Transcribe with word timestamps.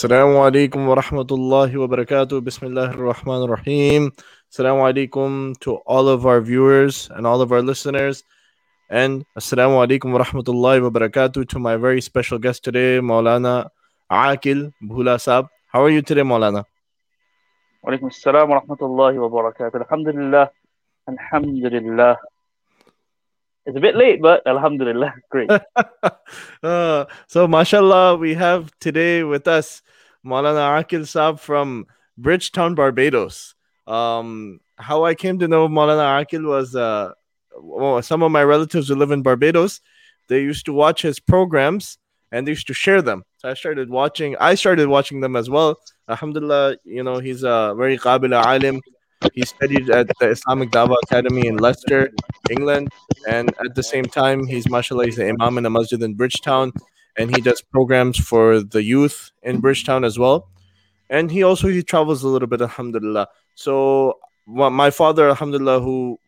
Assalamu 0.00 0.40
alaikum 0.40 0.86
wa 0.88 0.94
rahmatullahi 0.96 1.76
wa 1.76 1.86
barakatuh. 1.86 2.42
Bismillah 2.42 2.88
ar-Rahman 2.88 3.42
ar-Rahim. 3.42 4.10
Assalamu 4.50 4.80
alaikum 4.88 5.52
to 5.60 5.74
all 5.84 6.08
of 6.08 6.24
our 6.24 6.40
viewers 6.40 7.10
and 7.12 7.26
all 7.26 7.42
of 7.42 7.52
our 7.52 7.60
listeners. 7.60 8.24
And 8.88 9.26
assalamu 9.36 9.76
alaikum 9.84 10.16
wa 10.16 10.24
rahmatullahi 10.24 10.80
wa 10.80 10.88
barakatuh 10.88 11.46
to 11.50 11.58
my 11.58 11.76
very 11.76 12.00
special 12.00 12.38
guest 12.38 12.64
today, 12.64 12.98
Maulana 13.00 13.68
Aakil 14.10 14.72
Bhula. 14.82 15.20
How 15.68 15.82
are 15.84 15.90
you 15.90 16.00
today, 16.00 16.22
Maulana? 16.22 16.64
Walaikum 17.84 18.08
assalam 18.08 18.48
wa 18.48 18.62
rahmatullahi 18.62 19.20
wa 19.20 19.28
barakatuh. 19.28 19.84
Alhamdulillah. 19.84 20.48
Alhamdulillah. 21.08 22.16
It's 23.70 23.76
a 23.76 23.80
bit 23.80 23.94
late, 23.94 24.20
but 24.20 24.44
Alhamdulillah, 24.48 25.14
great. 25.30 25.48
uh, 26.64 27.04
so, 27.28 27.46
mashallah, 27.46 28.16
we 28.16 28.34
have 28.34 28.72
today 28.80 29.22
with 29.22 29.46
us 29.46 29.80
Maulana 30.26 30.82
Aakil 30.82 31.02
Saab 31.02 31.38
from 31.38 31.86
Bridgetown, 32.18 32.74
Barbados. 32.74 33.54
Um, 33.86 34.58
how 34.76 35.04
I 35.04 35.14
came 35.14 35.38
to 35.38 35.46
know 35.46 35.68
Maulana 35.68 36.20
Aakil 36.20 36.48
was 36.48 36.74
uh, 36.74 37.12
well, 37.60 38.02
some 38.02 38.24
of 38.24 38.32
my 38.32 38.42
relatives 38.42 38.88
who 38.88 38.96
live 38.96 39.12
in 39.12 39.22
Barbados. 39.22 39.80
They 40.26 40.40
used 40.40 40.66
to 40.66 40.72
watch 40.72 41.02
his 41.02 41.20
programs 41.20 41.96
and 42.32 42.48
they 42.48 42.50
used 42.50 42.66
to 42.66 42.74
share 42.74 43.02
them. 43.02 43.22
So 43.36 43.50
I 43.50 43.54
started 43.54 43.88
watching. 43.88 44.36
I 44.40 44.56
started 44.56 44.88
watching 44.88 45.20
them 45.20 45.36
as 45.36 45.48
well. 45.48 45.78
Alhamdulillah, 46.08 46.78
you 46.82 47.04
know 47.04 47.20
he's 47.20 47.44
a 47.44 47.74
very 47.78 47.98
qabila 47.98 48.44
alim. 48.44 48.80
He 49.34 49.42
studied 49.42 49.90
at 49.90 50.08
the 50.18 50.30
Islamic 50.30 50.70
Dawah 50.70 50.96
Academy 51.04 51.46
in 51.46 51.58
Leicester, 51.58 52.10
England, 52.50 52.88
and 53.28 53.50
at 53.64 53.74
the 53.74 53.82
same 53.82 54.04
time, 54.04 54.46
he's 54.46 54.68
mashallah, 54.68 55.06
he's 55.06 55.16
the 55.16 55.28
imam 55.28 55.58
in 55.58 55.66
a 55.66 55.70
masjid 55.70 56.02
in 56.02 56.14
Bridgetown, 56.14 56.72
and 57.16 57.34
he 57.34 57.42
does 57.42 57.60
programs 57.60 58.18
for 58.18 58.60
the 58.60 58.82
youth 58.82 59.30
in 59.42 59.60
Bridgetown 59.60 60.04
as 60.04 60.18
well. 60.18 60.48
And 61.10 61.30
he 61.30 61.42
also 61.42 61.68
he 61.68 61.82
travels 61.82 62.22
a 62.22 62.28
little 62.28 62.48
bit, 62.48 62.62
alhamdulillah. 62.62 63.28
So 63.54 64.18
my 64.46 64.90
father, 64.90 65.28
alhamdulillah, 65.28 65.80
who 65.80 66.18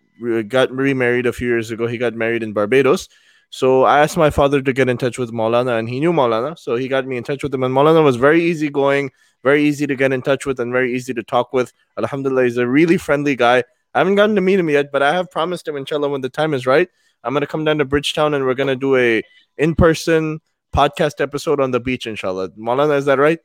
got 0.49 0.71
remarried 0.71 1.27
a 1.27 1.33
few 1.33 1.49
years 1.49 1.71
ago, 1.71 1.87
he 1.87 1.99
got 1.99 2.15
married 2.15 2.43
in 2.43 2.53
Barbados. 2.53 3.09
So 3.51 3.84
I 3.84 4.01
asked 4.01 4.17
my 4.17 4.31
father 4.31 4.62
to 4.62 4.73
get 4.73 4.89
in 4.89 4.97
touch 4.97 5.19
with 5.19 5.31
Maulana, 5.31 5.79
and 5.79 5.89
he 5.89 6.01
knew 6.01 6.12
Maulana, 6.12 6.59
so 6.59 6.75
he 6.75 6.89
got 6.89 7.06
me 7.06 7.17
in 7.17 7.25
touch 7.25 7.43
with 7.43 7.55
him. 7.55 7.62
And 7.62 7.75
Maulana 7.75 8.03
was 8.03 8.17
very 8.17 8.43
easygoing, 8.45 9.11
very 9.43 9.65
easy 9.65 9.87
to 9.87 9.97
get 9.97 10.12
in 10.12 10.23
touch 10.23 10.47
with, 10.47 10.61
and 10.61 10.73
very 10.73 10.95
easy 10.95 11.12
to 11.15 11.23
talk 11.23 11.53
with. 11.53 11.73
Alhamdulillah, 11.98 12.45
he's 12.45 12.57
a 12.57 12.67
really 12.67 12.97
friendly 12.97 13.37
guy. 13.37 13.65
I 13.95 13.99
haven't 13.99 14.15
gotten 14.15 14.34
to 14.37 14.41
meet 14.41 14.59
him 14.59 14.71
yet, 14.71 14.91
but 14.93 15.03
I 15.03 15.12
have 15.12 15.31
promised 15.31 15.69
him, 15.69 15.77
inshallah, 15.77 16.09
when 16.09 16.21
the 16.21 16.31
time 16.31 16.55
is 16.55 16.67
right, 16.67 16.89
I'm 17.25 17.34
gonna 17.34 17.47
come 17.47 17.65
down 17.65 17.79
to 17.79 17.84
Bridgetown 17.84 18.34
and 18.34 18.45
we're 18.45 18.55
gonna 18.55 18.77
do 18.77 18.97
a 18.97 19.23
in-person 19.59 20.41
podcast 20.75 21.21
episode 21.21 21.61
on 21.61 21.71
the 21.71 21.81
beach, 21.81 22.07
inshallah. 22.07 22.51
Maulana, 22.51 22.97
is 22.97 23.05
that 23.05 23.19
right? 23.19 23.39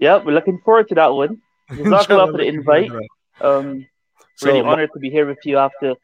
Yeah, 0.00 0.22
we're 0.22 0.32
looking 0.34 0.58
forward 0.64 0.88
to 0.88 0.94
that 0.96 1.12
one. 1.14 1.40
Jazakallah 1.70 2.32
for 2.32 2.38
the 2.38 2.44
invite. 2.46 2.90
Um, 3.40 3.86
So, 4.36 4.48
really 4.48 4.60
honored 4.62 4.90
to 4.94 4.98
be 4.98 5.10
here 5.10 5.26
with 5.26 5.38
you 5.44 5.58
after 5.58 5.94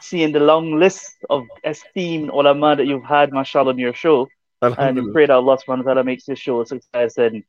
seeing 0.00 0.32
the 0.32 0.40
long 0.40 0.78
list 0.78 1.16
of 1.30 1.44
esteemed 1.64 2.28
ulama 2.28 2.76
that 2.76 2.86
you've 2.86 3.04
had, 3.04 3.32
mashallah, 3.32 3.70
on 3.70 3.78
your 3.78 3.94
show. 3.94 4.28
And 4.60 5.12
pray 5.12 5.26
that 5.26 5.32
Allah 5.32 5.56
subhanahu 5.56 5.84
wa 5.84 5.94
ta'ala 5.94 6.04
makes 6.04 6.24
this 6.26 6.38
show 6.38 6.60
a 6.60 6.66
success 6.66 7.16
and 7.16 7.42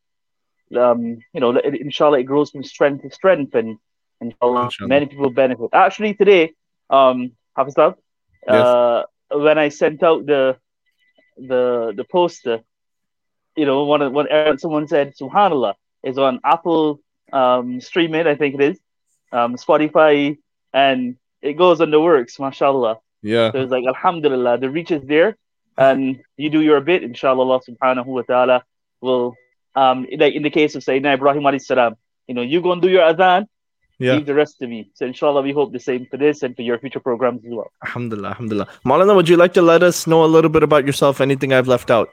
um, 0.75 1.17
you 1.33 1.39
know, 1.41 1.57
inshallah 1.57 2.19
it 2.19 2.23
grows 2.23 2.51
from 2.51 2.63
strength 2.63 3.03
to 3.03 3.09
strength 3.11 3.55
and 3.55 3.77
inshallah, 4.21 4.65
Inshallah. 4.65 4.89
many 4.89 5.05
people 5.05 5.29
benefit. 5.29 5.69
Actually 5.73 6.13
today, 6.13 6.53
um 6.89 7.31
Hafiz 7.55 7.75
Saab, 7.75 7.95
uh 8.47 9.03
when 9.31 9.57
I 9.57 9.69
sent 9.69 10.03
out 10.03 10.25
the 10.25 10.57
the 11.37 11.93
the 11.95 12.03
poster, 12.03 12.61
you 13.55 13.65
know, 13.65 13.83
one 13.83 14.01
of 14.01 14.11
one 14.13 14.27
someone 14.57 14.87
said 14.87 15.13
Subhanallah 15.21 15.73
is 16.03 16.17
on 16.17 16.39
Apple 16.43 16.99
um 17.33 17.81
streaming, 17.81 18.27
I 18.27 18.35
think 18.35 18.55
it 18.55 18.61
is, 18.61 18.79
um 19.31 19.55
Spotify 19.55 20.37
and 20.73 21.17
it 21.41 21.53
goes 21.53 21.81
on 21.81 21.91
the 21.91 21.99
works, 22.01 22.39
mashallah. 22.39 22.97
Yeah. 23.21 23.51
So 23.51 23.61
it's 23.61 23.71
like 23.71 23.85
Alhamdulillah, 23.85 24.59
the 24.59 24.69
reach 24.69 24.91
is 24.91 25.03
there, 25.03 25.37
and 25.77 26.21
you 26.37 26.49
do 26.49 26.61
your 26.61 26.81
bit. 26.81 27.03
Inshallah, 27.03 27.41
Allah 27.41 27.61
Subhanahu 27.69 28.05
wa 28.05 28.21
Taala 28.21 28.61
will, 29.01 29.35
um, 29.75 30.07
like 30.17 30.33
in 30.33 30.43
the 30.43 30.49
case 30.49 30.75
of 30.75 30.83
Sayyidina 30.83 31.15
Ibrahim 31.15 31.43
alayhi 31.43 31.95
you 32.27 32.35
know, 32.35 32.41
you 32.41 32.61
go 32.61 32.71
and 32.71 32.81
do 32.81 32.89
your 32.89 33.03
adhan, 33.03 33.47
Yeah. 33.99 34.13
leave 34.15 34.25
the 34.25 34.33
rest 34.33 34.57
to 34.59 34.67
me. 34.67 34.91
So 34.93 35.05
Inshallah, 35.05 35.41
we 35.41 35.51
hope 35.51 35.71
the 35.71 35.79
same 35.79 36.07
for 36.09 36.17
this 36.17 36.43
and 36.43 36.55
for 36.55 36.63
your 36.63 36.79
future 36.79 36.99
programs 36.99 37.45
as 37.45 37.51
well. 37.51 37.71
Alhamdulillah. 37.85 38.29
Alhamdulillah. 38.29 38.67
Maulana, 38.85 39.15
would 39.15 39.29
you 39.29 39.37
like 39.37 39.53
to 39.53 39.61
let 39.61 39.83
us 39.83 40.07
know 40.07 40.23
a 40.25 40.31
little 40.35 40.49
bit 40.49 40.63
about 40.63 40.85
yourself? 40.85 41.21
Anything 41.21 41.53
I've 41.53 41.67
left 41.67 41.91
out? 41.91 42.09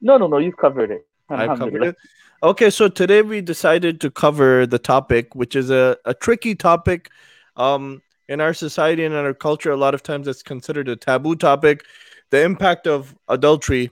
No, 0.00 0.16
no, 0.16 0.26
no, 0.26 0.38
you've 0.38 0.56
covered 0.56 0.90
it. 0.90 1.06
I've 1.28 1.58
covered 1.58 1.84
it. 1.84 1.96
Okay, 2.42 2.70
so 2.70 2.88
today 2.88 3.22
we 3.22 3.40
decided 3.40 4.00
to 4.00 4.10
cover 4.10 4.66
the 4.66 4.78
topic, 4.78 5.34
which 5.36 5.54
is 5.54 5.70
a, 5.70 5.96
a 6.04 6.12
tricky 6.12 6.56
topic. 6.56 7.08
Um, 7.56 8.02
in 8.28 8.40
our 8.40 8.54
society 8.54 9.04
and 9.04 9.14
in 9.14 9.24
our 9.24 9.34
culture, 9.34 9.70
a 9.70 9.76
lot 9.76 9.94
of 9.94 10.02
times 10.02 10.26
it's 10.26 10.42
considered 10.42 10.88
a 10.88 10.96
taboo 10.96 11.36
topic 11.36 11.84
the 12.30 12.42
impact 12.42 12.86
of 12.86 13.14
adultery 13.28 13.90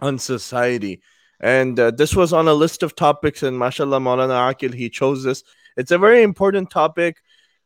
on 0.00 0.18
society. 0.18 1.00
And 1.44 1.78
uh, 1.78 1.90
this 1.90 2.16
was 2.16 2.32
on 2.32 2.48
a 2.48 2.54
list 2.54 2.82
of 2.82 2.96
topics, 2.96 3.42
and 3.42 3.58
mashallah, 3.58 4.00
Maulana 4.00 4.50
Aakil, 4.50 4.72
he 4.72 4.88
chose 4.88 5.24
this. 5.24 5.44
It's 5.76 5.90
a 5.90 5.98
very 5.98 6.22
important 6.22 6.70
topic. 6.70 7.18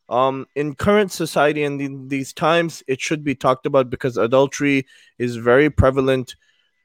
Um, 0.09 0.47
in 0.57 0.75
current 0.75 1.13
society 1.13 1.63
and 1.63 1.81
in 1.81 2.09
these 2.09 2.33
times, 2.33 2.83
it 2.89 3.01
should 3.01 3.23
be 3.23 3.37
talked 3.37 3.67
about 3.67 3.89
because 3.89 4.17
adultery 4.17 4.85
is 5.19 5.37
very 5.37 5.71
prevalent 5.71 6.35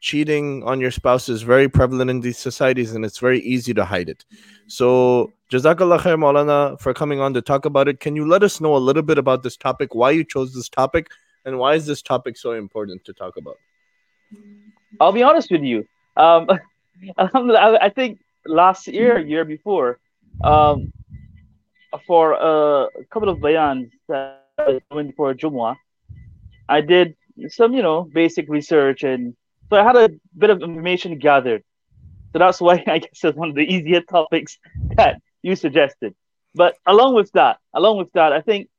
cheating 0.02 0.62
on 0.66 0.80
your 0.80 0.92
spouse 0.92 1.30
is 1.30 1.42
very 1.42 1.68
prevalent 1.68 2.12
in 2.12 2.20
these 2.20 2.38
societies 2.38 2.94
and 2.94 3.06
it's 3.06 3.18
very 3.18 3.40
easy 3.40 3.74
to 3.74 3.86
hide 3.86 4.10
it. 4.10 4.24
So, 4.68 5.32
Jazakallah 5.50 6.00
khair, 6.00 6.18
Maulana, 6.20 6.80
for 6.80 6.94
coming 6.94 7.22
on 7.22 7.34
to 7.34 7.42
talk 7.42 7.66
about 7.66 7.88
it. 7.88 8.02
Can 8.02 8.16
you 8.16 8.28
let 8.28 8.44
us 8.44 8.62
know 8.62 8.76
a 8.76 8.84
little 8.88 9.02
bit 9.02 9.18
about 9.18 9.42
this 9.42 9.58
topic, 9.58 9.96
why 9.96 10.12
you 10.12 10.24
chose 10.24 10.54
this 10.54 10.70
topic, 10.70 11.10
and 11.46 11.58
why 11.58 11.74
is 11.74 11.88
this 11.88 12.04
topic 12.04 12.38
so 12.38 12.52
important 12.52 13.04
to 13.06 13.14
talk 13.14 13.38
about? 13.38 13.58
I'll 15.00 15.12
be 15.12 15.24
honest 15.24 15.50
with 15.50 15.64
you. 15.64 15.88
Um, 16.18 16.48
Alhamdulillah, 17.18 17.60
I, 17.60 17.86
I 17.86 17.90
think 17.90 18.20
last 18.46 18.88
year, 18.88 19.20
year 19.20 19.46
before, 19.46 20.00
um, 20.44 20.92
for 22.08 22.34
a 22.34 22.88
couple 23.12 23.30
of 23.30 23.40
bayans 23.40 23.92
that 24.08 24.46
I 24.58 24.64
was 24.70 24.82
doing 24.92 25.14
for 25.16 25.34
Jumu'ah, 25.34 25.76
I 26.68 26.82
did 26.82 27.16
some, 27.50 27.74
you 27.74 27.82
know, 27.82 28.04
basic 28.04 28.50
research, 28.50 29.04
and 29.04 29.36
so 29.70 29.78
I 29.78 29.84
had 29.84 29.96
a 29.96 30.10
bit 30.38 30.50
of 30.50 30.62
information 30.62 31.18
gathered. 31.20 31.64
So 32.32 32.40
that's 32.40 32.62
why 32.62 32.84
I 32.88 33.00
guess 33.00 33.24
it's 33.24 33.38
one 33.38 33.50
of 33.50 33.56
the 33.56 33.62
easier 33.62 34.02
topics 34.02 34.58
that 34.96 35.22
you 35.42 35.56
suggested. 35.56 36.16
But 36.56 36.76
along 36.86 37.16
with 37.16 37.32
that, 37.34 37.58
along 37.74 37.98
with 37.98 38.12
that, 38.14 38.32
I 38.34 38.42
think 38.42 38.70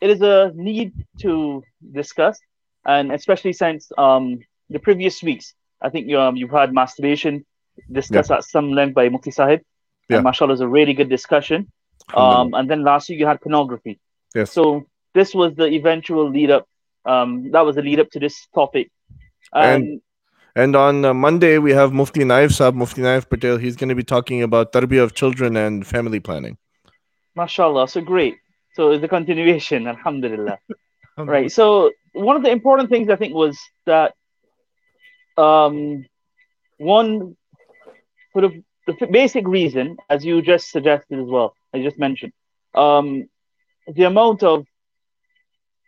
it 0.00 0.10
is 0.10 0.22
a 0.22 0.52
need 0.54 0.92
to 1.20 1.62
discuss, 1.92 2.38
and 2.86 3.12
especially 3.12 3.52
since 3.52 3.92
um, 3.98 4.40
the 4.70 4.78
previous 4.78 5.22
weeks, 5.22 5.54
I 5.82 5.90
think 5.90 6.12
um, 6.14 6.36
you've 6.36 6.50
had 6.50 6.72
masturbation 6.72 7.44
discussed 7.90 8.30
at 8.30 8.44
some 8.44 8.72
length 8.72 8.94
by 8.94 9.08
Mufti 9.08 9.30
Sahib. 9.30 9.60
Yeah. 10.08 10.16
And 10.16 10.24
mashallah 10.24 10.54
is 10.54 10.60
a 10.60 10.68
really 10.68 10.92
good 10.94 11.08
discussion. 11.08 11.70
Um, 12.14 12.54
and 12.54 12.68
then 12.70 12.82
last 12.82 13.08
week 13.08 13.18
you 13.20 13.26
had 13.26 13.40
pornography. 13.40 13.98
Yes. 14.34 14.52
So 14.52 14.86
this 15.14 15.34
was 15.34 15.54
the 15.54 15.66
eventual 15.66 16.28
lead 16.30 16.50
up. 16.50 16.66
Um, 17.04 17.50
that 17.52 17.64
was 17.64 17.76
the 17.76 17.82
lead 17.82 18.00
up 18.00 18.10
to 18.10 18.18
this 18.20 18.46
topic. 18.54 18.90
And- 19.52 20.00
And 20.56 20.74
on 20.74 21.04
uh, 21.04 21.14
Monday, 21.14 21.58
we 21.58 21.70
have 21.72 21.92
Mufti 21.92 22.22
Naif 22.30 22.50
Saab, 22.58 22.74
Mufti 22.74 23.02
Naif 23.02 23.28
Patel. 23.30 23.56
He's 23.56 23.76
going 23.76 23.88
to 23.88 23.94
be 23.94 24.02
talking 24.02 24.42
about 24.42 24.72
tarbiyah 24.72 25.04
of 25.04 25.14
children 25.14 25.56
and 25.56 25.86
family 25.86 26.18
planning. 26.28 26.56
mashallah, 27.36 27.86
so 27.88 28.00
great. 28.00 28.34
So 28.74 28.90
it's 28.90 29.04
a 29.04 29.08
continuation, 29.08 29.86
alhamdulillah. 29.94 30.58
right. 31.34 31.50
So 31.58 31.66
one 32.30 32.34
of 32.36 32.42
the 32.42 32.50
important 32.50 32.90
things 32.90 33.08
I 33.14 33.16
think 33.16 33.32
was 33.42 33.56
that 33.86 34.14
um, 35.36 36.04
one 36.78 37.36
sort 38.32 38.44
of 38.44 38.54
the 38.86 39.06
basic 39.06 39.46
reason, 39.46 39.96
as 40.08 40.24
you 40.24 40.42
just 40.42 40.70
suggested 40.70 41.18
as 41.18 41.28
well, 41.28 41.54
I 41.72 41.82
just 41.82 41.98
mentioned, 41.98 42.32
um, 42.74 43.28
the 43.86 44.04
amount 44.04 44.42
of 44.42 44.66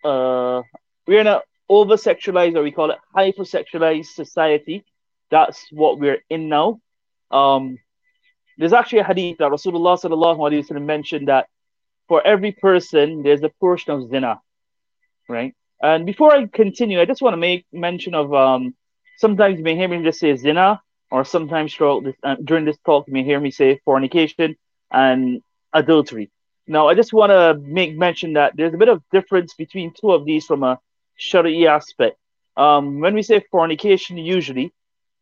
uh, 0.04 0.62
we're 1.06 1.20
in 1.20 1.26
a 1.26 1.42
over 1.68 1.94
sexualized 1.94 2.56
or 2.56 2.62
we 2.62 2.72
call 2.72 2.90
it 2.90 2.98
hyper 3.14 3.42
sexualized 3.42 4.06
society. 4.06 4.84
That's 5.30 5.66
what 5.70 5.98
we're 5.98 6.22
in 6.28 6.48
now. 6.48 6.80
Um, 7.30 7.78
there's 8.58 8.72
actually 8.72 8.98
a 8.98 9.04
hadith 9.04 9.38
that 9.38 9.50
Rasulullah 9.50 9.98
sallallahu 9.98 10.38
alaihi 10.38 10.68
wasallam 10.68 10.84
mentioned 10.84 11.28
that 11.28 11.46
for 12.08 12.24
every 12.26 12.52
person 12.52 13.22
there's 13.22 13.42
a 13.42 13.48
portion 13.48 13.92
of 13.92 14.10
zina, 14.10 14.40
right? 15.28 15.54
And 15.80 16.04
before 16.04 16.32
I 16.32 16.46
continue, 16.46 17.00
I 17.00 17.06
just 17.06 17.22
want 17.22 17.32
to 17.32 17.38
make 17.38 17.64
mention 17.72 18.14
of 18.14 18.34
um, 18.34 18.74
sometimes 19.16 19.58
you 19.58 19.64
may 19.64 19.74
hear 19.74 19.88
me 19.88 20.02
just 20.02 20.20
say 20.20 20.36
zina, 20.36 20.80
or 21.12 21.24
sometimes 21.24 21.74
throughout 21.74 22.04
this, 22.04 22.16
uh, 22.24 22.36
during 22.42 22.64
this 22.64 22.78
talk 22.86 23.06
you 23.06 23.12
may 23.14 23.24
hear 23.30 23.40
me 23.40 23.50
say 23.50 23.80
fornication 23.84 24.56
and 24.90 25.42
adultery. 25.72 26.30
Now, 26.66 26.88
I 26.88 26.94
just 26.94 27.12
want 27.12 27.30
to 27.30 27.44
make 27.78 27.96
mention 27.96 28.34
that 28.34 28.52
there's 28.56 28.74
a 28.74 28.78
bit 28.82 28.88
of 28.88 29.02
difference 29.12 29.54
between 29.54 29.92
two 30.00 30.10
of 30.12 30.24
these 30.24 30.46
from 30.46 30.62
a 30.62 30.78
Sharia 31.16 31.70
aspect. 31.70 32.16
Um, 32.56 33.00
when 33.00 33.14
we 33.14 33.22
say 33.22 33.44
fornication, 33.50 34.16
usually 34.18 34.72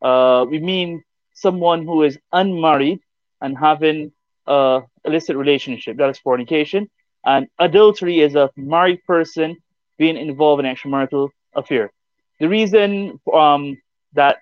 uh, 0.01 0.45
we 0.49 0.59
mean 0.59 1.03
someone 1.33 1.83
who 1.85 2.03
is 2.03 2.17
unmarried 2.31 2.99
and 3.41 3.57
having 3.57 4.11
a 4.47 4.81
illicit 5.05 5.35
relationship. 5.35 5.97
That 5.97 6.09
is 6.09 6.19
fornication. 6.19 6.89
And 7.25 7.47
adultery 7.59 8.19
is 8.21 8.35
a 8.35 8.49
married 8.55 9.03
person 9.05 9.57
being 9.97 10.17
involved 10.17 10.63
in 10.63 10.73
extramarital 10.73 11.29
affair. 11.55 11.91
The 12.39 12.49
reason 12.49 13.19
um, 13.33 13.77
that 14.13 14.37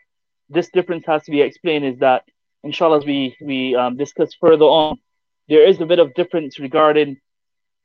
this 0.49 0.69
difference 0.69 1.05
has 1.05 1.23
to 1.23 1.31
be 1.31 1.41
explained 1.41 1.85
is 1.85 1.99
that, 1.99 2.23
inshallah, 2.63 2.99
as 2.99 3.05
we, 3.05 3.37
we 3.41 3.75
um, 3.75 3.97
discuss 3.97 4.33
further 4.33 4.65
on, 4.65 4.97
there 5.47 5.67
is 5.67 5.79
a 5.79 5.85
bit 5.85 5.99
of 5.99 6.13
difference 6.13 6.59
regarding, 6.59 7.17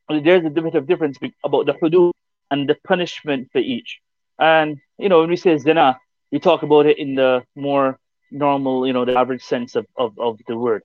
there's 0.08 0.44
a 0.44 0.50
bit 0.50 0.74
of 0.74 0.86
difference 0.86 1.18
about 1.44 1.66
the 1.66 1.74
hudud 1.74 2.12
and 2.50 2.68
the 2.68 2.76
punishment 2.86 3.48
for 3.52 3.58
each. 3.58 4.00
And, 4.38 4.78
you 4.98 5.08
know, 5.08 5.20
when 5.20 5.30
we 5.30 5.36
say 5.36 5.56
zina, 5.58 5.98
we 6.30 6.40
talk 6.40 6.62
about 6.62 6.86
it 6.86 6.98
in 6.98 7.14
the 7.14 7.44
more 7.54 7.98
normal, 8.30 8.86
you 8.86 8.92
know, 8.92 9.04
the 9.04 9.16
average 9.16 9.42
sense 9.42 9.76
of, 9.76 9.86
of, 9.96 10.18
of 10.18 10.38
the 10.46 10.56
word. 10.56 10.82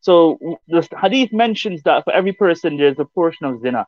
So 0.00 0.38
the 0.68 0.86
hadith 1.00 1.32
mentions 1.32 1.82
that 1.82 2.04
for 2.04 2.12
every 2.12 2.32
person 2.32 2.76
there's 2.76 2.98
a 2.98 3.04
portion 3.04 3.46
of 3.46 3.60
zina. 3.60 3.86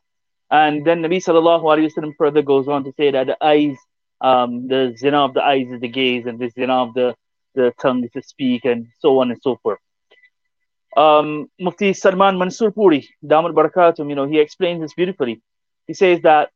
And 0.50 0.84
then 0.84 1.02
Nabi 1.02 1.18
sallallahu 1.18 1.62
alayhi 1.62 1.92
wasallam 1.92 2.14
further 2.18 2.42
goes 2.42 2.68
on 2.68 2.84
to 2.84 2.92
say 2.96 3.12
that 3.12 3.28
the 3.28 3.36
eyes, 3.42 3.76
um, 4.20 4.68
the 4.68 4.94
zina 4.96 5.24
of 5.24 5.34
the 5.34 5.42
eyes 5.42 5.68
is 5.70 5.80
the 5.80 5.88
gaze, 5.88 6.26
and 6.26 6.38
the 6.38 6.50
zina 6.50 6.82
of 6.82 6.94
the, 6.94 7.14
the 7.54 7.72
tongue 7.80 8.04
is 8.04 8.10
to 8.12 8.22
speak, 8.22 8.64
and 8.64 8.88
so 9.00 9.20
on 9.20 9.30
and 9.30 9.40
so 9.42 9.56
forth. 9.62 9.78
Um, 10.96 11.46
Mufti 11.58 11.92
Salman 11.92 12.38
Mansur 12.38 12.70
Puri, 12.72 13.08
Damar 13.26 13.52
Barakatum, 13.52 14.08
you 14.08 14.16
know, 14.16 14.26
he 14.26 14.40
explains 14.40 14.80
this 14.80 14.94
beautifully. 14.94 15.40
He 15.86 15.94
says 15.94 16.20
that 16.22 16.50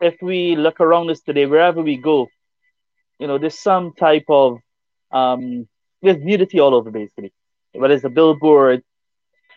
if 0.00 0.16
we 0.22 0.56
look 0.56 0.80
around 0.80 1.10
us 1.10 1.20
today, 1.20 1.46
wherever 1.46 1.82
we 1.82 1.96
go, 1.96 2.28
you 3.18 3.26
know, 3.26 3.38
there's 3.38 3.58
some 3.58 3.92
type 3.92 4.24
of 4.28 4.58
um, 5.12 5.68
there's 6.02 6.22
nudity 6.22 6.60
all 6.60 6.74
over 6.74 6.90
basically. 6.90 7.32
Whether 7.72 7.94
it's 7.94 8.04
a 8.04 8.08
billboard, 8.08 8.82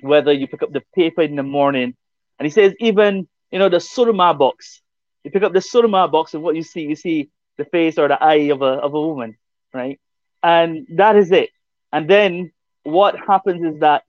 whether 0.01 0.33
you 0.33 0.47
pick 0.47 0.63
up 0.63 0.71
the 0.71 0.83
paper 0.93 1.21
in 1.21 1.35
the 1.35 1.43
morning, 1.43 1.95
and 2.37 2.45
he 2.45 2.49
says 2.49 2.73
even 2.79 3.27
you 3.51 3.59
know 3.59 3.69
the 3.69 3.77
surma 3.77 4.37
box. 4.37 4.81
You 5.23 5.31
pick 5.31 5.43
up 5.43 5.53
the 5.53 5.59
surma 5.59 6.11
box, 6.11 6.33
and 6.33 6.43
what 6.43 6.55
you 6.55 6.63
see, 6.63 6.81
you 6.81 6.95
see 6.95 7.29
the 7.57 7.65
face 7.65 7.97
or 7.97 8.07
the 8.07 8.21
eye 8.21 8.49
of 8.51 8.61
a 8.61 8.73
of 8.85 8.93
a 8.93 9.01
woman, 9.01 9.37
right? 9.73 9.99
And 10.41 10.87
that 10.95 11.15
is 11.15 11.31
it. 11.31 11.49
And 11.91 12.09
then 12.09 12.51
what 12.83 13.15
happens 13.17 13.63
is 13.63 13.79
that 13.79 14.03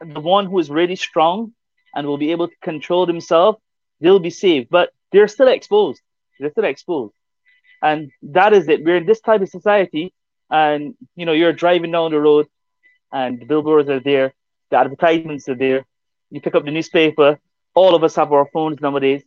the 0.00 0.20
one 0.20 0.46
who 0.46 0.58
is 0.58 0.70
really 0.70 0.96
strong 0.96 1.52
and 1.94 2.06
will 2.06 2.18
be 2.18 2.30
able 2.30 2.48
to 2.48 2.56
control 2.62 3.06
himself, 3.06 3.56
they'll 4.00 4.18
be 4.18 4.30
saved. 4.30 4.68
But 4.70 4.90
they're 5.12 5.28
still 5.28 5.48
exposed. 5.48 6.00
They're 6.38 6.50
still 6.50 6.64
exposed. 6.64 7.14
And 7.82 8.10
that 8.22 8.52
is 8.52 8.68
it. 8.68 8.84
We're 8.84 8.96
in 8.96 9.06
this 9.06 9.20
type 9.20 9.42
of 9.42 9.48
society, 9.48 10.14
and 10.50 10.94
you 11.16 11.26
know, 11.26 11.32
you're 11.32 11.52
driving 11.52 11.92
down 11.92 12.12
the 12.12 12.20
road 12.20 12.46
and 13.12 13.40
the 13.40 13.44
billboards 13.44 13.88
are 13.90 14.00
there, 14.00 14.32
the 14.70 14.76
advertisements 14.78 15.48
are 15.48 15.54
there. 15.54 15.84
You 16.30 16.40
pick 16.40 16.54
up 16.54 16.64
the 16.64 16.70
newspaper, 16.70 17.38
all 17.74 17.94
of 17.94 18.04
us 18.04 18.14
have 18.16 18.32
our 18.32 18.46
phones 18.52 18.80
nowadays 18.80 19.22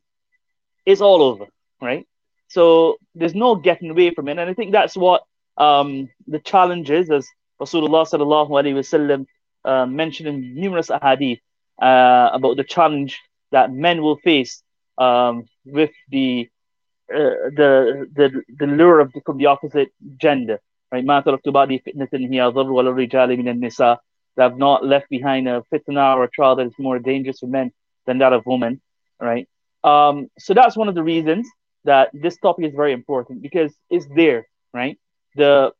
It's 0.87 1.01
all 1.01 1.23
over, 1.23 1.47
right? 1.81 2.07
So 2.49 2.97
there's 3.15 3.35
no 3.35 3.55
getting 3.57 3.91
away 3.91 4.11
from 4.15 4.29
it. 4.29 4.39
And 4.39 4.49
I 4.49 4.55
think 4.55 4.73
that's 4.73 4.97
what 4.97 5.23
um, 5.57 6.09
the 6.27 6.39
challenge 6.39 6.91
is, 6.91 7.11
as 7.11 7.29
Rasulullah 7.61 8.09
sallallahu 8.09 8.51
alaihi 8.51 8.75
wasallam 8.75 9.27
uh, 9.65 9.87
mentioned 9.87 10.29
in 10.29 10.55
numerous 10.55 10.89
ahadith 10.89 11.41
uh, 11.81 12.31
about 12.33 12.57
the 12.57 12.65
challenge 12.65 13.21
that 13.51 13.73
men 13.73 14.03
will 14.03 14.17
face 14.17 14.63
um, 14.97 15.45
with 15.65 15.91
the 16.11 16.49
uh, 17.13 17.51
the 17.59 18.09
the 18.15 18.43
the 18.59 18.67
lure 18.67 19.01
of 19.01 19.13
the, 19.13 19.21
from 19.27 19.39
the 19.39 19.47
opposite 19.47 19.91
gender. 20.17 20.61
Right? 20.91 21.05
ما 21.05 21.21
تركت 21.21 21.49
بعدي 21.49 21.79
فتنة 21.79 22.09
هي 22.13 22.43
أضر 22.43 22.73
ولا 22.73 22.91
الرجال 22.91 23.37
من 23.37 23.49
النساء. 23.49 23.99
That 24.37 24.51
have 24.51 24.59
not 24.59 24.87
left 24.87 25.11
behind 25.11 25.49
a 25.49 25.65
fitna 25.73 26.17
or 26.17 26.25
a 26.25 26.31
trial 26.31 26.57
that 26.57 26.67
is 26.67 26.73
more 26.79 26.99
dangerous 26.99 27.41
for 27.41 27.47
men 27.49 27.73
than 28.07 28.19
that 28.19 28.33
of 28.33 28.47
women. 28.47 28.81
Right? 29.21 29.49
Um, 29.84 30.30
so 30.40 30.54
that's 30.54 30.78
one 30.78 30.88
of 30.88 30.96
the 30.96 31.04
reasons 31.04 31.48
that 31.84 32.10
this 32.14 32.38
topic 32.38 32.66
is 32.66 32.74
very 32.74 32.94
important 32.94 33.42
because 33.42 33.74
it's 33.90 34.08
there, 34.16 34.48
right? 34.74 34.98
The 35.36 35.74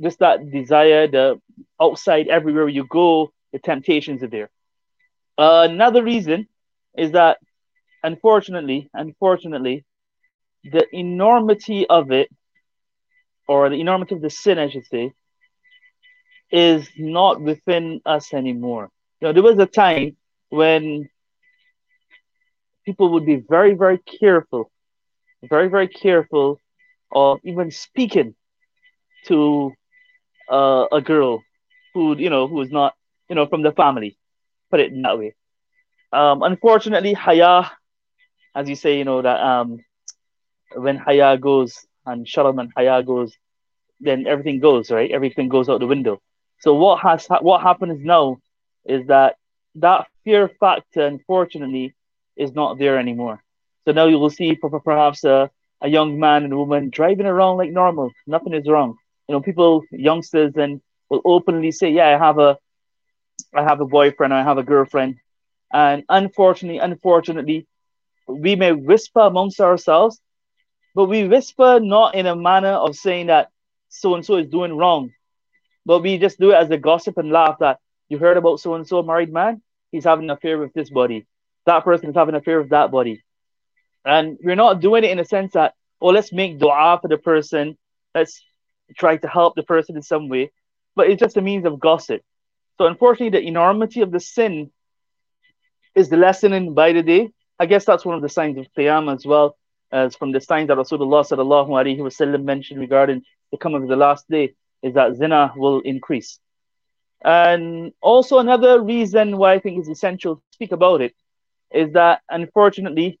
just 0.00 0.20
that 0.20 0.50
desire, 0.50 1.08
the 1.08 1.40
outside 1.80 2.28
everywhere 2.28 2.68
you 2.68 2.86
go, 2.88 3.32
the 3.52 3.58
temptations 3.58 4.22
are 4.22 4.28
there. 4.28 4.50
Uh, 5.36 5.66
another 5.68 6.02
reason 6.02 6.46
is 6.96 7.12
that 7.12 7.38
unfortunately, 8.02 8.88
unfortunately, 8.94 9.84
the 10.64 10.86
enormity 10.92 11.86
of 11.88 12.12
it, 12.12 12.28
or 13.48 13.68
the 13.68 13.80
enormity 13.80 14.14
of 14.14 14.22
the 14.22 14.30
sin, 14.30 14.58
I 14.58 14.68
should 14.68 14.86
say, 14.86 15.12
is 16.50 16.88
not 16.96 17.40
within 17.40 18.00
us 18.04 18.32
anymore. 18.32 18.90
You 19.20 19.28
know, 19.28 19.32
there 19.32 19.42
was 19.42 19.58
a 19.58 19.66
time 19.66 20.16
when 20.50 21.08
people 22.90 23.12
would 23.12 23.24
be 23.24 23.36
very, 23.36 23.74
very 23.74 23.98
careful, 23.98 24.68
very, 25.48 25.68
very 25.68 25.86
careful 25.86 26.58
of 27.12 27.38
even 27.44 27.70
speaking 27.70 28.34
to 29.26 29.72
uh, 30.50 30.86
a 30.90 31.00
girl 31.00 31.40
who, 31.94 32.16
you 32.18 32.30
know, 32.30 32.48
who 32.48 32.60
is 32.62 32.72
not, 32.72 32.94
you 33.28 33.36
know, 33.36 33.46
from 33.46 33.62
the 33.62 33.70
family. 33.70 34.16
Put 34.72 34.80
it 34.80 34.92
in 34.92 35.02
that 35.02 35.18
way. 35.20 35.34
Um, 36.12 36.42
unfortunately, 36.42 37.12
haya, 37.12 37.70
as 38.56 38.68
you 38.68 38.74
say, 38.74 38.98
you 38.98 39.04
know, 39.04 39.22
that 39.22 39.40
um, 39.40 39.78
when 40.74 40.96
haya 40.96 41.38
goes 41.38 41.86
and 42.04 42.26
sharm 42.26 42.58
and 42.60 42.72
haya 42.76 43.04
goes, 43.04 43.32
then 44.00 44.26
everything 44.26 44.58
goes 44.58 44.90
right. 44.90 45.12
Everything 45.12 45.48
goes 45.48 45.68
out 45.68 45.78
the 45.78 45.86
window. 45.86 46.20
So 46.58 46.74
what 46.74 47.00
has 47.02 47.28
what 47.40 47.62
happens 47.62 48.04
now 48.04 48.38
is 48.84 49.06
that 49.06 49.36
that 49.76 50.08
fear 50.24 50.50
factor, 50.58 51.06
unfortunately, 51.06 51.94
is 52.40 52.54
not 52.54 52.78
there 52.78 52.98
anymore. 52.98 53.42
So 53.84 53.92
now 53.92 54.06
you 54.06 54.18
will 54.18 54.30
see 54.30 54.56
perhaps 54.56 55.24
a, 55.24 55.50
a 55.82 55.88
young 55.88 56.18
man 56.20 56.44
and 56.44 56.56
woman 56.56 56.90
driving 56.90 57.26
around 57.26 57.58
like 57.58 57.72
normal. 57.72 58.12
Nothing 58.26 58.54
is 58.54 58.68
wrong. 58.68 58.96
You 59.28 59.34
know, 59.34 59.42
people, 59.42 59.84
youngsters, 59.92 60.56
and 60.56 60.80
will 61.10 61.22
openly 61.24 61.72
say, 61.72 61.90
"Yeah, 61.90 62.08
I 62.08 62.18
have 62.18 62.38
a, 62.38 62.58
I 63.54 63.62
have 63.64 63.80
a 63.80 63.86
boyfriend, 63.86 64.34
I 64.34 64.42
have 64.44 64.58
a 64.58 64.64
girlfriend," 64.64 65.16
and 65.72 66.04
unfortunately, 66.08 66.78
unfortunately, 66.78 67.66
we 68.28 68.56
may 68.56 68.72
whisper 68.72 69.20
amongst 69.20 69.60
ourselves 69.60 70.20
but 70.94 71.06
we 71.06 71.26
whisper 71.28 71.80
not 71.80 72.14
in 72.14 72.26
a 72.26 72.36
manner 72.36 72.72
of 72.72 72.96
saying 72.96 73.28
that 73.28 73.50
so 73.88 74.14
and 74.14 74.24
so 74.24 74.36
is 74.36 74.48
doing 74.48 74.76
wrong, 74.76 75.10
but 75.86 76.00
we 76.02 76.18
just 76.18 76.38
do 76.40 76.52
it 76.52 76.56
as 76.56 76.70
a 76.70 76.78
gossip 76.78 77.18
and 77.18 77.30
laugh 77.30 77.58
that 77.60 77.78
you 78.08 78.18
heard 78.18 78.36
about 78.36 78.60
so 78.60 78.74
and 78.74 78.86
so 78.86 79.02
married 79.02 79.32
man, 79.32 79.62
he's 79.92 80.04
having 80.04 80.26
an 80.26 80.30
affair 80.30 80.58
with 80.58 80.72
this 80.74 80.90
body, 80.90 81.26
that 81.66 81.84
person 81.84 82.10
is 82.10 82.16
having 82.16 82.34
affair 82.34 82.60
with 82.60 82.70
that 82.70 82.90
body, 82.90 83.22
and 84.04 84.38
we're 84.42 84.54
not 84.56 84.80
doing 84.80 85.04
it 85.04 85.10
in 85.10 85.18
a 85.18 85.24
sense 85.24 85.52
that 85.52 85.74
oh 86.00 86.08
let's 86.08 86.32
make 86.32 86.58
dua 86.58 86.98
for 87.00 87.08
the 87.08 87.18
person, 87.18 87.76
let's 88.14 88.42
try 88.98 89.16
to 89.16 89.28
help 89.28 89.54
the 89.54 89.62
person 89.62 89.96
in 89.96 90.02
some 90.02 90.28
way, 90.28 90.50
but 90.96 91.08
it's 91.08 91.20
just 91.20 91.36
a 91.36 91.42
means 91.42 91.64
of 91.64 91.78
gossip. 91.78 92.22
So 92.78 92.86
unfortunately, 92.86 93.38
the 93.38 93.46
enormity 93.46 94.00
of 94.00 94.10
the 94.10 94.20
sin 94.20 94.70
is 95.94 96.08
the 96.08 96.16
lessening 96.16 96.74
by 96.74 96.92
the 96.92 97.02
day. 97.02 97.30
I 97.58 97.66
guess 97.66 97.84
that's 97.84 98.04
one 98.04 98.16
of 98.16 98.22
the 98.22 98.28
signs 98.28 98.56
of 98.58 98.66
Qiyamah 98.76 99.16
as 99.16 99.26
well 99.26 99.56
as 99.92 100.16
from 100.16 100.32
the 100.32 100.40
signs 100.40 100.68
that 100.68 100.78
Rasulullah 100.78 101.26
sallallahu 101.26 101.68
alaihi 101.68 101.98
wasallam 101.98 102.44
mentioned 102.44 102.80
regarding 102.80 103.22
the 103.50 103.58
coming 103.58 103.82
of 103.82 103.88
the 103.88 103.96
last 103.96 104.28
day 104.28 104.54
is 104.82 104.94
that 104.94 105.16
zina 105.16 105.52
will 105.56 105.80
increase. 105.80 106.38
And 107.22 107.92
also 108.00 108.38
another 108.38 108.80
reason 108.80 109.36
why 109.36 109.54
I 109.54 109.58
think 109.58 109.78
it's 109.78 109.88
essential 109.88 110.36
to 110.36 110.42
speak 110.52 110.72
about 110.72 111.02
it 111.02 111.14
is 111.72 111.92
that 111.92 112.20
unfortunately 112.28 113.18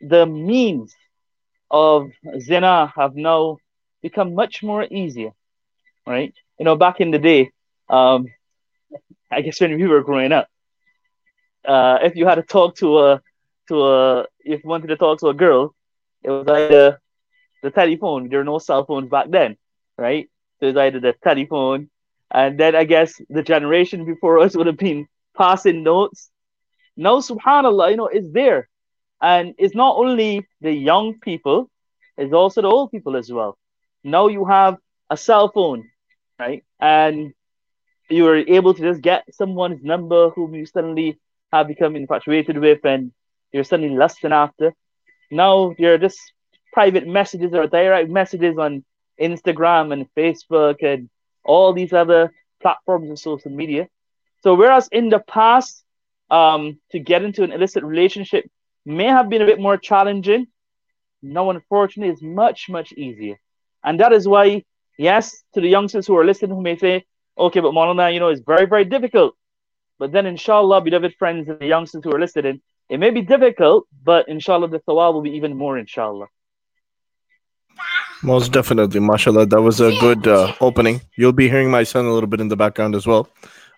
the 0.00 0.26
means 0.26 0.94
of 1.70 2.10
zina 2.40 2.92
have 2.96 3.14
now 3.16 3.56
become 4.02 4.34
much 4.34 4.62
more 4.62 4.84
easier, 4.84 5.30
right? 6.06 6.34
You 6.58 6.64
know, 6.64 6.76
back 6.76 7.00
in 7.00 7.10
the 7.10 7.18
day, 7.18 7.50
um, 7.88 8.26
I 9.30 9.42
guess 9.42 9.60
when 9.60 9.76
we 9.76 9.86
were 9.86 10.02
growing 10.02 10.32
up, 10.32 10.48
uh, 11.66 11.98
if 12.02 12.16
you 12.16 12.26
had 12.26 12.36
to 12.36 12.42
talk 12.42 12.76
to 12.76 12.98
a 12.98 13.20
to 13.68 13.82
a 13.84 14.20
if 14.40 14.62
you 14.64 14.68
wanted 14.68 14.88
to 14.88 14.96
talk 14.96 15.20
to 15.20 15.28
a 15.28 15.34
girl, 15.34 15.74
it 16.22 16.30
was 16.30 16.46
either 16.48 17.00
the 17.62 17.70
telephone. 17.70 18.28
There 18.28 18.38
were 18.38 18.44
no 18.44 18.58
cell 18.58 18.84
phones 18.84 19.08
back 19.10 19.30
then, 19.30 19.56
right? 19.98 20.28
So 20.58 20.66
it 20.66 20.74
was 20.74 20.76
either 20.76 21.00
the 21.00 21.14
telephone, 21.22 21.90
and 22.30 22.58
then 22.58 22.74
I 22.74 22.84
guess 22.84 23.20
the 23.28 23.42
generation 23.42 24.04
before 24.04 24.38
us 24.38 24.56
would 24.56 24.66
have 24.66 24.76
been 24.78 25.06
passing 25.36 25.82
notes. 25.82 26.29
Now, 27.00 27.20
subhanallah, 27.20 27.92
you 27.92 27.96
know, 27.96 28.08
it's 28.08 28.30
there. 28.30 28.68
And 29.22 29.54
it's 29.56 29.74
not 29.74 29.96
only 29.96 30.46
the 30.60 30.70
young 30.70 31.18
people, 31.18 31.70
it's 32.18 32.34
also 32.34 32.60
the 32.60 32.68
old 32.68 32.90
people 32.90 33.16
as 33.16 33.32
well. 33.32 33.56
Now 34.04 34.28
you 34.28 34.44
have 34.44 34.76
a 35.08 35.16
cell 35.16 35.50
phone, 35.50 35.88
right? 36.38 36.62
And 36.78 37.32
you 38.10 38.26
are 38.26 38.36
able 38.36 38.74
to 38.74 38.82
just 38.82 39.00
get 39.00 39.24
someone's 39.34 39.82
number 39.82 40.28
whom 40.28 40.54
you 40.54 40.66
suddenly 40.66 41.18
have 41.50 41.68
become 41.68 41.96
infatuated 41.96 42.58
with 42.58 42.84
and 42.84 43.12
you're 43.50 43.64
suddenly 43.64 43.96
lusting 43.96 44.32
after. 44.32 44.74
Now 45.30 45.74
you're 45.78 45.96
just 45.96 46.20
private 46.74 47.06
messages 47.06 47.54
or 47.54 47.66
direct 47.66 48.10
messages 48.10 48.58
on 48.58 48.84
Instagram 49.18 49.94
and 49.94 50.06
Facebook 50.14 50.82
and 50.82 51.08
all 51.44 51.72
these 51.72 51.94
other 51.94 52.30
platforms 52.60 53.10
of 53.10 53.18
social 53.18 53.50
media. 53.50 53.88
So 54.42 54.54
whereas 54.54 54.88
in 54.92 55.08
the 55.08 55.20
past, 55.20 55.82
um, 56.30 56.78
to 56.92 56.98
get 56.98 57.22
into 57.22 57.42
an 57.42 57.52
illicit 57.52 57.82
relationship 57.84 58.48
may 58.84 59.06
have 59.06 59.28
been 59.28 59.42
a 59.42 59.46
bit 59.46 59.60
more 59.60 59.76
challenging, 59.76 60.46
now 61.22 61.50
unfortunately 61.50 62.12
is 62.12 62.22
much, 62.22 62.68
much 62.68 62.92
easier. 62.92 63.38
And 63.82 64.00
that 64.00 64.12
is 64.12 64.26
why, 64.26 64.64
yes, 64.98 65.42
to 65.54 65.60
the 65.60 65.68
youngsters 65.68 66.06
who 66.06 66.16
are 66.16 66.24
listening 66.24 66.52
who 66.52 66.62
may 66.62 66.76
say, 66.76 67.04
okay, 67.36 67.60
but 67.60 67.72
Maulana, 67.72 68.12
you 68.12 68.20
know, 68.20 68.28
it's 68.28 68.42
very, 68.42 68.66
very 68.66 68.84
difficult. 68.84 69.34
But 69.98 70.12
then 70.12 70.26
inshallah, 70.26 70.80
beloved 70.80 71.14
friends 71.18 71.48
and 71.48 71.58
the 71.58 71.66
youngsters 71.66 72.02
who 72.04 72.14
are 72.14 72.20
listening, 72.20 72.60
it 72.88 72.98
may 72.98 73.10
be 73.10 73.22
difficult, 73.22 73.86
but 74.02 74.28
inshallah 74.28 74.68
the 74.68 74.80
thawab 74.80 75.14
will 75.14 75.22
be 75.22 75.30
even 75.32 75.56
more 75.56 75.78
inshallah. 75.78 76.26
Most 78.22 78.52
definitely, 78.52 79.00
mashallah. 79.00 79.46
That 79.46 79.62
was 79.62 79.80
a 79.80 79.92
good 80.00 80.26
uh, 80.26 80.52
opening. 80.60 81.00
You'll 81.16 81.32
be 81.32 81.48
hearing 81.48 81.70
my 81.70 81.84
son 81.84 82.04
a 82.04 82.12
little 82.12 82.28
bit 82.28 82.40
in 82.40 82.48
the 82.48 82.56
background 82.56 82.94
as 82.94 83.06
well. 83.06 83.28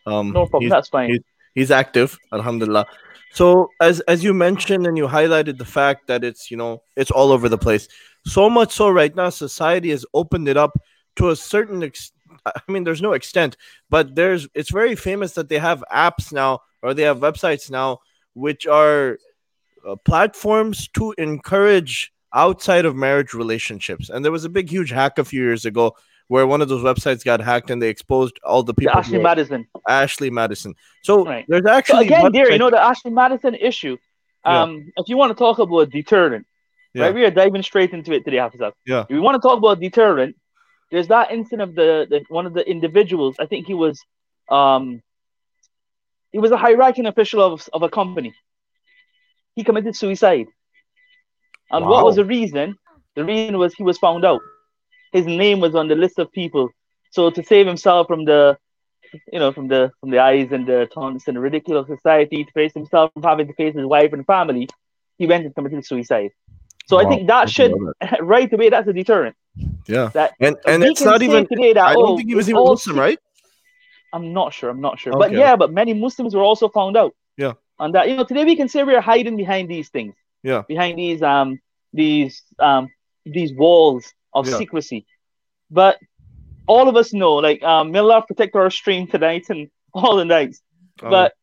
Um, 0.07 0.33
no 0.33 0.47
problem, 0.47 0.69
that's 0.69 0.89
fine. 0.89 1.21
He's, 1.55 1.71
active, 1.71 2.19
alhamdulillah. 2.33 2.87
So 3.35 3.71
as 3.81 4.01
as 4.01 4.23
you 4.23 4.35
mentioned 4.35 4.87
and 4.87 4.97
you 4.97 5.07
highlighted 5.07 5.57
the 5.57 5.65
fact 5.65 6.07
that 6.07 6.23
it's 6.23 6.51
you 6.51 6.57
know 6.57 6.83
it's 6.97 7.11
all 7.11 7.33
over 7.33 7.49
the 7.49 7.59
place. 7.59 7.89
So 8.27 8.51
much 8.51 8.73
so 8.73 8.91
right 8.91 9.15
now, 9.15 9.31
society 9.31 9.91
has 9.91 10.05
opened 10.13 10.49
it 10.49 10.57
up 10.57 10.79
to 11.17 11.31
a 11.31 11.37
certain 11.37 11.83
extent. 11.83 12.19
I 12.47 12.73
mean, 12.73 12.85
there's 12.85 13.03
no 13.03 13.13
extent, 13.13 13.57
but 13.89 14.15
there's 14.15 14.49
it's 14.55 14.71
very 14.71 14.97
famous 14.97 15.33
that 15.35 15.49
they 15.49 15.59
have 15.59 15.83
apps 15.93 16.33
now 16.33 16.61
or 16.83 16.95
they 16.95 17.03
have 17.03 17.19
websites 17.19 17.71
now 17.71 17.99
which 18.35 18.67
are 18.67 19.19
uh, 19.87 19.97
platforms 20.05 20.89
to 20.89 21.15
encourage 21.19 22.13
outside 22.35 22.85
of 22.85 22.97
marriage 22.97 23.35
relationships. 23.35 24.09
And 24.09 24.25
there 24.25 24.33
was 24.33 24.45
a 24.45 24.49
big, 24.49 24.71
huge 24.71 24.91
hack 24.91 25.19
a 25.19 25.25
few 25.25 25.43
years 25.43 25.65
ago 25.65 25.97
where 26.33 26.47
one 26.47 26.63
of 26.63 26.69
those 26.71 26.83
websites 26.83 27.23
got 27.23 27.41
hacked 27.43 27.69
and 27.71 27.83
they 27.83 27.91
exposed 27.91 28.41
all 28.43 28.63
the 28.63 28.73
people. 28.73 28.95
The 28.95 29.01
Ashley 29.01 29.19
Madison. 29.19 29.67
Ashley 29.87 30.31
Madison. 30.31 30.75
So 31.03 31.27
right. 31.27 31.45
there's 31.47 31.67
actually 31.67 32.09
so 32.09 32.15
again, 32.17 32.33
dear, 32.33 32.51
you 32.51 32.59
know 32.59 32.71
the 32.71 32.83
Ashley 32.83 33.11
Madison 33.11 33.55
issue. 33.55 33.99
Um, 34.43 34.71
yeah. 34.73 35.03
if 35.03 35.11
you 35.11 35.19
want 35.19 35.31
to 35.33 35.39
talk 35.45 35.59
about 35.59 35.91
deterrent, 35.91 36.47
yeah. 36.95 37.03
right? 37.03 37.15
We 37.15 37.25
are 37.27 37.31
diving 37.31 37.63
straight 37.63 37.93
into 37.93 38.13
it 38.13 38.25
today, 38.25 38.39
Hafizat. 38.39 38.73
Yeah. 38.87 39.03
If 39.03 39.11
we 39.11 39.21
want 39.21 39.35
to 39.41 39.47
talk 39.47 39.59
about 39.59 39.79
deterrent, 39.79 40.35
there's 40.91 41.09
that 41.09 41.33
incident 41.33 41.69
of 41.69 41.75
the, 41.75 42.07
the 42.09 42.25
one 42.31 42.47
of 42.47 42.55
the 42.55 42.65
individuals. 42.67 43.37
I 43.39 43.45
think 43.45 43.67
he 43.67 43.75
was, 43.75 44.01
um, 44.49 45.03
he 46.31 46.39
was 46.39 46.51
a 46.51 46.57
high-ranking 46.57 47.05
official 47.05 47.43
of 47.43 47.69
of 47.75 47.83
a 47.83 47.91
company. 47.91 48.33
He 49.55 49.65
committed 49.65 49.95
suicide. 49.95 50.47
And 51.71 51.85
wow. 51.85 51.91
what 51.91 52.05
was 52.07 52.17
the 52.17 52.25
reason? 52.25 52.79
The 53.17 53.25
reason 53.27 53.59
was 53.59 53.75
he 53.75 53.83
was 53.83 53.99
found 53.99 54.25
out. 54.25 54.41
His 55.13 55.27
name 55.27 55.61
was 55.61 55.75
on 55.75 55.89
the 55.89 55.95
list 55.95 56.19
of 56.19 56.33
people. 56.33 56.71
So 57.11 57.31
to 57.31 57.43
save 57.45 57.67
himself 57.67 58.07
from 58.07 58.25
the, 58.25 58.59
you 59.33 59.39
know, 59.39 59.53
from 59.53 59.69
the 59.69 59.93
from 60.01 60.11
the 60.11 60.19
eyes 60.19 60.53
and 60.53 60.67
the 60.67 60.89
taunts 60.93 61.29
and 61.29 61.37
the 61.37 61.41
ridicule 61.41 61.79
of 61.79 61.87
society, 61.87 62.45
to 62.45 62.53
face 62.53 62.73
himself 62.73 63.13
from 63.13 63.23
having 63.23 63.47
to 63.47 63.55
face 63.55 63.75
his 63.75 63.85
wife 63.85 64.13
and 64.13 64.25
family, 64.25 64.69
he 65.19 65.27
went 65.27 65.45
and 65.45 65.55
committed 65.55 65.85
suicide. 65.85 66.31
So 66.87 66.97
wow. 66.97 67.03
I 67.03 67.09
think 67.09 67.29
that 67.29 67.51
should 67.51 67.73
right 68.21 68.53
away 68.53 68.71
that's 68.71 68.89
a 68.89 68.93
deterrent. 68.93 69.37
Yeah. 69.87 70.11
That 70.15 70.33
and 70.41 70.57
and 70.67 70.83
it's 70.83 71.03
not 71.03 71.23
even 71.23 71.47
today 71.47 71.75
that, 71.75 71.85
I 71.85 71.93
don't 71.93 72.13
oh, 72.13 72.17
think 72.17 72.29
he 72.29 72.35
was 72.35 72.49
even 72.49 72.65
Muslim, 72.65 72.99
right? 72.99 73.19
I'm 74.15 74.33
not 74.33 74.53
sure. 74.55 74.71
I'm 74.71 74.81
not 74.81 74.99
sure. 74.99 75.13
Okay. 75.13 75.19
But 75.19 75.33
yeah, 75.33 75.57
but 75.57 75.73
many 75.73 75.95
Muslims 75.95 76.35
were 76.35 76.43
also 76.43 76.69
found 76.69 76.97
out. 76.97 77.15
Yeah. 77.37 77.53
And 77.79 77.95
that 77.95 78.09
you 78.09 78.17
know 78.17 78.25
today 78.25 78.45
we 78.45 78.57
can 78.57 78.69
say 78.69 78.83
we 78.83 78.95
are 78.95 79.01
hiding 79.01 79.37
behind 79.37 79.69
these 79.69 79.89
things 79.89 80.15
yeah 80.43 80.63
behind 80.69 80.99
these 80.99 81.23
um 81.23 81.61
these 81.93 82.43
um 82.59 82.91
these 83.25 83.53
walls 83.53 84.13
of 84.35 84.49
yeah. 84.49 84.59
secrecy. 84.59 85.07
But 85.71 85.99
all 86.67 86.89
of 86.89 86.97
us 86.97 87.13
know 87.13 87.35
like 87.35 87.63
um 87.63 87.91
may 87.91 87.99
Allah 87.99 88.25
protect 88.27 88.55
our 88.55 88.71
stream 88.71 89.07
tonight 89.07 89.47
and 89.49 89.69
all 89.95 90.17
the 90.17 90.25
nights. 90.25 90.63
But 91.01 91.35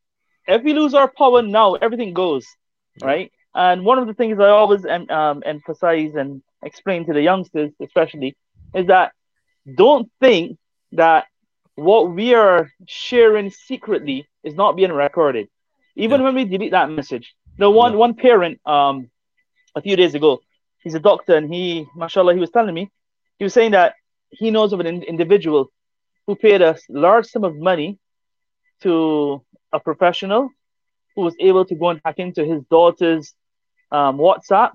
if 0.48 0.64
we 0.64 0.74
lose 0.74 0.94
our 0.94 1.12
power 1.12 1.42
now 1.42 1.76
everything 1.76 2.14
goes 2.14 2.46
right? 3.02 3.32
And 3.56 3.84
one 3.84 3.98
of 3.98 4.08
the 4.08 4.14
things 4.14 4.40
i 4.40 4.50
always 4.50 4.86
um, 4.86 5.44
emphasize 5.46 6.16
and 6.16 6.42
explain 6.64 7.06
to 7.06 7.14
the 7.14 7.22
youngsters 7.22 7.72
especially 7.82 8.36
is 8.74 8.88
that 8.88 9.14
don't 9.76 10.12
think 10.20 10.58
that 10.92 11.26
what 11.76 12.12
we 12.12 12.34
are 12.34 12.72
sharing 12.88 13.50
secretly 13.50 14.28
is 14.44 14.54
not 14.54 14.76
being 14.76 14.92
recorded. 14.92 15.48
Even 15.96 16.20
yeah. 16.20 16.26
when 16.26 16.36
we 16.36 16.46
delete 16.46 16.72
that 16.72 16.90
message. 16.90 17.34
No, 17.58 17.72
one 17.72 17.94
yeah. 17.94 17.98
one 18.00 18.14
parent 18.16 18.60
um 18.66 19.10
a 19.76 19.82
few 19.82 19.96
days 19.96 20.16
ago, 20.16 20.42
he's 20.84 20.96
a 20.96 21.00
doctor 21.00 21.36
and 21.36 21.54
he, 21.54 21.88
mashallah, 21.96 22.34
he 22.34 22.40
was 22.40 22.50
telling 22.50 22.74
me, 22.74 22.90
he 23.38 23.44
was 23.44 23.54
saying 23.54 23.72
that 23.72 23.96
he 24.30 24.52
knows 24.52 24.74
of 24.74 24.80
an 24.80 24.88
in- 24.88 25.04
individual 25.04 25.72
who 26.28 26.36
paid 26.36 26.62
a 26.62 26.78
large 26.90 27.26
sum 27.26 27.44
of 27.44 27.56
money 27.56 27.98
to 28.82 29.42
a 29.74 29.80
professional 29.80 30.50
who 31.16 31.24
was 31.24 31.36
able 31.40 31.66
to 31.66 31.76
go 31.76 31.90
and 31.90 32.02
hack 32.06 32.20
into 32.20 32.46
his 32.46 32.64
daughter's 32.70 33.34
um, 33.92 34.18
WhatsApp 34.18 34.72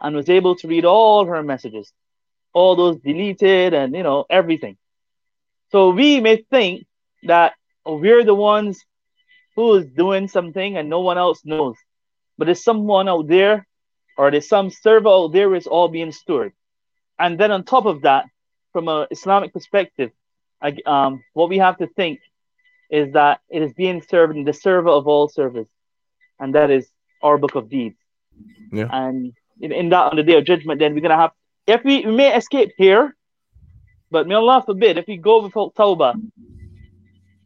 and 0.00 0.14
was 0.14 0.28
able 0.28 0.54
to 0.56 0.68
read 0.68 0.84
all 0.84 1.26
her 1.26 1.42
messages, 1.42 1.92
all 2.52 2.76
those 2.76 2.98
deleted 2.98 3.74
and 3.74 3.94
you 3.94 4.02
know 4.02 4.24
everything. 4.30 4.76
So 5.72 5.90
we 5.90 6.20
may 6.20 6.44
think 6.50 6.86
that 7.24 7.54
we're 7.84 8.24
the 8.24 8.34
ones 8.34 8.80
who 9.56 9.74
is 9.74 9.86
doing 9.86 10.28
something 10.28 10.76
and 10.76 10.88
no 10.88 11.00
one 11.00 11.18
else 11.18 11.40
knows 11.44 11.74
but 12.38 12.46
there's 12.46 12.62
someone 12.62 13.08
out 13.08 13.26
there 13.26 13.66
or 14.18 14.30
there's 14.30 14.48
some 14.48 14.68
server 14.68 15.08
out 15.08 15.32
there 15.32 15.54
is 15.54 15.66
all 15.66 15.88
being 15.88 16.12
stored. 16.12 16.52
And 17.18 17.38
then 17.38 17.50
on 17.50 17.64
top 17.64 17.86
of 17.86 18.02
that, 18.02 18.26
from 18.72 18.88
an 18.88 19.06
Islamic 19.10 19.52
perspective, 19.52 20.10
I, 20.60 20.76
um, 20.84 21.22
what 21.32 21.48
we 21.48 21.58
have 21.58 21.78
to 21.78 21.86
think 21.86 22.20
is 22.90 23.12
that 23.12 23.40
it 23.48 23.62
is 23.62 23.72
being 23.72 24.02
served 24.02 24.36
in 24.36 24.44
the 24.44 24.52
server 24.52 24.90
of 24.90 25.06
all 25.06 25.28
servers, 25.28 25.66
and 26.38 26.54
that 26.54 26.70
is 26.70 26.88
our 27.22 27.38
book 27.38 27.54
of 27.54 27.68
deeds. 27.70 27.96
Yeah. 28.72 28.88
And 28.90 29.32
in, 29.60 29.72
in 29.72 29.88
that 29.90 30.10
on 30.10 30.16
the 30.16 30.22
day 30.22 30.36
of 30.36 30.44
judgment, 30.44 30.80
then 30.80 30.94
we're 30.94 31.00
gonna 31.00 31.16
have 31.16 31.32
if 31.66 31.84
we, 31.84 32.04
we 32.04 32.12
may 32.12 32.34
escape 32.34 32.72
here, 32.76 33.14
but 34.10 34.26
may 34.26 34.34
Allah 34.34 34.62
forbid 34.64 34.98
if 34.98 35.06
we 35.06 35.16
go 35.16 35.42
without 35.42 35.74
tawbah, 35.74 36.14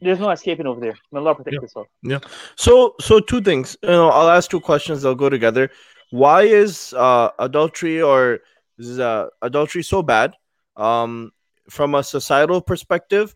there's 0.01 0.19
no 0.19 0.31
escaping 0.31 0.67
over 0.67 0.81
there. 0.81 0.97
May 1.11 1.19
Allah 1.21 1.35
protect 1.35 1.57
yeah. 1.75 1.83
Yeah. 2.03 2.19
So 2.57 2.95
so 3.01 3.21
two 3.21 3.41
things. 3.41 3.77
You 3.83 3.91
know, 3.91 4.09
I'll 4.09 4.31
ask 4.31 4.51
two 4.51 4.61
questions. 4.61 5.03
They'll 5.03 5.15
go 5.15 5.29
together. 5.29 5.71
Why 6.13 6.43
is 6.43 6.93
uh, 6.93 7.31
adultery 7.39 8.03
or 8.03 8.41
is 8.79 9.01
uh, 9.01 9.29
adultery 9.41 9.83
so 9.83 10.03
bad 10.03 10.35
um, 10.77 11.33
from 11.71 11.95
a 11.95 12.05
societal 12.05 12.61
perspective 12.61 13.35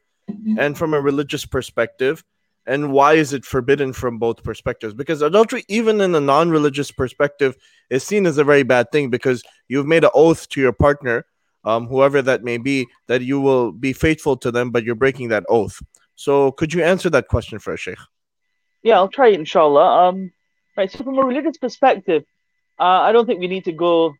and 0.58 0.76
from 0.76 0.92
a 0.92 1.00
religious 1.00 1.46
perspective? 1.46 2.22
And 2.66 2.92
why 2.92 3.14
is 3.14 3.32
it 3.32 3.46
forbidden 3.46 3.94
from 3.94 4.18
both 4.18 4.44
perspectives? 4.44 4.92
Because 4.92 5.22
adultery, 5.22 5.64
even 5.68 6.02
in 6.02 6.14
a 6.14 6.20
non-religious 6.20 6.90
perspective, 6.90 7.56
is 7.88 8.04
seen 8.04 8.26
as 8.26 8.36
a 8.36 8.44
very 8.44 8.62
bad 8.62 8.92
thing 8.92 9.08
because 9.08 9.42
you've 9.68 9.86
made 9.86 10.04
an 10.04 10.10
oath 10.12 10.46
to 10.50 10.60
your 10.60 10.72
partner, 10.74 11.24
um, 11.64 11.86
whoever 11.86 12.20
that 12.20 12.44
may 12.44 12.58
be, 12.58 12.86
that 13.06 13.22
you 13.22 13.40
will 13.40 13.72
be 13.72 13.94
faithful 13.94 14.36
to 14.36 14.50
them, 14.50 14.70
but 14.70 14.84
you're 14.84 14.94
breaking 14.94 15.28
that 15.28 15.44
oath. 15.48 15.80
So 16.14 16.52
could 16.52 16.74
you 16.74 16.84
answer 16.84 17.08
that 17.08 17.28
question 17.28 17.58
for 17.58 17.72
us, 17.72 17.80
Sheikh? 17.80 17.96
Yeah, 18.82 18.96
I'll 18.96 19.08
try 19.08 19.28
it, 19.28 19.40
inshallah. 19.40 20.08
Um, 20.08 20.30
right, 20.76 20.92
so 20.92 21.04
from 21.04 21.16
a 21.16 21.24
religious 21.24 21.56
perspective, 21.56 22.24
uh, 22.78 23.00
I 23.08 23.12
don't 23.12 23.26
think 23.26 23.40
we 23.40 23.48
need 23.48 23.64
to 23.64 23.72
go 23.72 24.14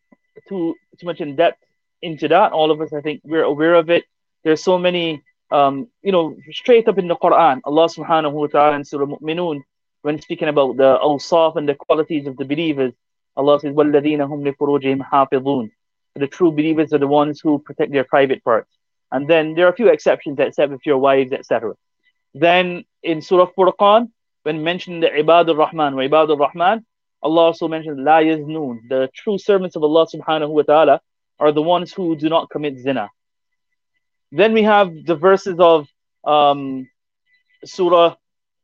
too 0.48 0.74
too 0.98 1.06
much 1.06 1.20
in 1.20 1.36
depth 1.36 1.62
into 2.02 2.28
that. 2.28 2.52
All 2.52 2.70
of 2.70 2.80
us, 2.80 2.92
I 2.92 3.00
think, 3.00 3.20
we're 3.24 3.42
aware 3.42 3.74
of 3.74 3.90
it. 3.90 4.04
There's 4.44 4.62
so 4.62 4.78
many, 4.78 5.22
um, 5.50 5.88
you 6.02 6.12
know, 6.12 6.36
straight 6.52 6.88
up 6.88 6.98
in 6.98 7.08
the 7.08 7.16
Quran, 7.16 7.60
Allah 7.64 7.88
Subhanahu 7.88 8.32
wa 8.32 8.46
Taala 8.46 8.76
in 8.76 8.84
Surah 8.84 9.06
Mu'minun, 9.06 9.62
when 10.02 10.20
speaking 10.20 10.48
about 10.48 10.76
the 10.76 10.98
awsaf 11.02 11.56
and 11.56 11.68
the 11.68 11.74
qualities 11.74 12.26
of 12.26 12.36
the 12.36 12.44
believers, 12.44 12.92
Allah 13.36 13.60
says, 13.60 13.74
"Walladina 13.74 14.28
hum 14.28 14.44
hafidun." 14.44 15.70
The 16.14 16.26
true 16.26 16.50
believers 16.50 16.92
are 16.92 16.98
the 16.98 17.06
ones 17.06 17.40
who 17.40 17.58
protect 17.58 17.92
their 17.92 18.04
private 18.04 18.42
parts. 18.42 18.70
And 19.12 19.28
then 19.28 19.54
there 19.54 19.66
are 19.66 19.70
a 19.70 19.76
few 19.76 19.88
exceptions, 19.88 20.38
except 20.38 20.72
if 20.72 20.86
your 20.86 20.98
wives, 20.98 21.32
etc. 21.32 21.74
Then 22.34 22.84
in 23.02 23.20
Surah 23.20 23.50
Furqan, 23.56 24.10
when 24.44 24.62
mentioning 24.62 25.00
the 25.00 25.08
Ibad 25.08 25.48
al-Rahman, 25.48 25.94
Ibad 25.94 26.30
al-Rahman, 26.30 26.86
Allah 27.23 27.41
also 27.41 27.67
mentioned 27.67 28.03
La 28.03 28.19
yaznun, 28.19 28.89
the 28.89 29.09
true 29.13 29.37
servants 29.37 29.75
of 29.75 29.83
Allah 29.83 30.07
subhanahu 30.07 30.49
wa 30.49 30.63
ta'ala 30.63 31.01
are 31.39 31.51
the 31.51 31.61
ones 31.61 31.93
who 31.93 32.15
do 32.15 32.29
not 32.29 32.49
commit 32.49 32.77
zina. 32.77 33.09
Then 34.31 34.53
we 34.53 34.63
have 34.63 34.91
the 35.05 35.15
verses 35.15 35.59
of 35.59 35.87
um, 36.23 36.87
Surah 37.65 38.15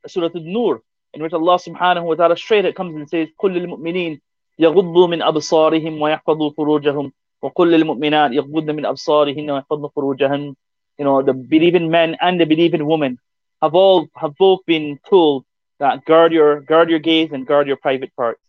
Surah 0.08 0.30
An-Nur, 0.34 0.82
in 1.14 1.22
which 1.22 1.34
Allah 1.34 1.60
subhanahu 1.60 2.04
wa 2.04 2.16
ta'ala 2.16 2.38
straight 2.38 2.66
it 2.66 2.76
comes 2.76 2.96
and 2.96 3.10
says, 3.10 3.28
قُلْ 3.40 3.54
لِلْمُؤْمِنِينَ 3.54 4.22
يَغُضُّوا 4.60 5.08
مِنْ 5.08 5.22
أَبْصَارِهِمْ 5.22 6.00
وَيَحْفَظُوا 6.00 6.54
فُرُوجَهُمْ 6.56 7.12
وَقُلْ 7.44 7.68
لِلْمُؤْمِنَاتِ 7.72 8.32
يَغُضُّن 8.32 8.76
مِنْ 8.76 8.86
أَبْصَارِهِنَّ 8.86 9.50
وَيَحْفَظْنَ 9.52 9.90
فُرُوجَهُنَّ 9.96 10.56
You 10.98 11.06
know, 11.06 11.22
the 11.22 11.34
believing 11.34 11.92
men 11.92 12.18
and 12.22 12.42
the 12.42 12.46
believing 12.46 12.86
women 12.86 13.20
have 13.62 13.76
all 13.76 14.08
have 14.16 14.36
both 14.36 14.66
been 14.66 15.00
told 15.08 15.46
that 15.83 16.05
guard 16.05 16.33
your 16.33 16.61
guard 16.61 16.89
your 16.91 17.01
gaze 17.01 17.31
and 17.33 17.45
guard 17.45 17.67
your 17.67 17.77
private 17.77 18.15
parts. 18.15 18.41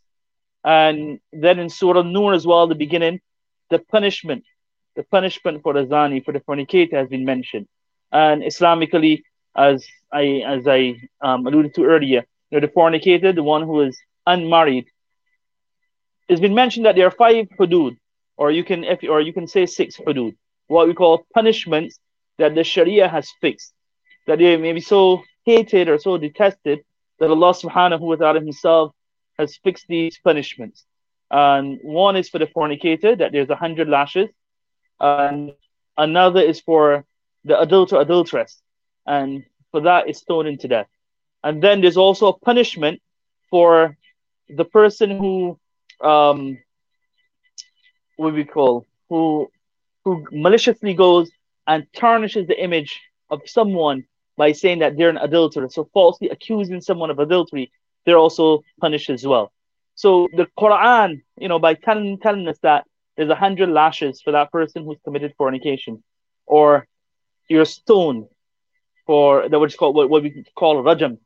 And 0.63 1.19
then 1.45 1.57
in 1.57 1.69
Surah 1.69 2.03
Nur 2.03 2.31
as 2.33 2.45
well, 2.45 2.67
the 2.67 2.75
beginning, 2.85 3.21
the 3.71 3.79
punishment, 3.79 4.43
the 4.95 5.03
punishment 5.15 5.63
for 5.63 5.73
the 5.73 5.83
zani, 5.93 6.23
for 6.23 6.31
the 6.31 6.41
fornicator 6.41 6.95
has 7.01 7.09
been 7.09 7.25
mentioned. 7.25 7.67
And 8.11 8.43
Islamically, 8.43 9.23
as 9.55 9.83
I 10.21 10.25
as 10.55 10.67
I 10.67 10.81
um, 11.21 11.47
alluded 11.47 11.73
to 11.75 11.85
earlier, 11.85 12.21
you 12.49 12.53
know, 12.55 12.67
the 12.67 12.71
fornicator, 12.71 13.33
the 13.33 13.47
one 13.55 13.63
who 13.63 13.81
is 13.81 13.97
unmarried, 14.27 14.85
it's 16.29 16.39
been 16.47 16.53
mentioned 16.53 16.85
that 16.85 16.95
there 16.95 17.07
are 17.07 17.17
five 17.25 17.47
hudud, 17.59 17.97
or 18.37 18.51
you 18.51 18.63
can 18.63 18.83
if 18.83 18.99
or 19.09 19.19
you 19.21 19.33
can 19.33 19.47
say 19.47 19.65
six 19.65 19.97
hudud, 19.97 20.35
what 20.67 20.87
we 20.87 20.93
call 20.93 21.25
punishments 21.33 21.99
that 22.37 22.53
the 22.53 22.63
Sharia 22.63 23.07
has 23.07 23.27
fixed, 23.41 23.73
that 24.27 24.37
they 24.37 24.55
may 24.55 24.73
be 24.73 24.81
so 24.81 25.23
hated 25.45 25.89
or 25.89 25.97
so 25.97 26.19
detested 26.19 26.85
that 27.23 27.29
Allah 27.29 27.53
subhanahu 27.53 28.01
wa 28.01 28.15
ta'ala 28.15 28.39
himself 28.41 28.91
has 29.39 29.55
fixed 29.63 29.85
these 29.87 30.19
punishments. 30.21 30.83
And 31.31 31.79
one 31.81 32.17
is 32.17 32.27
for 32.27 32.37
the 32.37 32.47
fornicator, 32.47 33.15
that 33.15 33.31
there's 33.31 33.49
a 33.49 33.55
hundred 33.55 33.87
lashes, 33.87 34.29
and 34.99 35.53
another 35.97 36.41
is 36.41 36.59
for 36.59 37.05
the 37.45 37.57
adulterer, 37.57 38.01
adulteress, 38.01 38.61
and 39.07 39.45
for 39.71 39.79
that 39.81 40.09
is 40.09 40.17
stoned 40.17 40.59
to 40.59 40.67
death. 40.67 40.87
And 41.45 41.63
then 41.63 41.79
there's 41.79 41.95
also 41.95 42.27
a 42.27 42.37
punishment 42.37 43.01
for 43.49 43.97
the 44.49 44.65
person 44.65 45.17
who 45.17 45.57
um 46.01 46.57
what 48.17 48.33
we 48.33 48.43
call 48.43 48.85
who 49.09 49.49
who 50.03 50.25
maliciously 50.31 50.93
goes 50.93 51.31
and 51.65 51.87
tarnishes 51.95 52.47
the 52.47 52.61
image 52.61 52.99
of 53.29 53.39
someone 53.45 54.03
by 54.37 54.51
saying 54.51 54.79
that 54.79 54.97
they're 54.97 55.09
an 55.09 55.17
adulterer. 55.17 55.69
So 55.69 55.89
falsely 55.93 56.29
accusing 56.29 56.81
someone 56.81 57.11
of 57.11 57.19
adultery, 57.19 57.71
they're 58.05 58.17
also 58.17 58.63
punished 58.79 59.09
as 59.09 59.25
well. 59.25 59.51
So 59.95 60.27
the 60.33 60.47
Quran, 60.57 61.21
you 61.37 61.47
know, 61.47 61.59
by 61.59 61.75
telling 61.75 62.17
telling 62.19 62.47
us 62.47 62.57
that 62.63 62.85
there's 63.15 63.29
a 63.29 63.35
hundred 63.35 63.69
lashes 63.69 64.21
for 64.21 64.31
that 64.31 64.51
person 64.51 64.83
who's 64.83 64.97
committed 65.03 65.33
fornication, 65.37 66.03
or 66.45 66.87
you're 67.47 67.65
stoned 67.65 68.27
for 69.05 69.47
that 69.49 69.59
which 69.59 69.77
called 69.77 69.95
what, 69.95 70.09
what 70.09 70.23
we 70.23 70.45
call 70.55 70.83
rajam 70.83 71.19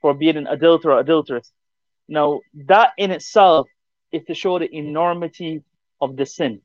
for 0.00 0.14
being 0.14 0.36
an 0.36 0.46
adulterer 0.46 0.94
or 0.94 1.00
adulteress. 1.00 1.52
Now 2.08 2.40
that 2.54 2.92
in 2.96 3.10
itself 3.10 3.68
is 4.12 4.24
to 4.24 4.34
show 4.34 4.58
the 4.58 4.74
enormity 4.74 5.62
of 6.00 6.16
the 6.16 6.24
sin, 6.24 6.62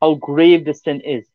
how 0.00 0.14
grave 0.14 0.64
the 0.64 0.74
sin 0.74 1.00
is. 1.00 1.26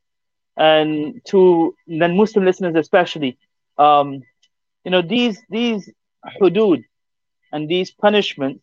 And 0.55 1.21
to 1.25 1.75
non-Muslim 1.87 2.45
listeners 2.45 2.75
especially, 2.75 3.37
um, 3.77 4.21
you 4.83 4.91
know, 4.91 5.01
these 5.01 5.41
these 5.49 5.89
hudud 6.41 6.83
and 7.51 7.69
these 7.69 7.91
punishments, 7.91 8.61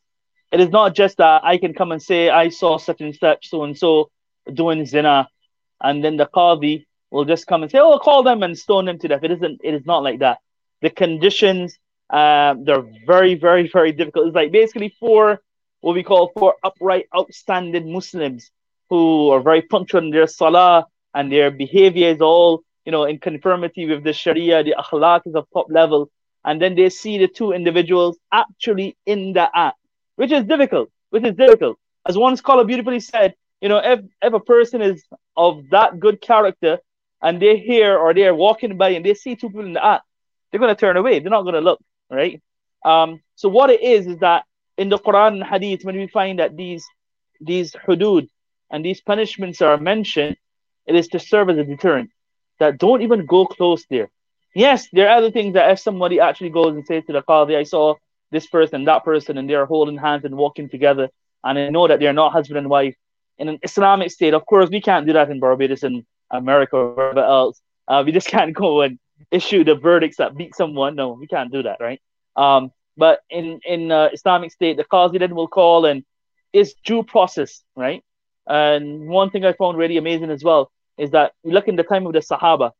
it 0.52 0.60
is 0.60 0.70
not 0.70 0.94
just 0.94 1.18
that 1.18 1.44
I 1.44 1.58
can 1.58 1.74
come 1.74 1.92
and 1.92 2.02
say 2.02 2.28
I 2.30 2.48
saw 2.48 2.78
such 2.78 3.00
and 3.00 3.14
such 3.14 3.48
so 3.48 3.64
and 3.64 3.76
so 3.76 4.10
doing 4.52 4.86
zina, 4.86 5.28
and 5.80 6.04
then 6.04 6.16
the 6.16 6.26
qadi 6.26 6.86
will 7.10 7.24
just 7.24 7.46
come 7.46 7.62
and 7.62 7.70
say, 7.70 7.78
"Oh, 7.78 7.98
call 7.98 8.22
them 8.22 8.42
and 8.42 8.58
stone 8.58 8.84
them 8.86 8.98
to 8.98 9.08
death." 9.08 9.24
It 9.24 9.32
isn't. 9.32 9.60
It 9.62 9.74
is 9.74 9.86
not 9.86 10.02
like 10.02 10.20
that. 10.20 10.38
The 10.82 10.90
conditions, 10.90 11.78
uh, 12.08 12.54
they're 12.58 12.86
very, 13.06 13.34
very, 13.34 13.68
very 13.68 13.92
difficult. 13.92 14.28
It's 14.28 14.34
like 14.34 14.52
basically 14.52 14.94
four 15.00 15.40
what 15.80 15.94
we 15.94 16.02
call 16.02 16.32
four 16.36 16.56
upright, 16.62 17.06
outstanding 17.16 17.92
Muslims 17.92 18.50
who 18.88 19.30
are 19.30 19.40
very 19.40 19.62
punctual 19.62 20.02
in 20.02 20.10
their 20.10 20.26
salah 20.26 20.86
and 21.14 21.30
their 21.30 21.50
behavior 21.50 22.08
is 22.08 22.20
all 22.20 22.62
you 22.84 22.92
know 22.92 23.04
in 23.04 23.18
conformity 23.18 23.86
with 23.86 24.04
the 24.04 24.12
Sharia. 24.12 24.62
The 24.62 24.74
akhlaq 24.78 25.22
is 25.26 25.34
of 25.34 25.46
top 25.52 25.66
level, 25.70 26.10
and 26.44 26.60
then 26.60 26.74
they 26.74 26.90
see 26.90 27.18
the 27.18 27.28
two 27.28 27.52
individuals 27.52 28.18
actually 28.32 28.96
in 29.06 29.32
the 29.32 29.48
act, 29.54 29.78
which 30.16 30.32
is 30.32 30.44
difficult. 30.44 30.90
Which 31.10 31.24
is 31.24 31.34
difficult. 31.34 31.78
As 32.06 32.16
one 32.16 32.36
scholar 32.36 32.64
beautifully 32.64 33.00
said, 33.00 33.34
you 33.60 33.68
know, 33.68 33.78
if 33.78 34.00
if 34.22 34.32
a 34.32 34.40
person 34.40 34.80
is 34.80 35.02
of 35.36 35.68
that 35.70 36.00
good 36.00 36.20
character 36.20 36.78
and 37.22 37.40
they 37.40 37.58
hear 37.58 37.98
or 37.98 38.14
they're 38.14 38.34
walking 38.34 38.76
by 38.76 38.90
and 38.90 39.04
they 39.04 39.14
see 39.14 39.36
two 39.36 39.48
people 39.48 39.66
in 39.66 39.74
the 39.74 39.84
act, 39.84 40.04
they're 40.50 40.60
going 40.60 40.74
to 40.74 40.80
turn 40.80 40.96
away. 40.96 41.18
They're 41.18 41.30
not 41.30 41.42
going 41.42 41.54
to 41.54 41.60
look, 41.60 41.80
right? 42.10 42.40
Um, 42.84 43.20
so 43.36 43.48
what 43.48 43.70
it 43.70 43.82
is 43.82 44.06
is 44.06 44.18
that 44.18 44.44
in 44.78 44.88
the 44.88 44.98
Quran 44.98 45.34
and 45.34 45.44
Hadith, 45.44 45.84
when 45.84 45.96
we 45.96 46.06
find 46.06 46.38
that 46.38 46.56
these 46.56 46.84
these 47.40 47.72
hudud 47.72 48.28
and 48.70 48.84
these 48.84 49.00
punishments 49.00 49.60
are 49.60 49.76
mentioned, 49.76 50.36
it 50.86 50.94
is 50.94 51.08
to 51.08 51.18
serve 51.18 51.50
as 51.50 51.58
a 51.58 51.64
deterrent. 51.64 52.10
That 52.60 52.78
don't 52.78 53.02
even 53.02 53.26
go 53.26 53.46
close 53.46 53.84
there. 53.90 54.10
Yes, 54.54 54.88
there 54.92 55.08
are 55.08 55.16
other 55.16 55.30
things 55.30 55.54
that 55.54 55.70
if 55.70 55.78
somebody 55.80 56.20
actually 56.20 56.50
goes 56.50 56.74
and 56.74 56.86
says 56.86 57.04
to 57.06 57.12
the 57.12 57.22
Qadi, 57.22 57.56
I 57.56 57.64
saw 57.64 57.94
this 58.30 58.46
person, 58.46 58.76
and 58.76 58.88
that 58.88 59.04
person, 59.04 59.38
and 59.38 59.48
they're 59.48 59.66
holding 59.66 59.96
hands 59.96 60.24
and 60.24 60.36
walking 60.36 60.68
together, 60.68 61.08
and 61.42 61.58
I 61.58 61.68
know 61.70 61.88
that 61.88 62.00
they're 62.00 62.12
not 62.12 62.32
husband 62.32 62.58
and 62.58 62.68
wife 62.68 62.94
in 63.38 63.48
an 63.48 63.58
Islamic 63.62 64.10
state. 64.10 64.34
Of 64.34 64.46
course, 64.46 64.70
we 64.70 64.80
can't 64.80 65.06
do 65.06 65.14
that 65.14 65.30
in 65.30 65.40
Barbados 65.40 65.82
and 65.82 66.04
America 66.30 66.76
or 66.76 66.94
wherever 66.94 67.24
else. 67.24 67.60
Uh, 67.88 68.02
we 68.04 68.12
just 68.12 68.28
can't 68.34 68.54
go 68.54 68.82
and 68.82 68.98
issue 69.30 69.64
the 69.64 69.74
verdicts 69.74 70.18
that 70.18 70.36
beat 70.36 70.54
someone. 70.54 70.94
No, 70.94 71.12
we 71.12 71.26
can't 71.26 71.52
do 71.52 71.62
that, 71.62 71.78
right? 71.80 72.00
Um, 72.36 72.72
but 72.96 73.20
in 73.30 73.60
in 73.64 73.90
uh, 73.90 74.10
Islamic 74.12 74.52
state, 74.52 74.76
the 74.76 74.84
Qazi 74.84 75.18
then 75.18 75.34
will 75.34 75.48
call 75.48 75.86
and 75.86 76.04
it's 76.52 76.74
due 76.84 77.02
process, 77.02 77.62
right? 77.76 78.04
And 78.46 79.08
one 79.08 79.30
thing 79.30 79.44
I 79.44 79.52
found 79.52 79.78
really 79.78 79.96
amazing 79.96 80.30
as 80.30 80.44
well 80.44 80.70
is 80.98 81.10
that 81.10 81.32
look 81.44 81.68
in 81.68 81.76
the 81.76 81.82
time 81.82 82.06
of 82.06 82.12
the 82.12 82.20
Sahaba, 82.20 82.72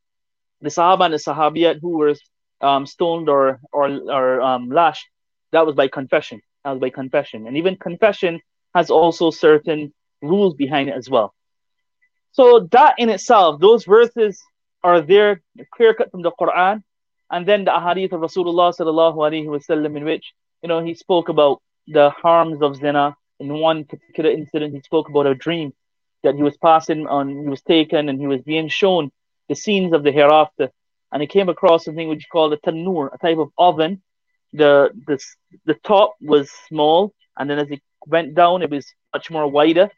the 0.61 0.69
Sahaba 0.69 1.05
and 1.05 1.13
the 1.13 1.17
Sahabiyat 1.17 1.79
who 1.81 1.97
were 1.97 2.15
um, 2.61 2.85
stoned 2.85 3.29
or 3.29 3.59
or 3.71 3.89
or 3.89 4.41
um, 4.41 4.69
lashed, 4.69 5.07
that 5.51 5.65
was 5.65 5.75
by 5.75 5.87
confession. 5.87 6.41
That 6.63 6.71
was 6.71 6.79
by 6.79 6.89
confession, 6.89 7.47
and 7.47 7.57
even 7.57 7.75
confession 7.75 8.39
has 8.75 8.89
also 8.89 9.31
certain 9.31 9.93
rules 10.21 10.55
behind 10.55 10.89
it 10.89 10.95
as 10.95 11.09
well. 11.09 11.33
So 12.33 12.67
that 12.71 12.95
in 12.97 13.09
itself, 13.09 13.59
those 13.59 13.83
verses 13.83 14.39
are 14.83 15.01
there, 15.01 15.41
clear 15.73 15.93
cut 15.93 16.11
from 16.11 16.21
the 16.21 16.31
Quran, 16.31 16.83
and 17.29 17.45
then 17.45 17.65
the 17.65 17.71
ahadith 17.71 18.13
of 18.13 18.21
Rasulullah 18.21 18.73
sallallahu 18.77 19.17
alaihi 19.17 19.45
wasallam, 19.45 19.97
in 19.97 20.05
which 20.05 20.31
you 20.61 20.69
know 20.69 20.83
he 20.83 20.93
spoke 20.93 21.29
about 21.29 21.61
the 21.87 22.09
harms 22.11 22.61
of 22.61 22.75
zina. 22.75 23.15
In 23.39 23.55
one 23.55 23.85
particular 23.85 24.29
incident, 24.29 24.75
he 24.75 24.81
spoke 24.81 25.09
about 25.09 25.25
a 25.25 25.33
dream 25.33 25.73
that 26.23 26.35
he 26.35 26.43
was 26.43 26.57
passing 26.57 27.07
on, 27.07 27.29
he 27.29 27.47
was 27.47 27.61
taken, 27.61 28.09
and 28.09 28.19
he 28.19 28.27
was 28.27 28.41
being 28.41 28.69
shown 28.69 29.11
the 29.49 29.55
scenes 29.55 29.93
of 29.93 30.03
the 30.03 30.11
hereafter, 30.11 30.69
and 31.11 31.21
he 31.21 31.27
came 31.27 31.49
across 31.49 31.85
something 31.85 32.07
which 32.07 32.23
he 32.23 32.29
called 32.31 32.53
a 32.53 32.57
tanur, 32.57 33.13
a 33.13 33.17
type 33.17 33.37
of 33.37 33.49
oven. 33.57 34.01
The 34.53 34.91
the 35.07 35.19
the 35.65 35.75
top 35.75 36.15
was 36.21 36.51
small, 36.67 37.13
and 37.37 37.49
then 37.49 37.59
as 37.59 37.69
he 37.69 37.81
went 38.05 38.35
down, 38.35 38.61
it 38.61 38.69
was 38.69 38.85
much 39.13 39.29
more 39.29 39.47
wider. 39.47 39.89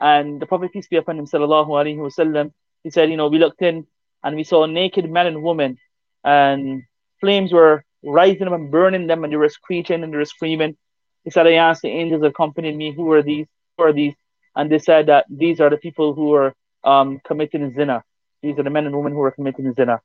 And 0.00 0.40
the 0.40 0.46
Prophet 0.46 0.72
peace 0.72 0.88
be 0.88 0.96
upon 0.96 1.18
him, 1.18 1.26
sallallahu 1.26 1.68
alaihi 1.68 1.96
wasallam, 1.96 2.52
he 2.84 2.90
said, 2.90 3.10
you 3.10 3.16
know, 3.16 3.28
we 3.28 3.38
looked 3.38 3.62
in 3.62 3.86
and 4.22 4.36
we 4.36 4.44
saw 4.44 4.66
naked 4.66 5.10
men 5.10 5.26
and 5.26 5.42
women 5.42 5.78
and 6.22 6.82
flames 7.20 7.52
were 7.52 7.84
rising 8.04 8.46
up 8.46 8.52
and 8.52 8.70
burning 8.70 9.06
them, 9.06 9.24
and 9.24 9.32
they 9.32 9.36
were 9.36 9.48
screeching 9.48 10.02
and 10.02 10.12
they 10.12 10.16
were 10.16 10.24
screaming. 10.24 10.76
He 11.24 11.30
said, 11.30 11.46
I 11.46 11.54
asked 11.54 11.82
the 11.82 11.88
angels 11.88 12.20
that 12.20 12.28
accompanied 12.28 12.76
me, 12.76 12.92
who 12.92 13.10
are 13.12 13.22
these? 13.22 13.46
Who 13.76 13.84
are 13.84 13.92
these? 13.92 14.14
And 14.56 14.72
they 14.72 14.78
said 14.78 15.06
that 15.06 15.26
these 15.28 15.60
are 15.60 15.70
the 15.70 15.76
people 15.76 16.14
who 16.14 16.34
are 16.34 16.54
um, 16.82 17.20
committing 17.24 17.74
zina. 17.74 18.02
These 18.42 18.58
are 18.58 18.62
the 18.62 18.70
men 18.70 18.86
and 18.86 18.96
women 18.96 19.12
who 19.12 19.22
are 19.22 19.30
committing 19.30 19.72
zina. 19.74 20.00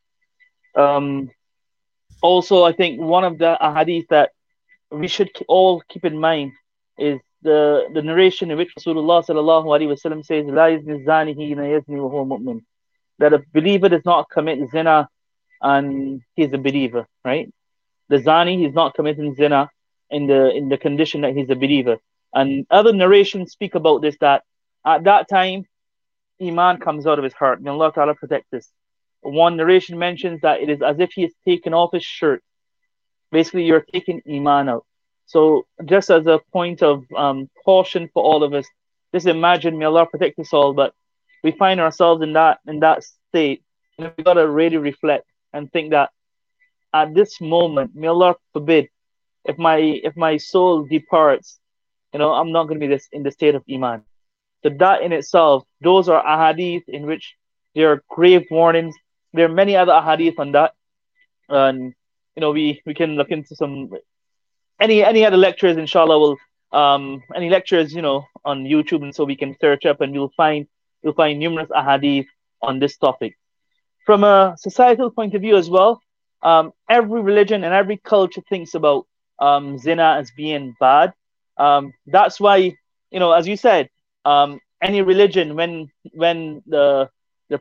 Um, 0.76 1.32
also, 2.22 2.64
I 2.64 2.74
think 2.74 3.00
one 3.00 3.24
of 3.24 3.38
the 3.38 3.58
hadith 3.62 4.08
that 4.10 4.32
we 4.92 5.08
should 5.08 5.32
all 5.48 5.82
keep 5.88 6.06
in 6.06 6.20
mind 6.20 6.52
is 6.98 7.20
the, 7.42 7.88
the 7.94 8.02
narration 8.02 8.52
in 8.52 8.58
which 8.58 8.76
Rasulullah 8.78 9.26
sallallahu 9.26 9.66
alaihi 9.66 9.88
wasallam 9.88 10.24
says, 10.26 10.46
"La 10.46 10.66
yazni 10.66 11.06
zani 11.06 11.36
hina 11.36 11.64
yazni 11.64 11.98
mu'min." 11.98 12.62
That 13.20 13.34
a 13.34 13.44
believer 13.54 13.90
does 13.90 14.06
not 14.06 14.30
commit 14.30 14.60
zina 14.72 15.08
and 15.62 16.22
he's 16.36 16.54
a 16.54 16.58
believer, 16.58 17.08
right? 17.24 17.52
The 18.10 18.18
zani, 18.18 18.60
he's 18.60 18.74
not 18.74 18.96
committing 18.96 19.36
zina 19.36 19.70
in 20.10 20.28
the 20.28 20.52
in 20.52 20.70
the 20.70 20.78
condition 20.78 21.22
that 21.22 21.36
he's 21.36 21.50
a 21.50 21.56
believer. 21.56 21.98
And 22.34 22.66
other 22.70 22.94
narrations 22.94 23.52
speak 23.52 23.76
about 23.76 24.02
this 24.02 24.16
that 24.22 24.44
at 24.86 25.04
that 25.04 25.28
time, 25.30 25.66
iman 26.42 26.78
comes 26.78 27.06
out 27.06 27.20
of 27.20 27.24
his 27.24 27.34
heart. 27.34 27.62
May 27.62 27.70
Allah 27.70 27.92
Ta'ala 27.94 28.16
protect 28.16 28.54
us. 28.54 28.68
One 29.22 29.58
narration 29.58 30.00
mentions 30.00 30.42
that 30.42 30.62
it 30.62 30.70
is 30.70 30.82
as 30.82 31.00
if 31.00 31.12
he 31.14 31.24
has 31.24 31.32
taken 31.46 31.74
off 31.74 31.94
his 31.94 32.04
shirt. 32.04 32.44
Basically, 33.32 33.64
you're 33.66 33.86
taking 33.94 34.22
iman 34.28 34.70
out. 34.70 34.86
So, 35.28 35.66
just 35.86 36.10
as 36.10 36.26
a 36.28 36.42
point 36.52 36.82
of 36.82 37.06
um, 37.16 37.50
caution 37.64 38.10
for 38.14 38.24
all 38.24 38.44
of 38.44 38.54
us, 38.54 38.66
just 39.14 39.28
imagine, 39.28 39.78
may 39.78 39.86
Allah 39.86 40.06
protect 40.06 40.40
us 40.40 40.52
all, 40.52 40.74
but 40.74 40.94
we 41.44 41.52
find 41.52 41.80
ourselves 41.80 42.22
in 42.22 42.34
that 42.34 42.60
in 42.68 42.80
that 42.80 43.04
state, 43.30 43.64
and 43.98 44.12
we 44.18 44.24
gotta 44.24 44.48
really 44.48 44.78
reflect 44.78 45.26
and 45.54 45.72
think 45.72 45.92
that 45.92 46.10
at 46.94 47.14
this 47.14 47.40
moment, 47.40 47.96
may 47.96 48.08
Allah 48.08 48.36
forbid, 48.54 48.90
if 49.46 49.58
my 49.58 49.78
if 49.78 50.18
my 50.18 50.38
soul 50.38 50.84
departs, 50.84 51.60
you 52.14 52.20
know, 52.20 52.34
I'm 52.34 52.52
not 52.52 52.66
going 52.68 52.80
to 52.80 52.86
be 52.88 52.94
this 52.94 53.08
in 53.12 53.24
the 53.24 53.32
state 53.32 53.56
of 53.56 53.64
iman. 53.72 54.04
So 54.64 54.70
that 54.80 55.02
in 55.02 55.12
itself, 55.14 55.64
those 55.82 56.10
are 56.10 56.24
ahadith 56.24 56.84
in 56.88 57.06
which 57.06 57.36
there 57.76 57.92
are 57.92 58.04
grave 58.10 58.46
warnings. 58.52 58.96
There 59.34 59.46
are 59.46 59.54
many 59.54 59.76
other 59.76 59.94
ahadith 59.94 60.40
on 60.40 60.52
that, 60.54 60.74
and 61.50 61.94
you 62.36 62.42
know, 62.42 62.52
we 62.52 62.82
we 62.86 62.94
can 62.94 63.16
look 63.16 63.30
into 63.32 63.56
some 63.56 63.92
any 64.80 65.04
any 65.04 65.26
other 65.26 65.38
lectures. 65.38 65.78
Inshallah, 65.78 66.20
will 66.20 66.38
um 66.72 67.24
any 67.36 67.50
lectures 67.50 67.94
you 67.94 68.02
know 68.02 68.26
on 68.46 68.64
YouTube, 68.66 69.04
and 69.04 69.14
so 69.16 69.24
we 69.26 69.36
can 69.36 69.56
search 69.60 69.86
up 69.86 70.02
and 70.02 70.14
you'll 70.14 70.34
find 70.38 70.68
you'll 71.04 71.14
find 71.14 71.40
numerous 71.40 71.70
ahadith 71.70 72.28
on 72.62 72.80
this 72.80 72.98
topic. 72.98 73.36
from 74.06 74.24
a 74.24 74.56
societal 74.58 75.12
point 75.12 75.34
of 75.36 75.42
view 75.42 75.56
as 75.58 75.70
well, 75.70 76.02
um, 76.44 76.72
every 76.90 77.22
religion 77.22 77.64
and 77.64 77.74
every 77.74 77.98
culture 77.98 78.42
thinks 78.50 78.74
about 78.74 79.06
um, 79.40 79.78
zina 79.78 80.16
as 80.20 80.32
being 80.32 80.76
bad. 80.80 81.14
Um, 81.62 81.94
that's 82.08 82.40
why, 82.40 82.58
you 83.12 83.20
know, 83.20 83.32
as 83.34 83.48
you 83.48 83.56
said, 83.56 83.90
um, 84.26 84.60
any 84.82 85.02
religion 85.04 85.56
when 85.56 85.92
when 86.14 86.64
the 86.66 87.10
the 87.50 87.60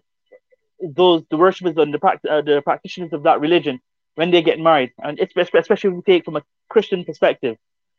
those 0.80 1.22
the 1.30 1.36
worshippers 1.36 1.76
and 1.76 1.92
the, 1.92 2.00
uh, 2.06 2.40
the 2.40 2.62
practitioners 2.62 3.12
of 3.12 3.24
that 3.24 3.40
religion 3.40 3.80
when 4.14 4.30
they 4.30 4.42
get 4.42 4.58
married, 4.58 4.92
and 5.04 5.20
especially 5.20 5.90
if 5.90 5.96
we 5.96 6.02
take 6.02 6.24
from 6.24 6.36
a 6.36 6.42
Christian 6.68 7.04
perspective, 7.04 7.56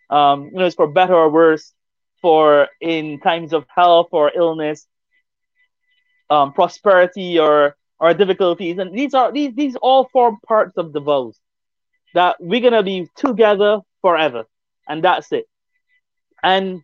um, 0.10 0.46
you 0.46 0.58
know, 0.60 0.66
it's 0.66 0.76
for 0.76 0.88
better 0.88 1.14
or 1.16 1.30
worse, 1.30 1.74
for 2.22 2.68
in 2.80 3.20
times 3.20 3.54
of 3.54 3.66
health 3.76 4.10
or 4.12 4.32
illness, 4.36 4.88
um, 6.30 6.54
prosperity 6.54 7.40
or 7.40 7.76
or 8.00 8.14
difficulties, 8.16 8.80
and 8.80 8.98
these 8.98 9.14
are 9.14 9.32
these 9.32 9.54
these 9.56 9.76
all 9.76 10.10
form 10.12 10.38
parts 10.48 10.78
of 10.78 10.94
the 10.94 11.00
vows 11.00 11.40
that 12.16 12.38
we're 12.40 12.62
gonna 12.62 12.84
be 12.84 13.08
together 13.16 13.82
forever, 14.02 14.46
and 14.88 15.04
that's 15.04 15.32
it. 15.32 15.46
And 16.44 16.82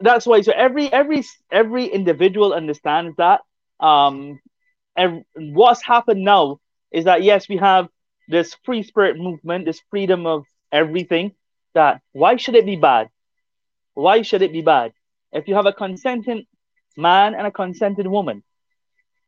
that's 0.00 0.26
why 0.26 0.40
so 0.42 0.52
every 0.52 0.92
every 0.92 1.24
every 1.50 1.86
individual 1.86 2.52
understands 2.52 3.16
that. 3.16 3.40
Um, 3.80 4.40
and 4.96 5.24
what's 5.34 5.82
happened 5.84 6.22
now 6.24 6.60
is 6.92 7.04
that 7.04 7.22
yes, 7.22 7.48
we 7.48 7.56
have 7.58 7.88
this 8.28 8.56
free 8.64 8.82
spirit 8.82 9.16
movement, 9.18 9.64
this 9.66 9.80
freedom 9.90 10.26
of 10.26 10.44
everything. 10.72 11.32
That 11.74 12.00
why 12.12 12.36
should 12.36 12.54
it 12.54 12.66
be 12.66 12.76
bad? 12.76 13.08
Why 13.94 14.22
should 14.22 14.42
it 14.42 14.52
be 14.52 14.62
bad? 14.62 14.92
If 15.32 15.48
you 15.48 15.54
have 15.54 15.66
a 15.66 15.72
consenting 15.72 16.46
man 16.96 17.34
and 17.34 17.46
a 17.46 17.50
consenting 17.50 18.10
woman, 18.10 18.42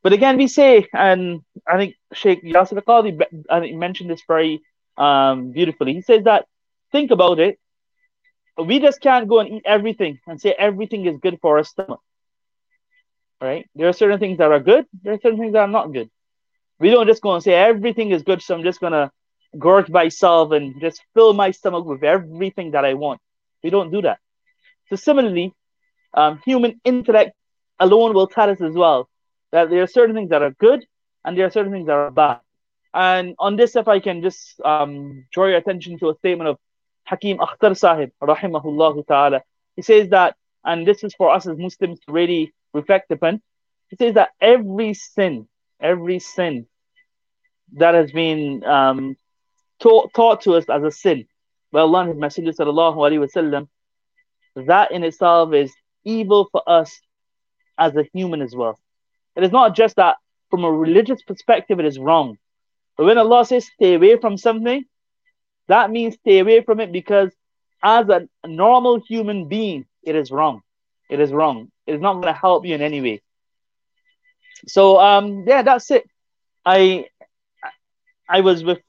but 0.03 0.13
again, 0.13 0.37
we 0.37 0.47
say, 0.49 0.87
and 0.95 1.43
I 1.67 1.77
think 1.77 1.95
Sheikh 2.13 2.43
Yasir 2.43 2.83
Qadhi 2.83 3.21
I 3.51 3.73
mentioned 3.73 4.11
this 4.11 4.23
very 4.27 4.63
um, 4.97 5.51
beautifully. 5.53 5.95
He 5.95 6.03
says 6.03 6.25
that 6.25 6.47
think 6.93 7.11
about 7.11 7.41
it. 7.41 7.59
We 8.59 8.81
just 8.81 9.01
can't 9.01 9.29
go 9.29 9.39
and 9.39 9.49
eat 9.55 9.63
everything 9.65 10.19
and 10.27 10.41
say 10.41 10.55
everything 10.59 11.07
is 11.07 11.19
good 11.19 11.39
for 11.41 11.59
our 11.59 11.65
stomach. 11.65 12.01
Right? 13.41 13.69
There 13.75 13.89
are 13.89 13.93
certain 13.93 14.19
things 14.19 14.39
that 14.39 14.51
are 14.51 14.59
good. 14.61 14.87
There 15.03 15.15
are 15.15 15.21
certain 15.21 15.39
things 15.39 15.53
that 15.53 15.61
are 15.61 15.69
not 15.69 15.93
good. 15.93 16.11
We 16.81 16.91
don't 16.91 17.07
just 17.07 17.23
go 17.23 17.35
and 17.35 17.43
say 17.43 17.55
everything 17.55 18.11
is 18.11 18.23
good, 18.23 18.43
so 18.43 18.55
I'm 18.55 18.65
just 18.65 18.81
gonna 18.81 19.13
gorge 19.59 19.89
myself 19.89 20.53
and 20.53 20.81
just 20.81 21.03
fill 21.15 21.33
my 21.33 21.51
stomach 21.53 21.85
with 21.85 22.03
everything 22.05 22.73
that 22.73 22.85
I 22.85 22.95
want. 22.95 23.21
We 23.63 23.71
don't 23.71 23.91
do 23.91 24.03
that. 24.03 24.19
So 24.89 24.97
similarly, 24.97 25.53
um, 26.15 26.41
human 26.45 26.81
intellect 26.85 27.33
alone 27.79 28.15
will 28.15 28.27
tell 28.27 28.51
us 28.51 28.61
as 28.61 28.75
well 28.75 29.09
that 29.53 29.71
there 29.71 29.83
are 29.83 29.87
certain 29.87 30.15
things 30.15 30.31
that 30.31 30.43
are 30.43 30.51
good 30.51 30.85
and 31.25 31.37
there 31.37 31.47
are 31.47 31.51
certain 31.51 31.73
things 31.73 31.87
that 31.87 31.95
are 31.95 32.11
bad. 32.11 32.41
And 32.95 33.35
on 33.39 33.57
this, 33.57 33.77
if 33.77 33.87
I 33.89 34.01
can 34.01 34.23
just 34.23 34.61
um, 34.65 35.27
draw 35.33 35.47
your 35.47 35.59
attention 35.59 35.99
to 35.99 36.11
a 36.11 36.15
statement 36.17 36.49
of 36.49 36.59
Hakim 37.09 37.39
Akhtar 37.39 37.75
Sahib, 37.77 38.11
rahimahullah 38.23 39.07
ta'ala. 39.07 39.43
He 39.77 39.83
says 39.83 40.11
that, 40.11 40.37
and 40.63 40.87
this 40.87 41.03
is 41.03 41.15
for 41.15 41.31
us 41.31 41.47
as 41.47 41.57
Muslims 41.57 42.01
to 42.01 42.13
really 42.13 42.53
reflect 42.75 43.11
upon, 43.11 43.41
he 43.89 43.97
says 43.97 44.15
that 44.15 44.31
every 44.41 44.93
sin, 44.93 45.49
every 45.81 46.19
sin 46.19 46.67
that 47.73 47.95
has 47.95 48.13
been 48.13 48.63
um, 48.65 49.17
taught, 49.81 50.13
taught 50.13 50.43
to 50.43 50.53
us 50.53 50.67
as 50.69 50.83
a 50.83 50.91
sin 50.91 51.27
by 51.73 51.81
Allah 51.81 52.01
and 52.01 52.11
His 52.11 52.19
Messenger 52.19 52.53
sallallahu 52.53 52.97
alaihi 52.97 53.27
wasallam, 53.27 53.69
that 54.67 54.91
in 54.91 55.03
itself 55.03 55.55
is 55.55 55.73
evil 56.05 56.49
for 56.53 56.63
us 56.69 57.01
as 57.79 57.97
a 57.97 58.05
human 58.13 58.43
as 58.43 58.55
well. 58.55 58.79
It 59.35 59.45
is 59.45 59.53
not 59.53 59.75
just 59.75 59.97
that 59.97 60.17
from 60.51 60.65
a 60.65 60.71
religious 60.71 61.23
perspective, 61.23 61.81
it 61.81 61.87
is 61.87 61.99
wrong. 61.99 62.37
But 62.99 63.07
when 63.07 63.17
Allah 63.17 63.47
says 63.47 63.71
stay 63.75 63.95
away 63.95 64.19
from 64.19 64.37
something, 64.37 64.85
that 65.69 65.91
means 65.91 66.15
stay 66.17 66.39
away 66.41 66.63
from 66.63 66.81
it 66.81 66.93
because 66.93 67.31
as 67.83 68.09
a 68.09 68.29
normal 68.47 69.01
human 69.01 69.49
being, 69.49 69.87
it 70.03 70.17
is 70.17 70.31
wrong. 70.31 70.63
It 71.11 71.21
is 71.21 71.33
wrong. 71.33 71.71
It 71.87 71.95
is 71.95 72.01
not 72.01 72.15
going 72.15 72.27
to 72.27 72.33
help 72.33 72.67
you 72.67 72.75
in 72.75 72.83
any 72.83 73.01
way. 73.01 73.23
So 74.67 74.99
um 75.01 75.45
yeah, 75.47 75.63
that's 75.63 75.91
it. 75.91 76.05
I 76.65 77.07
I 78.29 78.41
was 78.41 78.65
with 78.65 78.81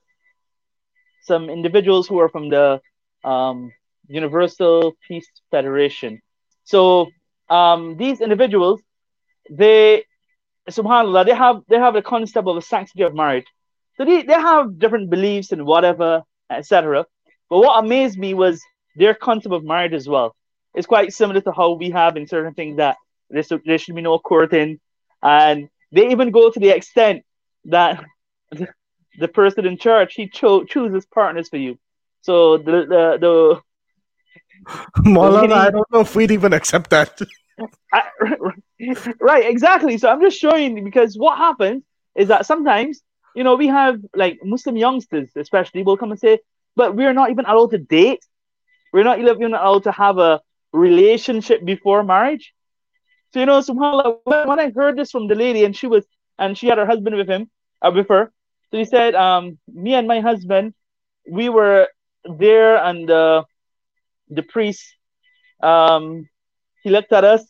some 1.21 1.49
individuals 1.49 2.07
who 2.07 2.19
are 2.19 2.29
from 2.29 2.49
the 2.49 2.81
um, 3.23 3.71
Universal 4.07 4.93
Peace 5.07 5.27
Federation. 5.51 6.21
So 6.63 7.07
um, 7.49 7.97
these 7.97 8.21
individuals, 8.21 8.81
they 9.49 10.03
subhanallah, 10.69 11.25
they 11.25 11.35
have 11.35 11.61
they 11.69 11.77
have 11.77 11.93
the 11.93 12.01
concept 12.01 12.47
of 12.47 12.55
the 12.55 12.61
sanctity 12.61 13.03
of 13.03 13.13
marriage. 13.15 13.45
So 13.97 14.05
they, 14.05 14.23
they 14.23 14.33
have 14.33 14.79
different 14.79 15.09
beliefs 15.09 15.51
and 15.51 15.65
whatever, 15.65 16.23
etc. 16.49 17.05
But 17.49 17.59
what 17.59 17.83
amazed 17.83 18.17
me 18.17 18.33
was 18.33 18.61
their 18.95 19.13
concept 19.13 19.53
of 19.53 19.63
marriage 19.63 19.93
as 19.93 20.07
well. 20.07 20.35
It's 20.73 20.87
quite 20.87 21.13
similar 21.13 21.41
to 21.41 21.51
how 21.51 21.73
we 21.73 21.89
have 21.91 22.15
in 22.17 22.27
certain 22.27 22.53
things 22.53 22.77
that 22.77 22.97
there 23.29 23.43
should, 23.43 23.61
there 23.65 23.77
should 23.77 23.95
be 23.95 24.01
no 24.01 24.19
courting. 24.19 24.79
And 25.21 25.69
they 25.91 26.09
even 26.09 26.31
go 26.31 26.51
to 26.51 26.59
the 26.59 26.69
extent 26.69 27.23
that 27.65 28.03
the 29.19 29.27
person 29.27 29.65
in 29.65 29.77
charge 29.77 30.13
he 30.13 30.27
cho- 30.27 30.63
chooses 30.63 31.05
partners 31.05 31.49
for 31.49 31.57
you. 31.57 31.77
So 32.21 32.57
the 32.57 32.85
the, 32.85 33.17
the 33.19 33.61
I 35.55 35.71
don't 35.71 35.91
know 35.91 36.01
if 36.01 36.15
we'd 36.15 36.31
even 36.31 36.53
accept 36.53 36.89
that. 36.91 37.19
I, 37.93 38.03
right, 39.19 39.45
exactly. 39.49 39.97
So 39.97 40.09
I'm 40.09 40.21
just 40.21 40.37
showing 40.37 40.83
because 40.83 41.17
what 41.17 41.37
happens 41.37 41.83
is 42.15 42.29
that 42.29 42.45
sometimes, 42.45 43.01
you 43.39 43.45
know, 43.45 43.55
we 43.55 43.67
have 43.67 43.95
like 44.13 44.39
Muslim 44.43 44.75
youngsters, 44.75 45.29
especially, 45.37 45.83
will 45.83 45.95
come 46.01 46.11
and 46.11 46.19
say, 46.19 46.39
but 46.75 46.89
we're 46.97 47.13
not 47.13 47.29
even 47.31 47.45
allowed 47.45 47.71
to 47.71 47.77
date. 47.77 48.23
We're 48.91 49.05
not 49.05 49.19
even 49.19 49.53
allowed 49.53 49.83
to 49.83 49.93
have 49.93 50.17
a 50.17 50.41
relationship 50.73 51.63
before 51.63 52.03
marriage. 52.03 52.53
So, 53.31 53.39
you 53.39 53.45
know, 53.45 53.59
subhanAllah, 53.61 54.47
when, 54.51 54.59
I 54.59 54.71
heard 54.75 54.97
this 54.97 55.11
from 55.11 55.29
the 55.29 55.35
lady 55.35 55.63
and 55.63 55.73
she 55.79 55.87
was, 55.87 56.03
and 56.37 56.57
she 56.57 56.67
had 56.67 56.77
her 56.79 56.85
husband 56.85 57.15
with 57.15 57.29
him, 57.29 57.49
uh, 57.81 57.91
with 57.95 58.09
her, 58.09 58.33
so 58.69 58.77
he 58.77 58.83
said, 58.83 59.15
um, 59.15 59.57
me 59.73 59.93
and 59.93 60.05
my 60.05 60.19
husband, 60.19 60.73
we 61.29 61.47
were 61.47 61.87
there 62.25 62.75
and 62.83 63.09
uh, 63.09 63.43
the 64.29 64.43
priest 64.43 64.83
um, 65.61 66.27
he 66.83 66.89
looked 66.89 67.13
at 67.13 67.23
us, 67.23 67.45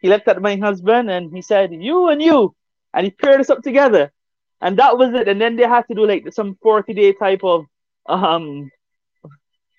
he 0.00 0.08
looked 0.08 0.28
at 0.28 0.40
my 0.40 0.56
husband, 0.56 1.10
and 1.10 1.34
he 1.34 1.42
said, 1.42 1.72
"You 1.72 2.08
and 2.08 2.22
you," 2.22 2.54
and 2.94 3.04
he 3.04 3.10
paired 3.10 3.40
us 3.40 3.50
up 3.50 3.62
together, 3.62 4.12
and 4.60 4.78
that 4.78 4.98
was 4.98 5.14
it. 5.14 5.28
And 5.28 5.40
then 5.40 5.56
they 5.56 5.64
had 5.64 5.86
to 5.88 5.94
do 5.94 6.06
like 6.06 6.32
some 6.32 6.56
forty 6.62 6.94
day 6.94 7.12
type 7.12 7.44
of 7.44 7.66
um, 8.06 8.70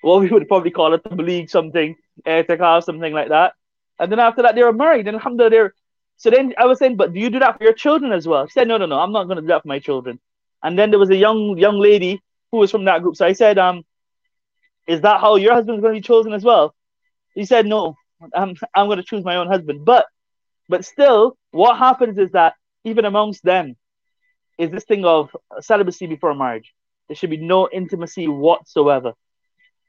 what 0.02 0.22
we 0.22 0.30
would 0.30 0.48
probably 0.48 0.72
call 0.72 0.94
it, 0.94 1.02
league 1.12 1.50
something, 1.50 1.96
etikaf, 2.26 2.84
something 2.84 3.14
like 3.14 3.30
that. 3.30 3.54
And 4.00 4.12
then 4.12 4.20
after 4.20 4.44
that, 4.44 4.56
they 4.56 4.64
were 4.64 4.74
married, 4.74 5.08
and 5.08 5.16
alhamdulillah, 5.16 5.50
they're. 5.50 5.74
So 6.18 6.30
then 6.30 6.54
I 6.58 6.66
was 6.66 6.80
saying, 6.80 6.98
but 6.98 7.14
do 7.14 7.20
you 7.20 7.30
do 7.30 7.40
that 7.40 7.58
for 7.58 7.64
your 7.64 7.74
children 7.74 8.12
as 8.12 8.28
well? 8.28 8.46
She 8.48 8.52
said, 8.52 8.68
no, 8.68 8.76
no, 8.76 8.86
no, 8.86 9.00
I'm 9.00 9.14
not 9.14 9.24
going 9.26 9.38
to 9.38 9.42
do 9.42 9.48
that 9.48 9.62
for 9.62 9.70
my 9.70 9.80
children. 9.80 10.20
And 10.62 10.78
then 10.78 10.90
there 10.90 11.00
was 11.00 11.10
a 11.10 11.16
young 11.16 11.58
young 11.58 11.80
lady 11.80 12.22
who 12.52 12.58
was 12.58 12.72
from 12.72 12.84
that 12.86 13.02
group. 13.02 13.16
So 13.16 13.26
I 13.26 13.32
said, 13.32 13.58
um, 13.58 13.84
is 14.86 15.00
that 15.02 15.22
how 15.22 15.38
your 15.38 15.54
husband's 15.54 15.82
going 15.82 15.94
to 15.94 16.02
be 16.02 16.06
chosen 16.06 16.34
as 16.34 16.44
well? 16.44 16.76
He 17.36 17.46
said, 17.46 17.66
no, 17.66 17.96
I'm, 18.34 18.56
I'm 18.76 18.88
going 18.88 18.98
to 18.98 19.04
choose 19.04 19.24
my 19.24 19.38
own 19.38 19.48
husband. 19.48 19.86
But, 19.86 20.08
but 20.68 20.84
still, 20.84 21.38
what 21.52 21.78
happens 21.78 22.18
is 22.18 22.32
that 22.32 22.56
even 22.84 23.06
amongst 23.06 23.44
them 23.44 23.78
is 24.60 24.70
this 24.70 24.84
thing 24.84 25.06
of 25.06 25.36
celibacy 25.62 26.06
before 26.06 26.36
marriage. 26.36 26.74
There 27.08 27.16
should 27.16 27.32
be 27.32 27.38
no 27.38 27.70
intimacy 27.72 28.28
whatsoever. 28.28 29.14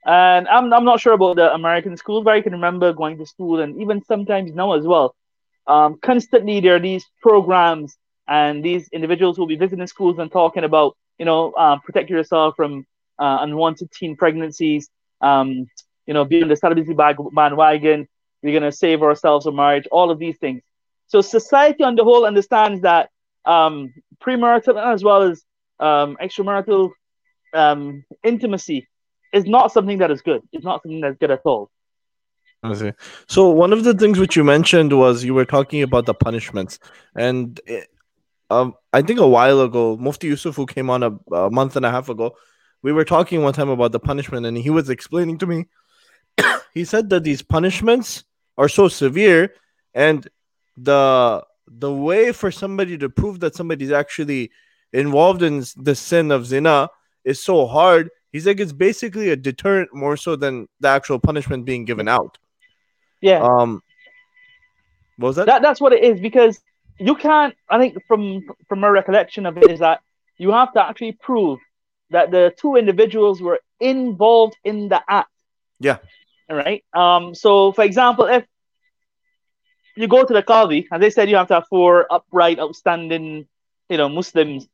And 0.07 0.49
I'm, 0.49 0.73
I'm 0.73 0.85
not 0.85 1.01
sure 1.01 1.13
about 1.13 1.37
the 1.37 1.53
American 1.53 1.97
schools, 1.97 2.25
but 2.25 2.35
I 2.35 2.41
can 2.41 2.53
remember 2.53 2.93
going 2.93 3.19
to 3.19 3.27
school 3.27 3.61
and 3.61 3.83
even 3.83 4.03
sometimes 4.05 4.55
now 4.55 4.73
as 4.73 4.87
well. 4.87 5.15
Um, 5.67 5.99
constantly, 6.01 6.61
there 6.61 6.77
are 6.77 6.81
these 6.81 7.05
programs 7.21 7.99
and 8.27 8.65
these 8.65 8.89
individuals 8.91 9.39
will 9.39 9.47
be 9.47 9.57
visiting 9.57 9.87
schools 9.89 10.19
and 10.19 10.31
talking 10.33 10.65
about, 10.65 10.97
you 11.19 11.27
know, 11.27 11.53
um, 11.55 11.81
protect 11.81 12.09
yourself 12.09 12.55
from 12.57 12.87
uh, 13.19 13.39
unwanted 13.41 13.91
teen 13.93 14.17
pregnancies, 14.17 14.89
um, 15.21 15.67
you 16.07 16.15
know, 16.15 16.25
being 16.25 16.49
the 16.49 16.57
celibacy 16.57 16.95
bandwagon, 16.95 18.09
we're 18.43 18.59
going 18.59 18.71
to 18.71 18.73
save 18.73 19.03
ourselves 19.03 19.45
from 19.45 19.57
marriage, 19.57 19.87
all 19.91 20.11
of 20.11 20.19
these 20.19 20.39
things. 20.39 20.63
So 21.09 21.21
society 21.21 21.83
on 21.83 21.97
the 21.97 22.05
whole 22.05 22.25
understands 22.25 22.83
that 22.83 23.11
um, 23.45 23.93
premarital 24.23 24.77
as 24.93 25.03
well 25.03 25.23
as 25.23 25.43
um, 25.79 26.17
extramarital 26.21 26.91
um, 27.55 28.05
intimacy 28.25 28.89
is 29.33 29.45
not 29.45 29.73
something 29.73 29.99
that 29.99 30.11
is 30.11 30.23
good. 30.23 30.43
It's 30.53 30.65
not 30.65 30.83
something 30.83 31.01
that's 31.01 31.19
good 31.19 31.31
at 31.31 31.41
all. 31.45 31.71
I 32.63 32.75
see. 32.75 32.93
So 33.27 33.49
one 33.49 33.73
of 33.73 33.85
the 33.85 33.95
things 33.95 34.19
which 34.19 34.37
you 34.37 34.45
mentioned 34.45 34.97
was 34.97 35.25
you 35.25 35.33
were 35.33 35.47
talking 35.47 35.83
about 35.83 36.05
the 36.05 36.15
punishments, 36.15 36.79
and 37.17 37.59
it, 37.67 37.89
um, 38.51 38.75
I 38.93 39.01
think 39.01 39.19
a 39.21 39.29
while 39.29 39.61
ago, 39.63 39.97
Mufti 39.97 40.27
Yusuf, 40.27 40.57
who 40.57 40.67
came 40.67 40.91
on 40.91 41.03
a, 41.03 41.35
a 41.35 41.51
month 41.51 41.77
and 41.77 41.87
a 41.87 41.91
half 41.91 42.09
ago, 42.09 42.37
we 42.83 42.93
were 42.93 43.05
talking 43.05 43.43
one 43.43 43.55
time 43.55 43.71
about 43.71 43.93
the 43.93 44.01
punishment, 44.01 44.45
and 44.45 44.59
he 44.59 44.69
was 44.69 44.91
explaining 44.91 45.39
to 45.39 45.47
me. 45.47 45.67
he 46.75 46.85
said 46.85 47.09
that 47.11 47.25
these 47.25 47.41
punishments 47.41 48.25
are 48.59 48.69
so 48.69 48.89
severe, 48.89 49.55
and 49.95 50.29
the 50.77 51.43
the 51.79 51.93
way 51.93 52.33
for 52.33 52.51
somebody 52.51 52.99
to 52.99 53.09
prove 53.09 53.41
that 53.41 53.55
somebody's 53.55 53.93
actually 53.93 54.51
involved 54.93 55.43
in 55.43 55.65
the 55.77 55.95
sin 55.95 56.31
of 56.31 56.47
zina 56.47 56.89
is 57.25 57.43
so 57.43 57.67
hard. 57.67 58.11
He's 58.33 58.47
like 58.47 58.61
it's 58.61 58.73
basically 58.73 59.31
a 59.31 59.37
deterrent 59.37 59.95
more 59.95 60.17
so 60.17 60.37
than 60.37 60.69
the 60.81 60.89
actual 60.89 61.19
punishment 61.19 61.65
being 61.65 61.85
given 61.85 62.09
out. 62.09 62.39
Yeah. 63.21 63.41
Um. 63.41 63.83
What 65.17 65.29
was 65.29 65.37
that? 65.37 65.47
that 65.47 65.63
that's 65.63 65.81
what 65.81 65.93
it 65.93 66.03
is 66.03 66.21
because 66.21 66.61
you 66.99 67.15
can't. 67.15 67.55
I 67.69 67.79
think 67.79 67.99
from 68.07 68.43
from 68.69 68.81
my 68.81 68.89
recollection 68.89 69.47
of 69.47 69.57
it 69.59 69.71
is 69.71 69.81
that 69.81 70.01
you 70.39 70.51
have 70.51 70.73
to 70.73 70.85
actually 70.85 71.13
prove 71.13 71.59
that 72.11 72.31
the 72.31 72.55
two 72.57 72.77
individuals 72.77 73.41
were 73.41 73.61
involved 73.79 74.57
in 74.65 74.89
the 74.89 75.01
act. 75.09 75.31
Yeah. 75.79 75.99
All 76.49 76.57
right. 76.57 76.85
Um. 76.95 77.35
So, 77.35 77.73
for 77.73 77.85
example, 77.85 78.27
if 78.27 78.45
you 79.97 80.09
go 80.09 80.25
to 80.25 80.33
the 80.33 80.43
Qadi 80.43 80.87
and 80.91 81.03
they 81.03 81.11
said 81.11 81.29
you 81.29 81.37
have 81.37 81.49
to 81.49 81.55
have 81.55 81.67
four 81.69 82.07
upright, 82.11 82.59
outstanding, 82.59 83.47
you 83.89 83.97
know, 83.97 84.09
Muslims, 84.09 84.69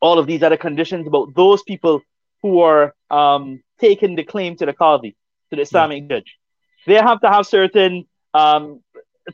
all 0.00 0.18
of 0.18 0.26
these 0.26 0.42
other 0.42 0.56
conditions 0.56 1.06
about 1.06 1.34
those 1.34 1.62
people 1.62 2.02
who 2.42 2.60
are 2.60 2.94
um, 3.10 3.62
taking 3.78 4.14
the 4.16 4.24
claim 4.24 4.56
to 4.56 4.66
the 4.66 4.72
Qadi, 4.72 5.14
to 5.50 5.56
the 5.56 5.62
Islamic 5.62 6.02
yeah. 6.02 6.16
judge. 6.16 6.36
They 6.86 6.94
have 6.94 7.20
to 7.20 7.28
have 7.28 7.46
certain 7.46 8.06
um, 8.34 8.82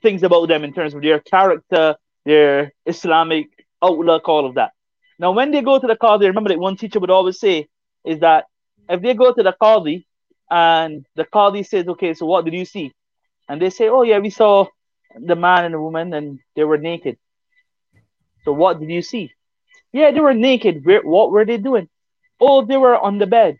things 0.00 0.22
about 0.22 0.46
them 0.48 0.64
in 0.64 0.72
terms 0.72 0.94
of 0.94 1.02
their 1.02 1.20
character, 1.20 1.96
their 2.24 2.72
Islamic 2.86 3.48
outlook, 3.82 4.28
all 4.28 4.46
of 4.46 4.54
that. 4.54 4.72
Now, 5.18 5.32
when 5.32 5.50
they 5.50 5.62
go 5.62 5.78
to 5.78 5.86
the 5.86 5.96
Qadi, 5.96 6.26
remember 6.26 6.48
that 6.48 6.58
one 6.58 6.76
teacher 6.76 6.98
would 7.00 7.10
always 7.10 7.38
say 7.38 7.68
is 8.04 8.20
that 8.20 8.46
if 8.88 9.02
they 9.02 9.14
go 9.14 9.32
to 9.32 9.42
the 9.42 9.54
Qadi 9.60 10.04
and 10.50 11.06
the 11.14 11.24
Qadi 11.24 11.66
says, 11.66 11.86
okay, 11.88 12.14
so 12.14 12.26
what 12.26 12.44
did 12.44 12.54
you 12.54 12.64
see? 12.64 12.92
And 13.48 13.60
they 13.60 13.70
say, 13.70 13.88
oh, 13.88 14.02
yeah, 14.02 14.18
we 14.18 14.30
saw 14.30 14.66
the 15.18 15.36
man 15.36 15.64
and 15.64 15.74
the 15.74 15.80
woman 15.80 16.12
and 16.14 16.40
they 16.56 16.64
were 16.64 16.78
naked. 16.78 17.18
So 18.44 18.52
what 18.52 18.80
did 18.80 18.90
you 18.90 19.02
see? 19.02 19.32
Yeah, 19.92 20.10
they 20.10 20.20
were 20.20 20.34
naked. 20.34 20.84
Where, 20.84 21.02
what 21.02 21.30
were 21.30 21.44
they 21.44 21.58
doing? 21.58 21.88
Oh, 22.40 22.64
they 22.64 22.76
were 22.76 22.96
on 22.98 23.18
the 23.18 23.26
bed. 23.26 23.58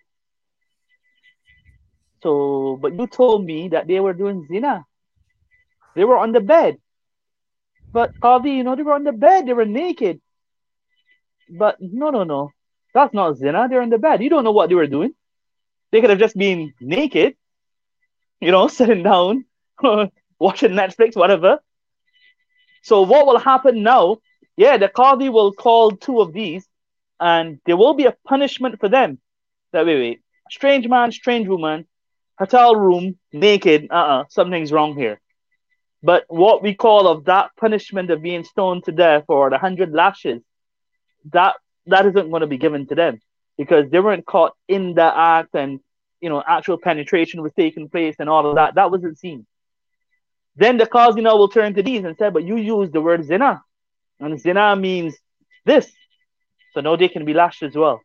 So, 2.23 2.79
but 2.81 2.95
you 2.95 3.07
told 3.07 3.45
me 3.45 3.69
that 3.69 3.87
they 3.87 4.01
were 4.01 4.12
doing 4.12 4.47
zina. 4.47 4.87
They 5.95 6.05
were 6.05 6.19
on 6.19 6.33
the 6.33 6.41
bed. 6.41 6.79
But 7.93 8.12
Qadi, 8.21 8.57
you 8.57 8.65
know, 8.65 8.77
they 8.77 8.83
were 8.83 8.95
on 8.95 9.05
the 9.05 9.12
bed. 9.12 9.47
They 9.47 9.53
were 9.53 9.67
naked. 9.67 10.21
But 11.51 11.77
no, 11.81 12.11
no, 12.11 12.25
no. 12.25 12.51
That's 12.95 13.12
not 13.12 13.37
zina. 13.37 13.69
They're 13.69 13.83
on 13.83 13.91
the 13.91 13.99
bed. 13.99 14.23
You 14.23 14.31
don't 14.31 14.45
know 14.45 14.53
what 14.53 14.69
they 14.69 14.75
were 14.75 14.87
doing. 14.87 15.15
They 15.91 16.01
could 16.01 16.11
have 16.11 16.19
just 16.19 16.37
been 16.37 16.73
naked, 16.81 17.37
you 18.41 18.51
know, 18.51 18.69
sitting 18.79 19.03
down, 19.03 19.45
watching 20.42 20.72
Netflix, 20.72 21.16
whatever. 21.16 21.61
So 22.83 23.02
what 23.02 23.26
will 23.26 23.38
happen 23.38 23.83
now? 23.83 24.18
Yeah, 24.57 24.76
the 24.76 24.88
Qadi 24.88 25.33
will 25.33 25.52
call 25.52 25.92
two 25.92 26.20
of 26.20 26.33
these 26.33 26.66
and 27.20 27.61
there 27.64 27.76
will 27.76 27.94
be 27.94 28.07
a 28.07 28.16
punishment 28.26 28.81
for 28.81 28.88
them. 28.88 29.18
That 29.72 29.87
wait, 29.87 29.98
wait. 29.98 30.20
Strange 30.50 30.87
man, 30.88 31.12
strange 31.12 31.48
woman, 31.48 31.87
hotel 32.38 32.74
room, 32.76 33.16
naked, 33.33 33.87
uh-uh, 33.90 34.24
something's 34.28 34.72
wrong 34.72 34.96
here. 34.96 35.20
But 36.02 36.24
what 36.26 36.62
we 36.62 36.74
call 36.74 37.07
of 37.07 37.26
that 37.26 37.50
punishment 37.57 38.11
of 38.11 38.20
being 38.20 38.44
stoned 38.44 38.85
to 38.85 38.92
death 38.92 39.24
or 39.28 39.48
the 39.48 39.59
hundred 39.59 39.92
lashes, 39.92 40.42
that 41.31 41.55
that 41.87 42.07
isn't 42.07 42.31
going 42.31 42.40
to 42.40 42.48
be 42.48 42.59
given 42.59 42.87
to 42.88 42.96
them 42.96 43.20
because 43.57 43.88
they 43.90 44.00
weren't 44.00 44.26
caught 44.26 44.55
in 44.68 44.94
the 44.94 45.16
act 45.16 45.55
and 45.55 45.78
you 46.20 46.28
know 46.28 46.42
actual 46.44 46.78
penetration 46.78 47.42
was 47.42 47.52
taking 47.57 47.88
place 47.88 48.16
and 48.18 48.28
all 48.28 48.48
of 48.48 48.57
that. 48.57 48.74
That 48.74 48.90
wasn't 48.90 49.18
seen. 49.18 49.46
Then 50.57 50.77
the 50.77 50.87
Qazi 50.87 51.23
now 51.23 51.37
will 51.37 51.49
turn 51.49 51.75
to 51.75 51.83
these 51.83 52.05
and 52.05 52.17
say, 52.17 52.31
but 52.31 52.45
you 52.45 52.57
use 52.57 52.91
the 52.91 53.01
word 53.01 53.25
zina. 53.25 53.62
And 54.21 54.38
zina 54.38 54.77
means 54.77 55.17
this. 55.65 55.91
So 56.75 56.81
now 56.81 56.97
they 56.97 57.09
can 57.09 57.25
be 57.25 57.35
lashed 57.35 57.62
as 57.62 57.75
well. 57.75 58.01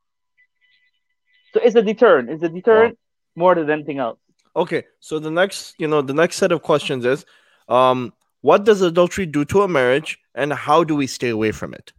So 1.53 1.59
it's 1.61 1.75
a 1.75 1.81
deterrent. 1.81 2.29
It's 2.29 2.43
a 2.43 2.49
deterrent 2.49 2.97
wow. 3.35 3.41
more 3.41 3.55
than 3.55 3.69
anything 3.69 3.99
else. 3.99 4.19
Okay. 4.55 4.83
So 4.99 5.19
the 5.19 5.31
next, 5.31 5.75
you 5.77 5.87
know, 5.87 6.01
the 6.01 6.13
next 6.13 6.37
set 6.37 6.51
of 6.51 6.61
questions 6.61 7.05
is 7.05 7.25
um, 7.67 8.13
what 8.41 8.63
does 8.63 8.81
adultery 8.81 9.25
do 9.25 9.43
to 9.45 9.63
a 9.63 9.67
marriage 9.67 10.19
and 10.33 10.51
how 10.53 10.83
do 10.83 10.95
we 10.95 11.07
stay 11.07 11.29
away 11.29 11.51
from 11.51 11.73
it? 11.73 11.91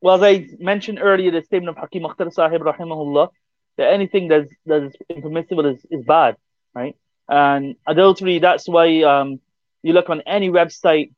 Well, 0.00 0.16
as 0.16 0.22
I 0.22 0.48
mentioned 0.58 0.98
earlier, 1.00 1.30
the 1.30 1.42
statement 1.42 1.76
of 1.76 1.80
Hakim 1.80 2.02
Akhtar 2.02 2.32
Sahib 2.32 2.60
rahimahullah, 2.62 3.28
that 3.76 3.92
anything 3.92 4.28
that's, 4.28 4.52
that's 4.64 4.94
impermissible 5.08 5.66
is, 5.66 5.84
is 5.90 6.04
bad 6.04 6.36
right? 6.76 6.94
And 7.28 7.76
adultery, 7.86 8.38
that's 8.38 8.68
why 8.68 9.02
um, 9.02 9.40
you 9.82 9.94
look 9.94 10.10
on 10.10 10.20
any 10.26 10.50
website, 10.50 11.12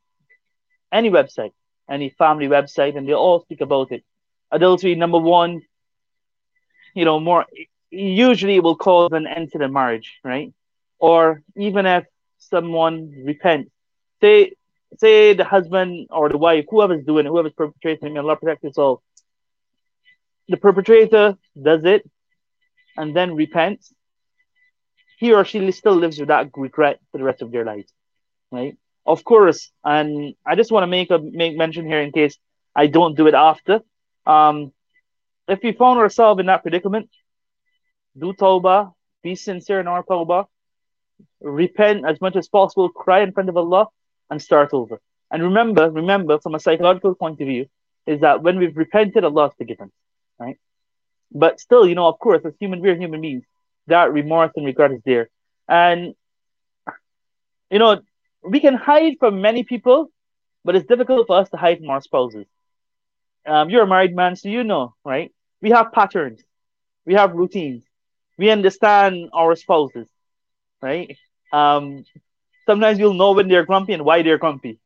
any 0.93 1.11
website, 1.11 1.53
any 1.91 2.11
family 2.11 2.47
website, 2.47 2.97
and 2.97 3.07
they 3.07 3.13
all 3.13 3.41
speak 3.41 3.61
about 3.61 3.91
it. 3.93 4.05
Adultery, 4.53 4.95
number 4.95 5.19
one, 5.19 5.61
you 6.95 7.05
know, 7.05 7.19
more 7.21 7.45
usually 7.91 8.57
it 8.57 8.63
will 8.63 8.77
cause 8.77 9.11
an 9.13 9.27
end 9.27 9.51
to 9.53 9.59
the 9.59 9.69
marriage, 9.69 10.21
right? 10.23 10.53
Or 10.99 11.43
even 11.57 11.87
if 11.87 12.05
someone 12.39 13.13
repents, 13.25 13.71
say 14.21 14.53
say 14.97 15.35
the 15.35 15.45
husband 15.45 16.09
or 16.11 16.29
the 16.29 16.39
wife, 16.39 16.65
whoever's 16.71 17.05
doing 17.05 17.27
it, 17.27 17.29
whoever's 17.29 17.53
perpetrating 17.53 18.15
may 18.15 18.21
Allah 18.21 18.37
protect 18.37 18.79
all. 18.79 19.03
The 20.49 20.57
perpetrator 20.57 21.37
does 21.61 21.85
it 21.85 22.09
and 22.97 23.15
then 23.15 23.35
repents, 23.35 23.93
he 25.19 25.33
or 25.33 25.45
she 25.45 25.71
still 25.73 25.97
lives 25.97 26.19
with 26.19 26.29
that 26.29 26.51
regret 26.57 27.01
for 27.11 27.19
the 27.19 27.25
rest 27.25 27.43
of 27.43 27.51
their 27.51 27.65
lives, 27.65 27.93
right? 28.53 28.77
Of 29.05 29.25
course, 29.25 29.73
and 29.85 30.35
I 30.47 30.55
just 30.55 30.71
want 30.71 30.85
to 30.85 30.87
make 30.87 31.11
a 31.11 31.19
make 31.19 31.57
mention 31.57 31.87
here 31.87 32.01
in 32.01 32.13
case 32.13 32.39
I 32.75 32.87
don't 32.87 33.17
do 33.17 33.27
it 33.27 33.35
after. 33.35 33.81
Um, 34.27 34.73
if 35.49 35.61
we 35.63 35.73
found 35.73 35.99
ourselves 35.99 36.39
in 36.39 36.47
that 36.47 36.63
predicament, 36.63 37.11
do 38.17 38.33
tawbah, 38.33 38.93
be 39.23 39.35
sincere 39.35 39.81
in 39.81 39.89
our 39.89 40.05
tawbah, 40.05 40.47
repent 41.41 42.07
as 42.07 42.21
much 42.21 42.37
as 42.37 42.49
possible, 42.49 42.89
cry 42.89 43.21
in 43.23 43.33
front 43.33 43.49
of 43.49 43.57
Allah, 43.57 43.89
and 44.31 44.41
start 44.41 44.71
over. 44.73 45.01
And 45.33 45.43
remember, 45.43 45.91
remember, 45.91 46.39
from 46.39 46.55
a 46.55 46.61
psychological 46.61 47.15
point 47.15 47.41
of 47.41 47.49
view, 47.49 47.67
is 48.07 48.21
that 48.21 48.43
when 48.43 48.59
we've 48.59 48.77
repented, 48.77 49.25
Allah 49.25 49.49
has 49.49 49.53
forgiven, 49.59 49.91
right? 50.39 50.59
But 51.33 51.59
still, 51.59 51.89
you 51.89 51.97
know, 51.97 52.07
of 52.07 52.19
course, 52.21 52.43
as 52.45 52.55
human, 52.61 52.81
we're 52.81 52.97
human 52.97 53.21
beings 53.21 53.45
that 53.89 54.13
remorse 54.13 54.53
and 54.57 54.67
regret 54.67 54.93
is 54.93 55.03
there. 55.05 55.29
And 55.69 56.15
you 57.71 57.79
know, 57.79 58.01
we 58.43 58.61
can 58.61 58.75
hide 58.75 59.17
from 59.19 59.41
many 59.43 59.65
people, 59.65 60.11
but 60.65 60.77
it's 60.77 60.87
difficult 60.87 61.27
for 61.27 61.39
us 61.39 61.49
to 61.51 61.57
hide 61.57 61.79
from 61.79 61.91
our 61.91 62.01
spouses. 62.01 62.47
Um, 63.47 63.71
you're 63.71 63.85
a 63.85 63.87
married 63.87 64.15
man, 64.15 64.37
so 64.37 64.49
you 64.49 64.65
know, 64.65 64.95
right? 65.05 65.33
We 65.61 65.71
have 65.71 65.93
patterns, 65.93 66.43
we 67.07 67.15
have 67.15 67.33
routines, 67.33 67.85
we 68.37 68.51
understand 68.51 69.31
our 69.33 69.57
spouses, 69.57 70.07
right? 70.83 71.17
Um, 71.53 72.05
sometimes 72.67 72.99
you'll 72.99 73.15
know 73.15 73.33
when 73.33 73.49
they're 73.49 73.65
grumpy 73.65 73.95
and 73.95 74.05
why 74.05 74.23
they're 74.23 74.39
grumpy, 74.39 74.79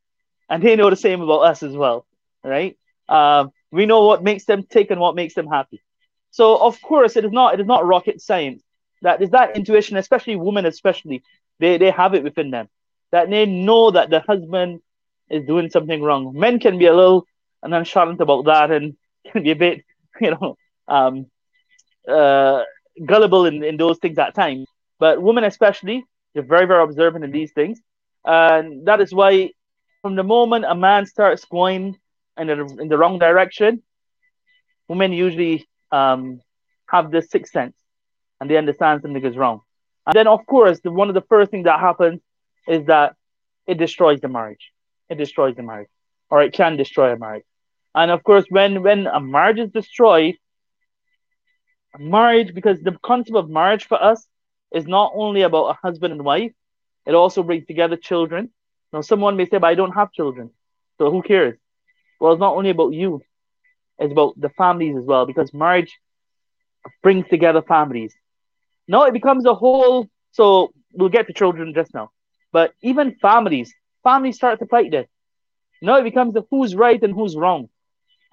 and 0.49 0.62
they 0.62 0.77
know 0.77 0.91
the 0.91 0.97
same 0.97 1.21
about 1.21 1.41
us 1.41 1.62
as 1.62 1.75
well, 1.77 2.07
right? 2.45 2.77
Um, 3.09 3.51
we 3.71 3.87
know 3.87 4.07
what 4.07 4.23
makes 4.23 4.45
them 4.45 4.62
tick 4.62 4.91
and 4.91 5.01
what 5.01 5.17
makes 5.17 5.35
them 5.35 5.47
happy. 5.47 5.83
So 6.31 6.57
of 6.57 6.81
course, 6.81 7.17
it 7.17 7.25
is 7.25 7.33
not 7.33 7.55
it 7.55 7.61
is 7.61 7.67
not 7.67 7.87
rocket 7.87 8.21
science 8.21 8.62
that 9.03 9.23
is 9.23 9.31
that 9.31 9.57
intuition, 9.57 9.97
especially 9.97 10.37
women, 10.37 10.67
especially 10.67 11.23
they 11.59 11.79
they 11.79 11.91
have 11.91 12.15
it 12.15 12.25
within 12.25 12.51
them 12.51 12.69
that 13.12 13.31
they 13.31 13.47
know 13.47 13.91
that 13.91 14.11
the 14.11 14.21
husband 14.21 14.81
is 15.31 15.47
doing 15.47 15.71
something 15.71 16.03
wrong. 16.03 16.33
Men 16.35 16.59
can 16.59 16.79
be 16.79 16.87
a 16.87 16.95
little 16.95 17.27
nonchalant 17.65 18.21
about 18.21 18.47
that 18.47 18.71
and 18.71 18.97
can 19.33 19.45
be 19.45 19.53
a 19.53 19.57
bit, 19.57 19.85
you 20.21 20.33
know, 20.33 20.57
um, 20.88 21.27
uh, 22.09 22.62
gullible 23.07 23.47
in, 23.47 23.62
in 23.62 23.77
those 23.77 23.99
things 23.99 24.19
at 24.19 24.35
times. 24.35 24.67
But 24.99 25.23
women, 25.23 25.45
especially, 25.45 26.05
they're 26.35 26.43
very, 26.43 26.67
very 26.67 26.83
observant 26.83 27.25
in 27.25 27.31
these 27.31 27.53
things. 27.53 27.81
And 28.25 28.87
that 28.87 29.01
is 29.01 29.12
why, 29.12 29.51
from 30.01 30.17
the 30.17 30.25
moment 30.25 30.65
a 30.67 30.75
man 30.75 31.07
starts 31.07 31.45
going 31.45 31.99
in 32.38 32.47
the, 32.47 32.77
in 32.81 32.88
the 32.88 32.99
wrong 32.99 33.19
direction, 33.19 33.83
women 34.88 35.12
usually 35.12 35.67
um, 35.91 36.41
have 36.88 37.11
this 37.11 37.31
sixth 37.31 37.53
sense 37.53 37.75
and 38.42 38.50
they 38.50 38.57
understand 38.57 39.00
something 39.02 39.24
is 39.24 39.37
wrong. 39.37 39.61
And 40.05 40.16
then, 40.16 40.26
of 40.26 40.44
course, 40.46 40.81
the, 40.81 40.90
one 40.90 41.09
of 41.09 41.14
the 41.14 41.22
first 41.28 41.52
things 41.52 41.64
that 41.66 41.78
happens 41.78 42.20
is 42.66 42.85
that 42.87 43.14
it 43.68 43.78
destroys 43.78 44.20
the 44.20 44.26
marriage. 44.26 44.72
It 45.09 45.16
destroys 45.16 45.55
the 45.55 45.62
marriage, 45.62 45.88
or 46.28 46.42
it 46.42 46.52
can 46.52 46.76
destroy 46.76 47.12
a 47.12 47.16
marriage. 47.16 47.44
And 47.94 48.11
of 48.11 48.24
course, 48.24 48.44
when 48.48 48.83
when 48.83 49.07
a 49.07 49.20
marriage 49.20 49.61
is 49.61 49.70
destroyed, 49.70 50.35
marriage 51.96 52.52
because 52.52 52.81
the 52.81 52.96
concept 53.00 53.37
of 53.37 53.48
marriage 53.48 53.85
for 53.85 54.02
us 54.02 54.26
is 54.72 54.88
not 54.88 55.12
only 55.14 55.42
about 55.42 55.66
a 55.66 55.78
husband 55.81 56.12
and 56.12 56.24
wife, 56.24 56.52
it 57.07 57.14
also 57.14 57.44
brings 57.44 57.64
together 57.66 57.96
children. 57.96 58.50
Now, 58.92 59.02
someone 59.02 59.37
may 59.37 59.46
say, 59.46 59.59
"But 59.59 59.68
I 59.68 59.76
don't 59.76 59.94
have 60.00 60.11
children," 60.11 60.50
so 60.98 61.12
who 61.12 61.22
cares? 61.22 61.57
Well, 62.18 62.33
it's 62.33 62.40
not 62.40 62.57
only 62.57 62.70
about 62.70 62.92
you; 62.92 63.20
it's 64.00 64.11
about 64.11 64.35
the 64.37 64.48
families 64.48 64.96
as 64.96 65.05
well, 65.05 65.26
because 65.26 65.55
marriage 65.55 65.92
brings 67.05 67.28
together 67.28 67.62
families. 67.62 68.12
No, 68.92 69.05
it 69.05 69.14
becomes 69.14 69.46
a 69.46 69.55
whole. 69.55 70.07
So 70.33 70.72
we'll 70.92 71.09
get 71.09 71.26
to 71.26 71.33
children 71.33 71.72
just 71.74 71.94
now. 71.94 72.11
But 72.52 72.74
even 72.83 73.16
families, 73.22 73.72
families 74.05 74.37
start 74.37 74.59
to 74.61 74.66
fight 74.66 74.90
this. 74.90 75.09
Now 75.81 75.96
it 75.96 76.05
becomes 76.05 76.35
the 76.35 76.42
who's 76.50 76.74
right 76.74 77.02
and 77.02 77.14
who's 77.14 77.35
wrong. 77.35 77.70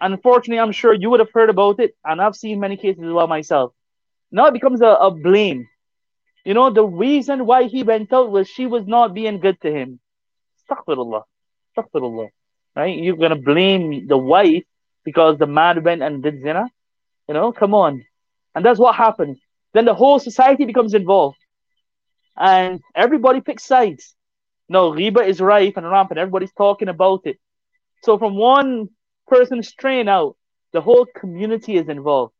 Unfortunately, 0.01 0.59
I'm 0.59 0.73
sure 0.73 0.93
you 0.93 1.09
would 1.09 1.21
have 1.21 1.31
heard 1.33 1.49
about 1.49 1.79
it, 1.79 1.95
and 2.05 2.21
I've 2.21 2.35
seen 2.35 2.59
many 2.59 2.77
cases 2.77 3.03
as 3.03 3.11
well 3.11 3.27
myself. 3.27 3.73
Now 4.31 4.47
it 4.47 4.53
becomes 4.53 4.81
a, 4.81 4.91
a 5.07 5.11
blame. 5.11 5.67
You 6.45 6.53
know, 6.53 6.69
the 6.69 6.85
reason 6.85 7.45
why 7.45 7.63
he 7.63 7.83
went 7.83 8.11
out 8.13 8.29
was 8.29 8.47
she 8.47 8.65
was 8.65 8.85
not 8.85 9.13
being 9.13 9.39
good 9.39 9.59
to 9.61 9.71
him. 9.71 9.99
Astaghfirullah. 10.69 11.23
Astaghfirullah. 11.77 12.29
Right? 12.75 12.97
You're 12.97 13.17
going 13.17 13.37
to 13.37 13.43
blame 13.51 14.07
the 14.07 14.17
wife 14.17 14.63
because 15.03 15.37
the 15.37 15.47
man 15.47 15.83
went 15.83 16.01
and 16.01 16.21
did 16.21 16.41
zina? 16.41 16.65
You 17.27 17.33
know, 17.33 17.51
come 17.51 17.73
on. 17.73 18.05
And 18.55 18.65
that's 18.65 18.79
what 18.79 18.95
happens. 18.95 19.37
Then 19.73 19.85
the 19.85 19.93
whole 19.93 20.19
society 20.19 20.65
becomes 20.65 20.93
involved. 20.93 21.37
And 22.37 22.81
everybody 22.95 23.41
picks 23.41 23.65
sides. 23.65 24.15
No, 24.67 24.91
riba 24.91 25.27
is 25.27 25.41
rife 25.41 25.77
and 25.77 25.89
rampant. 25.89 26.19
Everybody's 26.19 26.53
talking 26.53 26.87
about 26.87 27.21
it. 27.25 27.37
So 28.03 28.17
from 28.17 28.35
one 28.35 28.89
person 29.27 29.61
straying 29.63 30.07
out, 30.07 30.37
the 30.71 30.81
whole 30.81 31.05
community 31.05 31.75
is 31.75 31.89
involved. 31.89 32.33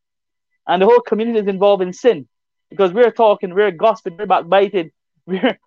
And 0.68 0.82
the 0.82 0.86
whole 0.86 1.02
community 1.02 1.40
is 1.40 1.48
involved 1.48 1.82
in 1.82 1.94
sin. 1.94 2.28
Because 2.70 2.94
we're 2.94 3.12
talking, 3.12 3.54
we're 3.54 3.72
gossiping, 3.72 4.18
we're 4.18 4.28
backbiting, 4.28 4.92
we're 5.26 5.58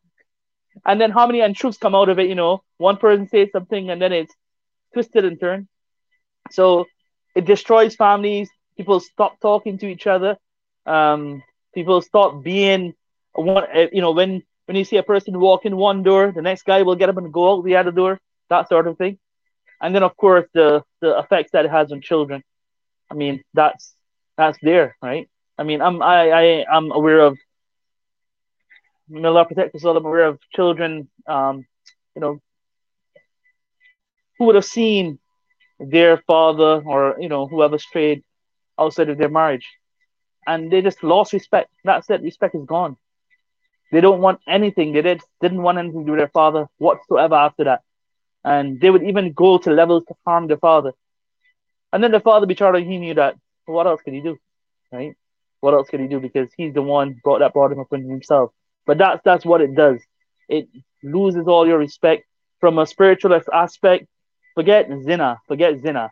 and 0.85 1.01
then 1.01 1.11
how 1.11 1.27
many 1.27 1.41
untruths 1.41 1.79
come 1.79 1.95
out 1.95 2.09
of 2.09 2.19
it, 2.19 2.29
you 2.29 2.35
know? 2.35 2.63
One 2.79 2.97
person 2.97 3.29
says 3.29 3.49
something 3.53 3.91
and 3.91 4.01
then 4.01 4.13
it's 4.13 4.35
twisted 4.95 5.25
and 5.25 5.39
turned. 5.39 5.69
So 6.51 6.87
it 7.35 7.45
destroys 7.45 7.95
families. 7.95 8.49
People 8.77 9.01
stop 9.01 9.39
talking 9.41 9.79
to 9.79 9.87
each 9.87 10.07
other. 10.07 10.37
Um, 10.87 11.43
people 11.75 12.01
stop 12.03 12.43
being 12.43 12.95
one. 13.33 13.65
Eh, 13.73 13.89
you 13.93 14.01
know, 14.01 14.13
when 14.13 14.43
when 14.67 14.77
you 14.77 14.85
see 14.85 14.97
a 14.97 15.03
person 15.03 15.39
walk 15.39 15.65
in 15.65 15.77
one 15.77 16.03
door, 16.03 16.33
the 16.33 16.43
next 16.43 16.65
guy 16.65 16.83
will 16.83 16.97
get 16.97 17.09
up 17.09 17.17
and 17.17 17.33
go 17.33 17.53
out 17.53 17.65
the 17.65 17.77
other 17.77 17.93
door. 17.93 18.21
That 18.49 18.69
sort 18.69 18.87
of 18.87 18.99
thing. 18.99 19.19
And 19.81 19.95
then, 19.95 20.03
of 20.03 20.17
course, 20.17 20.47
the 20.55 20.83
the 21.01 21.19
effects 21.19 21.53
that 21.53 21.65
it 21.65 21.71
has 21.71 21.93
on 21.93 22.01
children. 22.01 22.43
I 23.11 23.15
mean, 23.15 23.43
that's 23.55 23.95
that's 24.37 24.59
there, 24.63 24.97
right? 25.03 25.29
I 25.59 25.65
mean, 25.65 25.83
I'm 25.83 26.03
I, 26.03 26.31
I 26.31 26.65
I'm 26.71 26.93
aware 26.93 27.21
of 27.21 27.39
May 29.09 29.29
Allah 29.29 29.45
protect 29.45 29.85
all. 29.85 29.97
I'm 29.97 30.07
aware 30.07 30.27
of 30.27 30.41
children, 30.55 31.09
um, 31.27 31.67
you 32.15 32.21
know, 32.21 32.41
who 34.39 34.47
would 34.47 34.55
have 34.55 34.65
seen 34.65 35.19
their 35.79 36.17
father 36.27 36.83
or 36.85 37.17
you 37.21 37.29
know 37.29 37.47
whoever 37.47 37.79
strayed 37.79 38.23
outside 38.79 39.11
of 39.11 39.19
their 39.19 39.29
marriage, 39.29 39.69
and 40.47 40.71
they 40.71 40.83
just 40.83 41.03
lost 41.03 41.33
respect. 41.33 41.71
That's 41.85 42.11
it. 42.11 42.23
Respect 42.23 42.55
is 42.55 42.65
gone. 42.65 42.97
They 43.91 44.01
don't 44.01 44.21
want 44.21 44.41
anything. 44.49 44.93
They 44.93 45.03
did, 45.03 45.21
didn't 45.41 45.63
want 45.63 45.79
anything 45.79 46.01
to 46.01 46.07
do 46.07 46.13
with 46.13 46.21
their 46.21 46.29
father 46.29 46.67
whatsoever 46.79 47.35
after 47.35 47.65
that, 47.65 47.83
and 48.45 48.81
they 48.81 48.91
would 48.91 49.03
even 49.03 49.33
go 49.33 49.59
to 49.59 49.71
levels 49.71 50.05
to 50.09 50.15
harm 50.27 50.47
their 50.49 50.57
father. 50.57 50.93
And 51.93 52.03
then 52.03 52.11
the 52.11 52.21
father, 52.21 52.47
bichara, 52.47 52.85
he 52.85 52.99
knew 52.99 53.15
that. 53.15 53.37
What 53.67 53.87
else 53.87 54.01
could 54.03 54.15
he 54.15 54.21
do, 54.21 54.39
right? 54.91 55.15
What 55.61 55.75
else 55.75 55.89
could 55.89 56.01
he 56.01 56.09
do? 56.09 56.21
Because 56.21 56.49
he's 56.57 56.75
the 56.75 56.83
one 56.83 57.21
brought 57.23 57.41
that 57.41 57.53
brought 57.53 57.71
him 57.71 57.81
up 57.81 57.93
in 57.93 58.09
himself. 58.09 58.51
But 58.87 58.99
that's 58.99 59.21
that's 59.25 59.45
what 59.45 59.61
it 59.61 59.75
does. 59.77 60.01
It 60.49 60.69
loses 61.03 61.47
all 61.47 61.67
your 61.67 61.79
respect 61.79 62.25
from 62.61 62.79
a 62.79 62.87
spiritual 62.87 63.39
aspect. 63.53 64.07
Forget 64.55 64.91
zina, 65.05 65.39
forget 65.47 65.81
zina. 65.81 66.11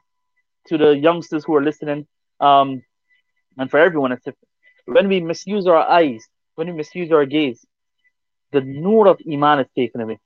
To 0.69 0.79
the 0.79 0.90
youngsters 0.90 1.45
who 1.45 1.55
are 1.57 1.62
listening, 1.62 2.07
um, 2.38 2.83
and 3.59 3.71
for 3.71 3.79
everyone, 3.79 4.13
it's 4.13 4.27
when 4.87 5.09
we 5.09 5.21
misuse 5.21 5.67
our 5.67 5.77
eyes, 5.77 6.27
when 6.55 6.69
we 6.69 6.73
misuse 6.73 7.11
our 7.13 7.25
gaze, 7.27 7.65
the 8.53 8.61
nur 8.61 9.07
of 9.07 9.21
iman 9.31 9.61
is 9.61 9.67
taken 9.77 10.01
away. 10.01 10.19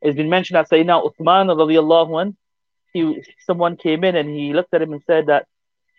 It's 0.00 0.16
been 0.16 0.28
mentioned 0.28 0.56
that 0.56 0.70
Sayyidina 0.70 1.10
Uthman 1.10 1.48
radiallahu 1.48 2.20
anh, 2.20 2.36
he 2.92 3.22
someone 3.46 3.76
came 3.76 4.04
in 4.04 4.16
and 4.16 4.28
he 4.28 4.52
looked 4.52 4.74
at 4.74 4.82
him 4.82 4.92
and 4.92 5.02
said 5.06 5.26
that, 5.26 5.46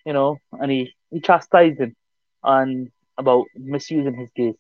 you 0.06 0.14
know, 0.14 0.38
and 0.52 0.72
he, 0.72 0.94
he 1.10 1.20
chastised 1.20 1.80
him 1.80 1.96
on 2.44 2.92
about 3.18 3.46
misusing 3.56 4.14
his 4.16 4.30
gaze 4.36 4.56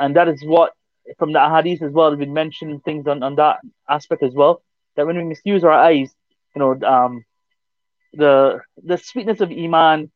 and 0.00 0.16
that 0.16 0.28
is 0.28 0.42
what 0.44 0.72
from 1.18 1.32
the 1.32 1.40
hadith 1.40 1.82
as 1.82 1.92
well. 1.92 2.16
We've 2.16 2.32
been 2.32 2.80
things 2.84 3.06
on, 3.06 3.22
on 3.22 3.36
that 3.36 3.58
aspect 3.88 4.22
as 4.22 4.32
well. 4.34 4.62
That 4.96 5.06
when 5.06 5.16
we 5.16 5.24
misuse 5.24 5.62
our 5.62 5.72
eyes, 5.72 6.10
you 6.56 6.60
know, 6.60 6.72
um, 6.88 7.24
the 8.12 8.60
the 8.82 8.96
sweetness 8.96 9.40
of 9.40 9.50
iman, 9.50 10.10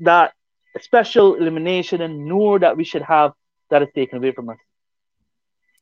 that 0.00 0.32
special 0.80 1.34
illumination 1.34 2.00
and 2.02 2.26
nur 2.26 2.58
that 2.58 2.76
we 2.76 2.84
should 2.84 3.02
have, 3.02 3.32
that 3.70 3.82
is 3.82 3.88
taken 3.94 4.18
away 4.18 4.32
from 4.32 4.50
us. 4.50 4.58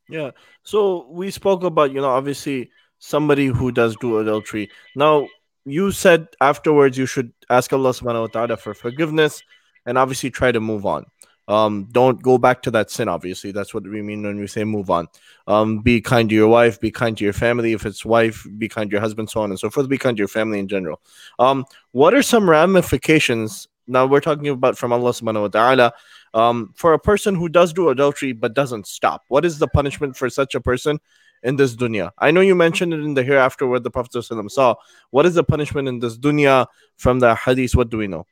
Yeah. 0.09 0.31
So 0.63 1.07
we 1.11 1.31
spoke 1.31 1.65
about, 1.65 1.93
you 1.93 2.01
know, 2.01 2.11
obviously 2.11 2.71
somebody 2.99 3.47
who 3.47 3.73
does 3.73 3.97
do 3.97 4.19
adultery. 4.19 4.71
Now, 4.95 5.29
you 5.65 5.93
said 5.93 6.29
afterwards 6.41 6.99
you 6.99 7.07
should 7.07 7.33
ask 7.49 7.73
Allah 7.73 7.91
subhanahu 7.91 8.21
wa 8.21 8.27
ta'ala 8.27 8.57
for 8.57 8.75
forgiveness 8.75 9.43
and 9.87 9.97
obviously 9.97 10.31
try 10.31 10.53
to 10.53 10.61
move 10.61 10.85
on 10.85 11.07
um 11.49 11.87
don't 11.93 12.23
go 12.23 12.39
back 12.39 12.63
to 12.63 12.71
that 12.71 12.91
sin 12.91 13.09
obviously. 13.09 13.53
That's 13.53 13.75
what 13.75 13.85
we 13.85 14.01
mean 14.03 14.23
when 14.23 14.39
we 14.39 14.47
say 14.47 14.65
move 14.65 14.91
on. 14.91 15.09
Um 15.47 15.81
be 15.81 16.01
kind 16.01 16.29
to 16.31 16.35
your 16.35 16.49
wife 16.49 16.81
be 16.81 16.91
kind 16.91 17.17
to 17.19 17.25
your 17.25 17.33
family. 17.33 17.73
If 17.73 17.85
it's 17.85 18.05
wife 18.05 18.47
be 18.57 18.69
kind 18.69 18.91
to 18.91 18.95
your 18.95 19.01
husband 19.01 19.31
so 19.31 19.43
on 19.43 19.51
and 19.51 19.59
so 19.59 19.71
forth. 19.71 19.89
Be 19.89 19.99
kind 19.99 20.17
to 20.17 20.21
your 20.21 20.29
family 20.29 20.59
in 20.59 20.69
general. 20.69 21.01
Um 21.39 21.65
what 21.93 22.15
are 22.15 22.23
some 22.23 22.49
ramifications? 22.49 23.69
Now 23.87 24.07
we're 24.07 24.21
talking 24.21 24.49
about 24.49 24.79
from 24.79 24.93
allah 24.93 25.11
subhanahu 25.11 25.43
wa 25.43 25.49
ta'ala. 25.49 25.93
Um 26.33 26.73
for 26.77 26.95
a 26.95 26.99
person 26.99 27.35
who 27.35 27.49
does 27.49 27.73
do 27.73 27.91
adultery 27.91 28.33
but 28.33 28.55
doesn't 28.55 28.87
stop 28.87 29.25
what 29.29 29.45
is 29.45 29.59
the 29.59 29.69
punishment 29.69 30.17
for 30.17 30.31
such 30.31 30.55
a 30.55 30.61
person 30.61 30.99
in 31.43 31.57
this 31.57 31.77
dunya? 31.77 32.11
I 32.19 32.31
know 32.31 32.41
you 32.41 32.55
mentioned 32.55 32.95
it 32.95 33.01
in 33.01 33.13
the 33.13 33.23
hereafter 33.23 33.67
where 33.67 33.81
the 33.81 33.91
prophet 33.91 34.25
saw. 34.51 34.77
What 35.11 35.27
is 35.27 35.35
the 35.35 35.45
punishment 35.45 35.89
in 35.89 35.99
this 35.99 36.17
dunya 36.17 36.67
from 36.97 37.21
the 37.21 37.35
hadith? 37.35 37.75
What 37.77 37.91
do 37.91 37.99
we 37.99 38.07
know? 38.07 38.27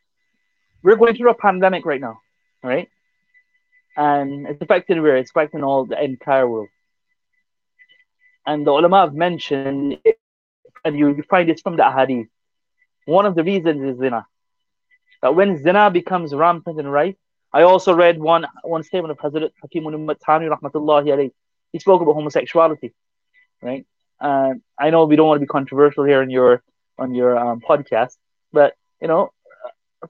We're 0.83 0.97
going 0.97 1.15
through 1.15 1.31
a 1.31 1.35
pandemic 1.35 1.85
right 1.85 2.01
now 2.01 2.23
right 2.63 2.89
and 3.97 4.47
it's 4.47 4.61
affecting 4.63 5.03
where 5.03 5.17
it's 5.17 5.31
affecting 5.31 5.63
all 5.63 5.85
the 5.85 6.03
entire 6.03 6.49
world. 6.49 6.69
And 8.47 8.67
the 8.67 8.71
ulama 8.71 9.03
have 9.03 9.15
mentioned, 9.15 9.99
and 10.85 10.99
you 10.99 11.23
find 11.29 11.49
this 11.49 11.61
from 11.61 11.77
the 11.77 11.91
hadith. 11.91 12.29
One 13.05 13.27
of 13.27 13.35
the 13.35 13.45
reasons 13.45 13.83
is 13.83 14.01
zina. 14.01 14.27
That 15.23 15.35
when 15.35 15.63
zina 15.63 15.91
becomes 15.91 16.35
rampant 16.35 16.79
and 16.79 16.91
rife, 16.91 17.17
I 17.53 17.63
also 17.63 17.95
read 17.95 18.19
one 18.19 18.47
one 18.65 18.83
statement 18.83 19.13
of 19.13 19.19
Hazrat 19.19 19.51
Hakim 19.61 19.85
Thani 19.85 20.47
rahmatullahi 20.47 21.07
alayhi. 21.07 21.33
He 21.73 21.79
spoke 21.79 22.01
about 22.03 22.15
homosexuality, 22.15 22.93
right? 23.61 23.87
And 24.21 24.63
I 24.79 24.91
know 24.91 25.05
we 25.05 25.17
don't 25.17 25.29
want 25.29 25.41
to 25.41 25.47
be 25.47 25.51
controversial 25.59 26.05
here 26.05 26.23
in 26.23 26.31
your 26.31 26.63
on 26.99 27.15
your 27.15 27.39
um, 27.39 27.61
podcast, 27.61 28.17
but 28.53 28.75
you 29.01 29.09
know, 29.09 29.33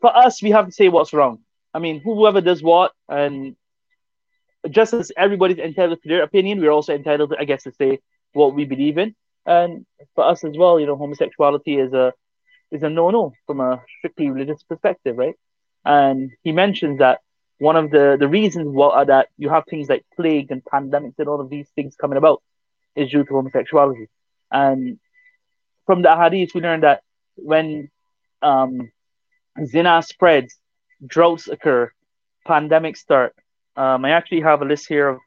for 0.01 0.14
us, 0.16 0.42
we 0.42 0.51
have 0.51 0.66
to 0.66 0.73
say 0.73 0.88
what's 0.88 1.12
wrong. 1.12 1.40
I 1.75 1.79
mean, 1.79 2.01
whoever 2.01 2.40
does 2.40 2.62
what, 2.62 2.92
and 3.09 3.57
just 4.70 4.94
as 4.94 5.12
everybody's 5.16 5.59
entitled 5.59 6.03
to 6.03 6.09
their 6.09 6.22
opinion, 6.22 6.61
we're 6.61 6.70
also 6.70 6.94
entitled, 6.94 7.35
I 7.38 7.44
guess, 7.44 7.64
to 7.64 7.72
say 7.72 8.01
what 8.33 8.55
we 8.55 8.64
believe 8.64 8.98
in. 8.98 9.14
And 9.44 9.87
for 10.14 10.25
us 10.25 10.44
as 10.44 10.57
well, 10.57 10.79
you 10.79 10.87
know, 10.87 10.96
homosexuality 10.96 11.79
is 11.79 11.92
a 11.92 12.12
is 12.70 12.83
a 12.83 12.88
no-no 12.88 13.33
from 13.46 13.61
a 13.61 13.83
strictly 13.98 14.31
religious 14.31 14.62
perspective, 14.62 15.16
right? 15.18 15.35
And 15.85 16.31
he 16.42 16.53
mentions 16.53 17.01
that 17.01 17.20
one 17.59 17.77
of 17.77 17.90
the 17.90 18.16
the 18.18 18.29
reasons 18.29 18.68
why 18.68 19.05
that 19.05 19.29
you 19.37 19.48
have 19.48 19.64
things 19.68 19.88
like 19.88 20.05
plague 20.16 20.51
and 20.51 20.64
pandemics 20.64 21.18
and 21.18 21.29
all 21.29 21.40
of 21.40 21.51
these 21.51 21.68
things 21.75 21.96
coming 21.96 22.18
about 22.18 22.42
is 22.94 23.11
due 23.11 23.25
to 23.25 23.33
homosexuality. 23.33 24.09
And 24.51 24.98
from 25.87 26.03
the 26.03 26.16
hadith, 26.16 26.55
we 26.55 26.61
learn 26.61 26.81
that 26.83 27.02
when 27.35 27.90
um, 28.42 28.90
zina 29.65 30.02
spreads, 30.02 30.56
droughts 31.04 31.48
occur, 31.48 31.92
pandemics 32.46 32.98
start, 32.98 33.35
um, 33.77 34.04
I 34.04 34.10
actually 34.10 34.42
have 34.42 34.62
a 34.62 34.64
list 34.64 34.87
here 34.88 35.08
of 35.08 35.18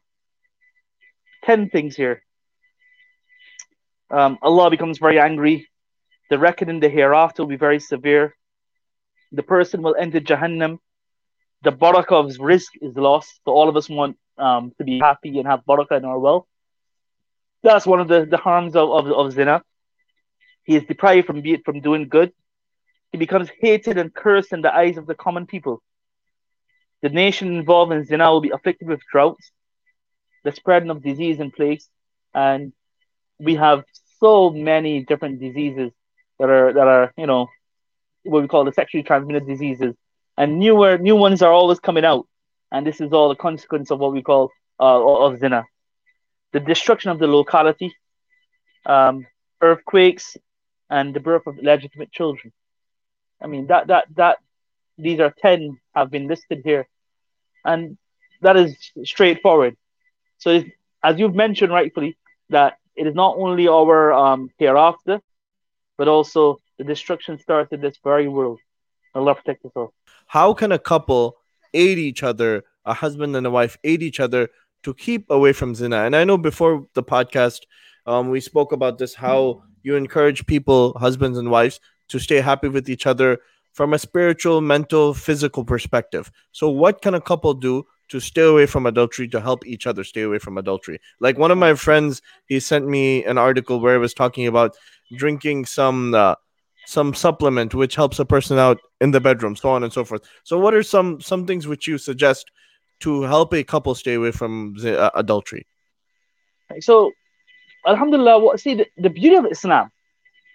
10 1.45 1.69
things 1.69 1.95
here. 1.95 2.21
Um, 4.09 4.37
Allah 4.41 4.69
becomes 4.69 4.99
very 4.99 5.19
angry. 5.19 5.67
The 6.29 6.39
reckoning 6.39 6.79
the 6.79 6.89
hereafter 6.89 7.43
will 7.43 7.49
be 7.49 7.55
very 7.57 7.79
severe. 7.79 8.35
The 9.31 9.43
person 9.43 9.81
will 9.81 9.95
enter 9.99 10.19
Jahannam. 10.19 10.79
The 11.63 11.71
barakah 11.71 12.25
of 12.25 12.37
rizq 12.37 12.69
is 12.81 12.95
lost. 12.95 13.39
So 13.45 13.51
all 13.51 13.69
of 13.69 13.75
us 13.75 13.89
want 13.89 14.17
um, 14.37 14.71
to 14.77 14.83
be 14.83 14.99
happy 14.99 15.37
and 15.39 15.47
have 15.47 15.61
barakah 15.67 15.97
in 15.97 16.05
our 16.05 16.19
wealth. 16.19 16.45
That's 17.63 17.85
one 17.85 17.99
of 17.99 18.07
the, 18.07 18.25
the 18.25 18.37
harms 18.37 18.75
of, 18.75 18.89
of, 18.91 19.07
of 19.07 19.33
zina. 19.33 19.63
He 20.63 20.75
is 20.75 20.83
deprived 20.83 21.25
from, 21.27 21.43
from 21.63 21.81
doing 21.81 22.07
good. 22.07 22.31
He 23.11 23.17
becomes 23.17 23.49
hated 23.59 23.97
and 23.97 24.13
cursed 24.13 24.51
in 24.51 24.61
the 24.61 24.73
eyes 24.73 24.97
of 24.97 25.07
the 25.07 25.15
common 25.15 25.47
people. 25.47 25.81
The 27.06 27.12
nation 27.26 27.56
involved 27.56 27.91
in 27.93 28.03
zina 28.03 28.32
will 28.32 28.41
be 28.41 28.49
afflicted 28.49 28.88
with 28.88 28.99
droughts, 29.12 29.51
the 30.43 30.51
spreading 30.51 30.89
of 30.89 31.03
disease 31.03 31.39
and 31.39 31.53
plagues, 31.53 31.88
and 32.34 32.74
we 33.38 33.53
have 33.66 33.84
so 34.20 34.49
many 34.49 35.03
different 35.03 35.39
diseases 35.39 35.91
that 36.39 36.49
are 36.49 36.74
that 36.74 36.88
are 36.88 37.14
you 37.16 37.28
know 37.28 37.43
what 38.24 38.41
we 38.41 38.47
call 38.47 38.66
the 38.66 38.74
sexually 38.74 39.03
transmitted 39.03 39.45
diseases, 39.45 39.93
and 40.36 40.58
newer 40.58 40.97
new 40.97 41.16
ones 41.16 41.43
are 41.43 41.53
always 41.53 41.80
coming 41.80 42.06
out, 42.06 42.26
and 42.72 42.88
this 42.88 42.99
is 42.99 43.14
all 43.14 43.30
a 43.30 43.36
consequence 43.36 43.91
of 43.91 43.99
what 43.99 44.12
we 44.12 44.24
call 44.24 44.49
uh, 44.80 45.26
of 45.26 45.39
zina. 45.39 45.62
the 46.53 46.60
destruction 46.60 47.12
of 47.12 47.20
the 47.20 47.28
locality, 47.28 47.93
um, 48.88 49.28
earthquakes, 49.62 50.38
and 50.89 51.14
the 51.14 51.20
birth 51.20 51.45
of 51.45 51.60
illegitimate 51.60 52.12
children. 52.12 52.51
I 53.39 53.45
mean 53.45 53.68
that 53.68 53.84
that 53.91 54.06
that 54.16 54.38
these 54.97 55.20
are 55.20 55.34
ten 55.45 55.80
have 55.93 56.10
been 56.10 56.28
listed 56.28 56.62
here, 56.66 56.88
and 57.66 57.97
that 58.41 58.55
is 58.55 58.78
straightforward. 59.03 59.76
So, 60.38 60.63
as 61.03 61.20
you've 61.20 61.36
mentioned 61.36 61.72
rightfully, 61.72 62.18
that 62.49 62.78
it 62.95 63.07
is 63.07 63.16
not 63.16 63.36
only 63.38 63.68
our 63.68 64.13
um, 64.13 64.49
hereafter, 64.57 65.22
but 65.97 66.07
also 66.07 66.59
the 66.78 66.84
destruction 66.84 67.39
starts 67.39 67.72
in 67.72 67.82
this 67.82 67.97
very 68.03 68.28
world. 68.28 68.59
Allah 69.13 69.36
protect 69.36 69.66
us 69.66 69.72
all. 69.76 69.93
How 70.28 70.53
can 70.53 70.72
a 70.72 70.80
couple 70.80 71.38
aid 71.74 71.97
each 71.97 72.24
other, 72.24 72.63
a 72.86 72.93
husband 72.93 73.36
and 73.36 73.47
a 73.47 73.51
wife 73.51 73.78
aid 73.84 74.03
each 74.03 74.20
other 74.20 74.49
to 74.84 74.93
keep 74.93 75.30
away 75.30 75.53
from 75.53 75.74
zina? 75.76 76.03
And 76.03 76.16
I 76.16 76.24
know 76.24 76.38
before 76.38 76.88
the 76.93 77.03
podcast, 77.03 77.61
um, 78.05 78.30
we 78.30 78.41
spoke 78.41 78.72
about 78.72 78.97
this 78.97 79.16
how 79.16 79.63
you 79.84 79.95
encourage 79.95 80.45
people, 80.45 80.93
husbands 80.97 81.38
and 81.38 81.49
wives, 81.49 81.80
to 82.09 82.20
stay 82.20 82.41
happy 82.41 82.68
with 82.68 82.89
each 82.89 83.07
other 83.07 83.39
from 83.76 83.93
a 83.93 83.99
spiritual, 83.99 84.61
mental, 84.61 85.13
physical 85.13 85.65
perspective. 85.65 86.32
So, 86.53 86.69
what 86.69 87.01
can 87.01 87.13
a 87.13 87.21
couple 87.21 87.53
do 87.53 87.86
to 88.07 88.21
stay 88.21 88.43
away 88.43 88.65
from 88.65 88.86
adultery 88.86 89.28
to 89.28 89.41
help 89.41 89.67
each 89.67 89.86
other 89.86 90.03
stay 90.03 90.21
away 90.21 90.39
from 90.39 90.57
adultery? 90.57 90.99
Like 91.19 91.38
one 91.38 91.51
of 91.51 91.57
my 91.57 91.76
friends, 91.76 92.21
he 92.47 92.61
sent 92.61 92.88
me 92.88 93.26
an 93.26 93.38
article 93.38 93.82
where 93.82 93.95
it 93.95 93.99
was 93.99 94.13
talking 94.13 94.47
about 94.47 94.78
drinking 95.17 95.65
some 95.65 96.15
uh, 96.15 96.36
some 96.88 97.13
supplement 97.13 97.76
which 97.76 97.95
helps 97.95 98.17
a 98.17 98.26
person 98.26 98.57
out 98.57 98.80
in 99.01 99.11
the 99.11 99.19
bedroom, 99.19 99.57
so 99.57 99.69
on 99.69 99.84
and 99.84 99.91
so 99.91 100.05
forth. 100.05 100.23
So, 100.45 100.57
what 100.57 100.73
are 100.73 100.84
some 100.84 101.19
some 101.19 101.45
things 101.45 101.67
which 101.67 101.86
you 101.86 101.97
suggest 101.97 102.49
to 103.01 103.23
help 103.23 103.53
a 103.53 103.63
couple 103.63 103.93
stay 103.93 104.13
away 104.13 104.32
from 104.32 104.76
uh, 104.86 105.09
adultery? 105.15 105.67
So, 106.80 107.11
Alhamdulillah, 107.86 108.39
what, 108.39 108.61
see 108.61 108.76
the, 108.76 108.88
the 108.97 109.09
beauty 109.09 109.36
of 109.36 109.45
Islam, 109.51 109.91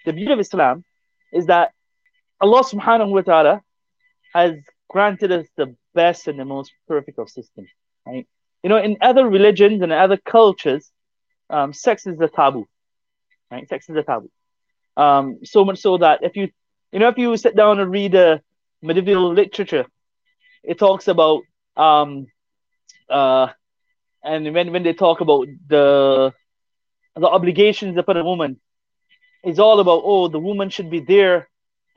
the 0.07 0.15
beauty 0.15 0.33
of 0.33 0.41
Islam 0.41 0.85
is 1.33 1.47
that 1.47 1.73
Allah 2.41 2.63
subhanahu 2.65 3.11
wa 3.11 3.21
ta'ala 3.21 3.63
has 4.35 4.55
granted 4.89 5.33
us 5.33 5.47
the 5.57 5.77
best 5.95 6.29
and 6.29 6.39
the 6.39 6.45
most 6.45 6.73
perfect 6.89 7.19
of 7.19 7.29
systems. 7.29 7.69
Right? 8.07 8.27
You 8.63 8.71
know, 8.71 8.79
in 8.79 8.97
other 9.01 9.29
religions 9.29 9.83
and 9.83 9.93
other 9.93 10.17
cultures, 10.17 10.91
um, 11.49 11.73
sex 11.73 12.07
is 12.07 12.19
a 12.21 12.29
taboo. 12.29 12.67
Right? 13.51 13.69
Sex 13.69 13.89
is 13.89 13.97
a 13.97 14.03
taboo. 14.03 14.31
Um, 14.97 15.39
so 15.45 15.65
much 15.65 15.79
so 15.79 15.99
that 15.99 16.21
if 16.23 16.37
you, 16.37 16.51
you 16.93 16.99
know, 16.99 17.09
if 17.09 17.19
you 17.19 17.37
sit 17.37 17.57
down 17.57 17.79
and 17.79 17.91
read 17.91 18.15
uh, 18.15 18.39
medieval 18.83 19.33
literature, 19.33 19.87
it 20.63 20.79
talks 20.79 21.09
about, 21.09 21.43
um, 21.77 22.27
uh, 23.09 23.49
and 24.23 24.53
when, 24.55 24.73
when 24.73 24.83
they 24.83 24.93
talk 24.93 25.21
about 25.21 25.47
the 25.69 26.33
the 27.17 27.27
obligations 27.27 27.99
upon 27.99 28.17
a 28.17 28.25
woman, 28.25 28.61
it's 29.43 29.59
all 29.59 29.81
about 29.81 30.03
oh 30.05 30.29
the 30.29 30.39
woman 30.39 30.71
should 30.71 30.91
be 30.91 31.01
there 31.01 31.50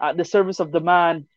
at 0.04 0.18
the 0.18 0.26
service 0.26 0.60
of 0.60 0.72
the 0.72 0.80
man, 0.80 1.28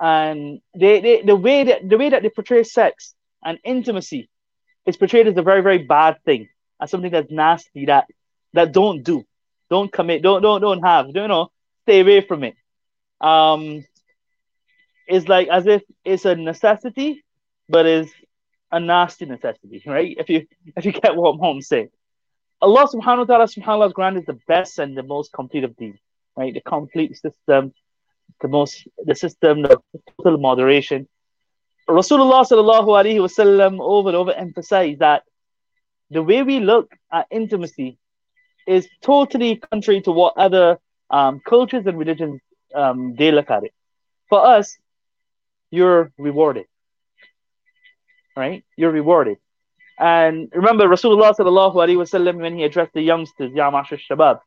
and 0.00 0.60
they, 0.74 1.00
they 1.00 1.22
the 1.22 1.36
way 1.36 1.64
that 1.64 1.88
the 1.88 1.98
way 1.98 2.10
that 2.10 2.22
they 2.22 2.30
portray 2.30 2.62
sex 2.64 3.14
and 3.44 3.58
intimacy 3.64 4.30
is 4.86 4.96
portrayed 4.96 5.26
as 5.26 5.36
a 5.36 5.42
very 5.42 5.62
very 5.62 5.78
bad 5.78 6.16
thing, 6.24 6.48
as 6.80 6.90
something 6.90 7.10
that's 7.10 7.30
nasty 7.30 7.86
that 7.86 8.06
that 8.54 8.72
don't 8.72 9.02
do. 9.02 9.24
Don't 9.70 9.92
commit. 9.92 10.22
Don't 10.22 10.42
don't 10.42 10.60
don't 10.60 10.82
have. 10.82 11.12
Don't 11.12 11.28
know. 11.28 11.50
Stay 11.84 12.00
away 12.00 12.20
from 12.20 12.44
it. 12.44 12.54
Um, 13.20 13.84
it's 15.08 15.28
like 15.28 15.48
as 15.48 15.66
if 15.66 15.82
it's 16.04 16.24
a 16.24 16.34
necessity, 16.34 17.24
but 17.68 17.86
is 17.86 18.10
a 18.70 18.80
nasty 18.80 19.26
necessity, 19.26 19.82
right? 19.86 20.14
If 20.18 20.28
you 20.30 20.46
if 20.76 20.84
you 20.84 20.92
get 20.92 21.16
what 21.16 21.38
I'm 21.42 21.62
saying. 21.72 21.88
Allah 22.60 22.86
subhanahu 22.86 23.18
wa 23.18 23.24
ta'ala 23.24 23.44
subhanahu 23.46 23.78
wa 23.78 23.88
ta'ala 23.88 24.20
is 24.20 24.26
the 24.26 24.38
best 24.46 24.78
and 24.78 24.96
the 24.96 25.02
most 25.02 25.32
complete 25.32 25.64
of 25.64 25.74
these, 25.76 25.98
right? 26.36 26.54
The 26.54 26.60
complete 26.60 27.16
system, 27.16 27.72
the 28.42 28.48
most 28.48 28.86
the 29.04 29.14
system, 29.14 29.62
the 29.62 29.80
total 30.16 30.38
moderation. 30.38 31.08
Rasulullah 31.88 32.46
sallallahu 32.46 32.88
alaihi 32.98 33.20
wasallam 33.26 33.80
over 33.80 34.10
and 34.10 34.16
over 34.16 34.32
emphasized 34.32 35.00
that 35.00 35.22
the 36.10 36.22
way 36.22 36.42
we 36.42 36.60
look 36.60 36.92
at 37.12 37.26
intimacy 37.30 37.98
is 38.66 38.88
totally 39.02 39.56
contrary 39.56 40.00
to 40.02 40.12
what 40.12 40.36
other 40.36 40.78
um, 41.10 41.40
cultures 41.40 41.86
and 41.86 41.98
religions 41.98 42.40
um, 42.74 43.14
they 43.16 43.32
look 43.32 43.50
at 43.50 43.64
it. 43.64 43.72
For 44.28 44.44
us, 44.44 44.76
you're 45.70 46.12
rewarded, 46.18 46.66
right? 48.36 48.64
You're 48.76 48.92
rewarded. 48.92 49.38
And 49.98 50.50
remember, 50.54 50.86
Rasulullah 50.86 51.34
sallallahu 51.34 51.74
alaihi 51.74 52.00
wasallam 52.04 52.36
when 52.40 52.56
he 52.56 52.64
addressed 52.64 52.92
the 52.92 53.02
youngsters, 53.02 53.52
Ya 53.52 53.70
Mashar 53.70 54.00
Shabab, 54.08 54.40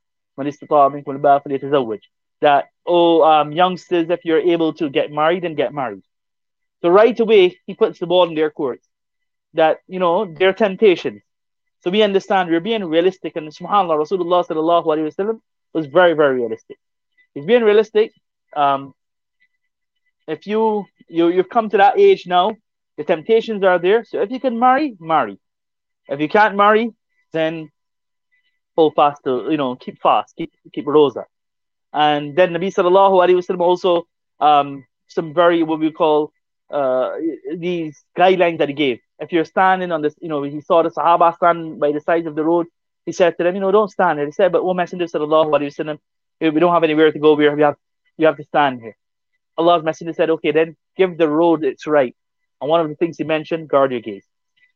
that 2.41 2.65
oh 2.85 3.23
um, 3.23 3.51
youngsters, 3.51 4.09
if 4.09 4.25
you're 4.25 4.39
able 4.39 4.73
to 4.73 4.89
get 4.89 5.11
married, 5.11 5.43
then 5.43 5.55
get 5.55 5.73
married. 5.73 6.03
So 6.81 6.89
right 6.89 7.19
away, 7.19 7.59
he 7.65 7.73
puts 7.73 7.99
the 7.99 8.07
ball 8.07 8.27
in 8.27 8.35
their 8.35 8.51
court. 8.51 8.81
That 9.53 9.79
you 9.87 9.99
know 9.99 10.25
their 10.25 10.53
temptations. 10.53 11.21
So 11.81 11.91
we 11.91 12.01
understand 12.01 12.49
we're 12.49 12.59
being 12.59 12.83
realistic, 12.83 13.35
and 13.35 13.47
Subhanallah, 13.49 14.05
Rasulullah 14.05 14.45
sallallahu 14.45 14.85
alaihi 14.85 15.13
wasallam 15.13 15.39
was 15.71 15.85
very, 15.85 16.13
very 16.13 16.35
realistic. 16.35 16.77
He's 17.33 17.45
being 17.45 17.63
realistic. 17.63 18.11
Um, 18.55 18.93
if 20.27 20.47
you 20.47 20.85
you 21.07 21.27
you've 21.27 21.49
come 21.49 21.69
to 21.69 21.77
that 21.77 21.99
age 21.99 22.25
now, 22.25 22.55
the 22.97 23.03
temptations 23.03 23.63
are 23.63 23.79
there. 23.79 24.03
So 24.03 24.21
if 24.21 24.31
you 24.31 24.39
can 24.39 24.57
marry, 24.57 24.95
marry. 24.99 25.39
If 26.07 26.19
you 26.19 26.29
can't 26.29 26.55
marry, 26.55 26.91
then 27.33 27.69
hold 28.75 28.95
fast 28.95 29.23
to 29.25 29.47
you 29.51 29.57
know 29.57 29.75
keep 29.75 30.01
fast, 30.01 30.35
keep 30.35 30.51
keep 30.73 30.87
rosa. 30.87 31.25
And 31.95 32.35
then 32.35 32.49
Nabi 32.51 32.69
sallallahu 32.77 33.15
alaihi 33.23 33.39
wasallam 33.39 33.61
also 33.61 34.05
um, 34.41 34.85
some 35.07 35.33
very 35.33 35.63
what 35.63 35.79
we 35.79 35.91
call 35.91 36.33
uh, 36.69 37.11
these 37.55 38.03
guidelines 38.17 38.57
that 38.57 38.67
he 38.67 38.75
gave. 38.75 38.99
If 39.17 39.31
you're 39.31 39.45
standing 39.45 39.93
on 39.93 40.01
this, 40.01 40.13
you 40.19 40.27
know, 40.27 40.43
he 40.43 40.59
saw 40.59 40.83
the 40.83 40.91
Sahaba 40.91 41.33
stand 41.37 41.79
by 41.79 41.93
the 41.93 42.01
sides 42.01 42.27
of 42.27 42.35
the 42.35 42.43
road. 42.43 42.67
He 43.05 43.13
said 43.13 43.37
to 43.37 43.43
them, 43.43 43.55
you 43.55 43.61
know, 43.61 43.71
don't 43.71 43.89
stand 43.89 44.19
here. 44.19 44.25
He 44.25 44.33
said, 44.33 44.51
but 44.51 44.61
O 44.61 44.73
Messenger 44.73 45.05
sallallahu 45.05 45.51
alaihi 45.55 45.71
wasallam, 45.73 45.99
we 46.41 46.59
don't 46.59 46.73
have 46.73 46.83
anywhere 46.83 47.13
to 47.13 47.19
go. 47.19 47.33
We 47.35 47.45
have, 47.45 47.77
you 48.17 48.25
have 48.25 48.37
to 48.37 48.43
stand 48.43 48.81
here. 48.81 48.97
Allah's 49.57 49.83
Messenger 49.83 50.13
said, 50.13 50.29
okay, 50.31 50.51
then 50.51 50.75
give 50.97 51.17
the 51.17 51.29
road 51.29 51.63
its 51.63 51.87
right. 51.87 52.13
And 52.59 52.69
one 52.69 52.81
of 52.81 52.89
the 52.89 52.95
things 52.95 53.17
he 53.17 53.23
mentioned, 53.23 53.69
guard 53.69 53.91
your 53.91 54.01
gaze. 54.01 54.25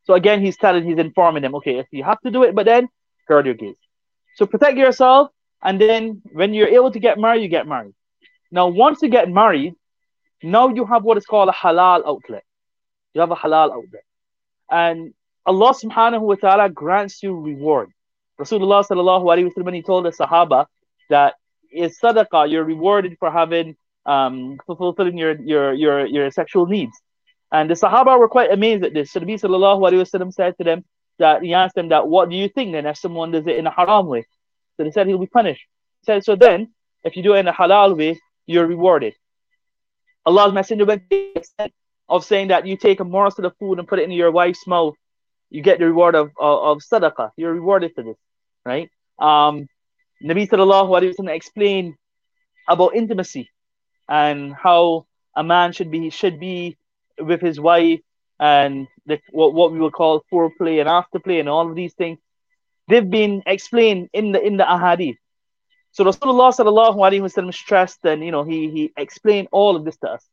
So 0.05 0.13
again, 0.13 0.39
he's 0.39 0.55
telling, 0.55 0.85
he's 0.85 0.97
informing 0.97 1.43
them, 1.43 1.55
okay, 1.55 1.79
if 1.79 1.87
you 1.91 2.03
have 2.05 2.21
to 2.21 2.31
do 2.31 2.43
it, 2.43 2.55
but 2.55 2.65
then 2.65 2.87
guard 3.27 3.45
your 3.45 3.55
gaze. 3.55 3.75
So 4.35 4.45
protect 4.45 4.77
yourself, 4.77 5.31
and 5.61 5.79
then 5.79 6.21
when 6.31 6.53
you're 6.53 6.67
able 6.67 6.91
to 6.91 6.99
get 6.99 7.17
married, 7.17 7.41
you 7.41 7.49
get 7.49 7.67
married. 7.67 7.93
Now, 8.51 8.67
once 8.67 9.01
you 9.01 9.09
get 9.09 9.29
married, 9.29 9.75
now 10.41 10.69
you 10.69 10.85
have 10.85 11.03
what 11.03 11.17
is 11.17 11.25
called 11.25 11.49
a 11.49 11.51
halal 11.51 12.05
outlet. 12.05 12.43
You 13.13 13.21
have 13.21 13.31
a 13.31 13.35
halal 13.35 13.71
outlet. 13.71 14.03
And 14.71 15.13
Allah 15.45 15.73
subhanahu 15.73 16.21
wa 16.21 16.35
ta'ala 16.35 16.69
grants 16.69 17.21
you 17.21 17.35
reward. 17.35 17.89
Rasulullah 18.39 18.85
sallallahu 18.87 19.23
alayhi 19.25 19.45
wa 19.45 19.63
sallam, 19.63 19.75
he 19.75 19.81
told 19.81 20.05
the 20.05 20.11
Sahaba 20.11 20.67
that 21.09 21.35
is 21.71 21.99
sadaqah, 21.99 22.49
you're 22.49 22.63
rewarded 22.63 23.17
for 23.19 23.29
having 23.29 23.75
um, 24.05 24.57
fulfilling 24.65 25.17
your, 25.17 25.39
your, 25.41 25.73
your, 25.73 26.05
your 26.05 26.31
sexual 26.31 26.65
needs. 26.65 26.93
And 27.51 27.69
the 27.69 27.73
Sahaba 27.73 28.17
were 28.17 28.29
quite 28.29 28.51
amazed 28.51 28.83
at 28.85 28.93
this. 28.93 29.11
So 29.11 29.19
the 29.19 29.25
sallallahu 29.25 29.81
alayhi 29.81 29.97
wa 29.97 30.19
sallam 30.19 30.33
said 30.33 30.57
to 30.57 30.63
them 30.63 30.85
that 31.17 31.43
he 31.43 31.53
asked 31.53 31.75
them 31.75 31.89
that, 31.89 32.07
what 32.07 32.29
do 32.29 32.35
you 32.35 32.47
think 32.47 32.71
then 32.71 32.85
if 32.85 32.97
someone 32.97 33.31
does 33.31 33.45
it 33.45 33.57
in 33.57 33.67
a 33.67 33.71
haram 33.71 34.07
way? 34.07 34.25
So 34.79 34.85
they 34.85 34.91
said 34.91 35.07
he'll 35.07 35.17
be 35.17 35.27
punished. 35.27 35.65
He 35.99 36.05
said, 36.05 36.23
so 36.23 36.37
then, 36.37 36.69
if 37.03 37.17
you 37.17 37.21
do 37.21 37.33
it 37.33 37.39
in 37.39 37.49
a 37.49 37.53
halal 37.53 37.97
way, 37.97 38.17
you're 38.47 38.65
rewarded. 38.65 39.13
Allah's 40.25 40.53
Messenger 40.53 40.85
went 40.85 41.03
of 42.07 42.23
saying 42.23 42.47
that 42.47 42.65
you 42.65 42.77
take 42.77 43.01
a 43.01 43.03
morsel 43.03 43.45
of 43.45 43.57
food 43.57 43.77
and 43.77 43.85
put 43.85 43.99
it 43.99 44.03
in 44.03 44.11
your 44.11 44.31
wife's 44.31 44.65
mouth, 44.65 44.95
you 45.49 45.61
get 45.61 45.79
the 45.79 45.85
reward 45.85 46.15
of, 46.15 46.31
of, 46.39 46.59
of 46.63 46.77
sadaqah. 46.77 47.31
You're 47.35 47.51
rewarded 47.51 47.91
for 47.93 48.03
this, 48.03 48.15
right? 48.65 48.89
Um, 49.19 49.67
Nabi 50.23 50.47
sallallahu 50.47 50.89
alaihi 50.89 51.13
wasallam 51.13 51.35
explained 51.35 51.95
about 52.69 52.95
intimacy 52.95 53.49
and 54.07 54.53
how 54.53 55.07
a 55.35 55.43
man 55.43 55.73
should 55.73 55.91
be 55.91 56.09
should 56.09 56.39
be 56.39 56.77
with 57.19 57.41
his 57.41 57.59
wife 57.59 57.99
and 58.39 58.87
the, 59.05 59.19
what, 59.31 59.53
what 59.53 59.73
we 59.73 59.79
would 59.79 59.91
call 59.91 60.23
foreplay 60.31 60.79
and 60.79 60.87
afterplay 60.87 61.41
and 61.41 61.49
all 61.49 61.69
of 61.69 61.75
these 61.75 61.93
things. 61.95 62.17
They've 62.89 63.09
been 63.09 63.43
explained 63.45 64.09
in 64.13 64.31
the 64.31 64.41
in 64.41 64.57
the 64.57 64.63
ahadith. 64.63 65.17
So 65.91 66.03
Rasulullah 66.03 66.49
sallallahu 66.53 66.97
alaihi 66.97 67.21
wasallam 67.21 67.53
stressed 67.53 68.03
and 68.03 68.23
you 68.23 68.31
know 68.31 68.43
he 68.43 68.69
he 68.69 68.91
explained 68.97 69.47
all 69.51 69.75
of 69.75 69.85
this 69.85 69.97
to 69.97 70.09
us. 70.09 70.25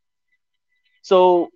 So 1.03 1.49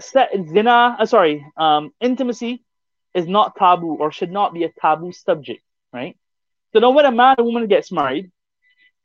zina, 0.00 0.96
uh, 0.98 1.06
sorry, 1.06 1.46
um, 1.56 1.92
intimacy 2.00 2.64
is 3.14 3.28
not 3.28 3.56
taboo 3.56 3.94
or 4.00 4.10
should 4.10 4.32
not 4.32 4.54
be 4.54 4.64
a 4.64 4.72
taboo 4.80 5.12
subject, 5.12 5.62
right? 5.92 6.16
So 6.72 6.80
now 6.80 6.90
when 6.90 7.04
a 7.04 7.12
man 7.12 7.36
and 7.38 7.46
woman 7.46 7.68
gets 7.68 7.92
married, 7.92 8.32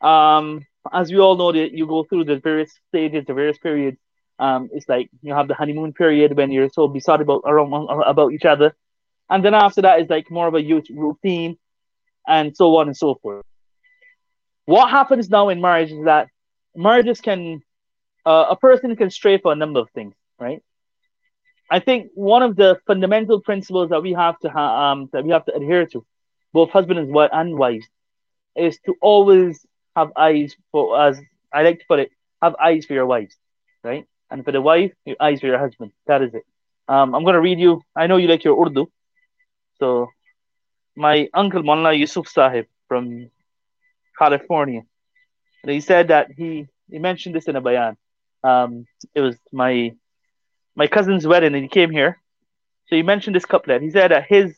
um, 0.01 0.65
as 0.91 1.11
we 1.11 1.19
all 1.19 1.35
know 1.35 1.51
that 1.51 1.71
you 1.73 1.85
go 1.85 2.03
through 2.03 2.23
the 2.23 2.37
various 2.37 2.71
stages, 2.87 3.25
the 3.25 3.33
various 3.33 3.57
periods. 3.57 3.97
Um, 4.39 4.69
it's 4.71 4.87
like 4.87 5.09
you 5.21 5.33
have 5.33 5.49
the 5.49 5.53
honeymoon 5.53 5.91
period 5.91 6.37
when 6.37 6.51
you're 6.51 6.69
so 6.69 6.87
besotted 6.87 7.25
about 7.27 7.43
around 7.45 7.73
about 8.05 8.31
each 8.31 8.45
other, 8.45 8.73
and 9.29 9.43
then 9.43 9.53
after 9.53 9.81
that 9.81 10.01
is 10.01 10.09
like 10.09 10.29
more 10.31 10.47
of 10.47 10.55
a 10.55 10.61
youth 10.61 10.85
routine, 10.89 11.57
and 12.27 12.55
so 12.55 12.77
on 12.77 12.87
and 12.87 12.97
so 12.97 13.15
forth. 13.15 13.43
What 14.65 14.89
happens 14.89 15.29
now 15.29 15.49
in 15.49 15.61
marriage 15.61 15.91
is 15.91 16.05
that 16.05 16.27
marriages 16.75 17.21
can 17.21 17.61
uh, 18.25 18.45
a 18.49 18.55
person 18.55 18.95
can 18.95 19.09
stray 19.09 19.37
for 19.37 19.51
a 19.51 19.55
number 19.55 19.79
of 19.79 19.89
things, 19.91 20.13
right? 20.39 20.61
I 21.71 21.79
think 21.79 22.11
one 22.15 22.43
of 22.43 22.55
the 22.55 22.79
fundamental 22.87 23.41
principles 23.41 23.89
that 23.89 24.01
we 24.01 24.13
have 24.13 24.37
to 24.39 24.49
ha- 24.49 24.91
um, 24.91 25.09
that 25.13 25.23
we 25.23 25.31
have 25.31 25.45
to 25.45 25.55
adhere 25.55 25.85
to, 25.87 26.05
both 26.51 26.71
husband 26.71 26.99
and 26.99 27.57
wives, 27.57 27.87
is 28.55 28.79
to 28.85 28.95
always 29.01 29.65
have 29.95 30.11
eyes 30.15 30.55
for, 30.71 30.99
as 30.99 31.19
I 31.53 31.63
like 31.63 31.79
to 31.79 31.85
put 31.87 31.99
it, 31.99 32.11
have 32.41 32.55
eyes 32.61 32.85
for 32.85 32.93
your 32.93 33.05
wives, 33.05 33.35
right? 33.83 34.05
And 34.31 34.43
for 34.43 34.51
the 34.51 34.61
wife, 34.61 34.91
your 35.05 35.17
eyes 35.19 35.39
for 35.41 35.47
your 35.47 35.59
husband. 35.59 35.91
That 36.07 36.21
is 36.21 36.33
it. 36.33 36.43
Um, 36.87 37.13
I'm 37.13 37.23
gonna 37.23 37.41
read 37.41 37.59
you. 37.59 37.81
I 37.95 38.07
know 38.07 38.17
you 38.17 38.27
like 38.27 38.43
your 38.43 38.59
Urdu, 38.63 38.87
so 39.79 40.09
my 40.95 41.29
uncle 41.33 41.63
Mullah 41.63 41.93
Yusuf 41.93 42.27
Sahib 42.27 42.65
from 42.87 43.29
California, 44.17 44.83
and 45.63 45.71
he 45.71 45.81
said 45.81 46.09
that 46.09 46.31
he 46.35 46.67
he 46.89 46.99
mentioned 46.99 47.35
this 47.35 47.47
in 47.47 47.55
a 47.55 47.61
bayan. 47.61 47.97
Um, 48.43 48.85
it 49.13 49.21
was 49.21 49.37
my 49.51 49.93
my 50.75 50.87
cousin's 50.87 51.25
wedding, 51.25 51.53
and 51.53 51.63
he 51.63 51.69
came 51.69 51.91
here. 51.91 52.21
So 52.87 52.95
he 52.95 53.03
mentioned 53.03 53.35
this 53.35 53.45
couplet. 53.45 53.81
He 53.81 53.91
said 53.91 54.11
that 54.11 54.25
his 54.27 54.55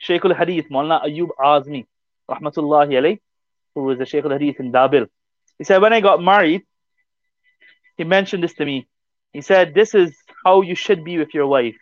Shaykh 0.00 0.24
al 0.24 0.34
Hadith, 0.34 0.70
Mullah 0.70 1.02
Ayub 1.06 1.30
Azmi, 1.38 1.86
Rahmatullahi 2.28 2.92
alayh, 3.00 3.20
who 3.74 3.84
was 3.84 4.00
a 4.00 4.04
Shaykh 4.04 4.24
al 4.24 4.32
Hadith 4.32 4.60
in 4.60 4.72
Dabhel, 4.72 5.08
he 5.58 5.64
said, 5.64 5.80
When 5.80 5.92
I 5.92 6.00
got 6.00 6.22
married, 6.22 6.62
he 7.96 8.04
mentioned 8.04 8.42
this 8.42 8.54
to 8.54 8.64
me. 8.64 8.88
He 9.32 9.40
said, 9.40 9.74
This 9.74 9.94
is 9.94 10.14
how 10.44 10.62
you 10.62 10.74
should 10.74 11.04
be 11.04 11.18
with 11.18 11.32
your 11.32 11.46
wife. 11.46 11.76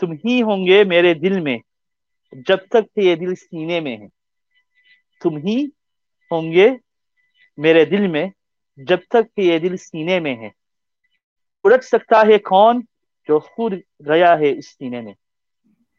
Tum 0.00 0.18
hi 0.22 0.42
honge 0.42 0.86
mere 0.86 1.14
dil 1.14 1.40
mein. 1.40 1.62
जब 2.48 2.66
तक 2.72 2.86
ये 2.98 3.16
दिल 3.16 3.34
सीने 3.34 3.80
में 3.80 3.96
है 3.98 4.08
तुम 5.22 5.36
ही 5.38 5.62
होंगे 6.30 6.68
मेरे 7.58 7.84
दिल 7.84 8.08
में 8.08 8.32
जब 8.78 9.02
तक 9.10 9.28
ये 9.38 9.58
दिल 9.58 9.76
सीने 9.76 10.20
में 10.20 10.34
है 10.36 10.52
उड़क 11.64 11.82
सकता 11.82 12.22
है 12.22 12.38
कौन 12.38 12.82
जो 13.28 13.38
खुद 13.40 13.80
गया 14.02 14.34
है 14.34 14.50
इस 14.50 14.68
सीने 14.68 15.00
में 15.02 15.14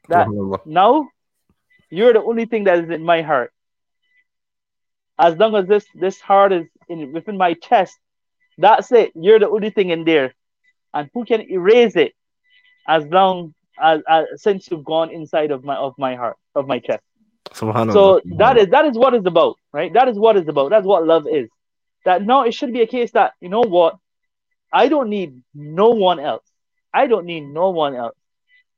that 0.10 0.28
now 0.66 1.10
you're 1.92 2.14
the 2.14 2.22
only 2.22 2.46
thing 2.46 2.64
that 2.64 2.80
is 2.80 2.90
in 2.90 3.04
my 3.04 3.22
heart 3.22 3.52
as 5.20 5.36
long 5.36 5.56
as 5.56 5.66
this 5.68 5.86
this 5.96 6.22
heart 6.22 6.54
is 6.54 6.66
in 6.88 7.12
within 7.12 7.38
my 7.38 7.54
chest 7.56 8.00
that's 8.60 8.92
it 8.92 9.12
you're 9.16 9.40
the 9.40 9.50
only 9.50 9.70
thing 9.70 9.90
in 9.90 10.06
there 10.06 10.34
and 10.94 11.10
who 11.14 11.26
can 11.26 11.42
erase 11.52 11.96
it 11.96 12.14
as 12.88 13.06
long 13.08 13.54
as, 13.79 14.01
as 14.09 14.25
since 14.37 14.71
you've 14.71 14.85
gone 14.85 15.11
inside 15.11 15.51
of 15.51 15.65
my 15.65 15.77
of 15.77 15.95
my 15.99 16.15
heart 16.15 16.37
of 16.55 16.67
my 16.67 16.79
chest 16.79 17.03
so 17.93 18.21
that 18.39 18.57
is 18.59 18.69
that 18.69 18.85
is 18.85 18.97
what 18.97 19.15
it's 19.15 19.27
about 19.27 19.57
right 19.73 19.93
that 19.93 20.09
is 20.09 20.19
what 20.19 20.37
it's 20.37 20.49
about 20.49 20.71
that's 20.71 20.87
what 20.87 21.07
love 21.07 21.27
is 21.27 21.49
that 22.05 22.23
no 22.23 22.43
it 22.43 22.55
should 22.55 22.73
be 22.73 22.83
a 22.83 22.87
case 22.87 23.11
that 23.13 23.33
you 23.41 23.49
know 23.49 23.61
what 23.61 23.97
i 24.73 24.89
don't 24.89 25.09
need 25.09 25.43
no 25.55 25.91
one 25.91 26.21
else 26.21 26.45
i 26.93 27.07
don't 27.07 27.27
need 27.27 27.43
no 27.43 27.71
one 27.71 27.95
else 27.95 28.17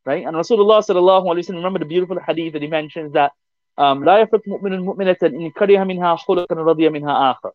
right 0.04 0.26
and 0.26 0.36
rasulullah 0.36 0.80
sallallahu 0.82 1.24
alaihi 1.30 1.44
wasallam 1.44 1.62
remember 1.62 1.78
the 1.78 1.92
beautiful 1.94 2.18
hadith 2.18 2.52
that 2.54 2.62
he 2.62 2.68
mentions 2.68 3.12
that 3.12 3.32
um, 3.76 4.04
لا 4.04 4.20
يفرق 4.20 4.42
مؤمن 4.46 4.80
مؤمنة 4.80 5.16
إن 5.22 5.50
كره 5.50 5.84
منها 5.84 6.16
خلقا 6.16 6.54
رضي 6.54 6.88
منها 6.88 7.30
آخر 7.30 7.50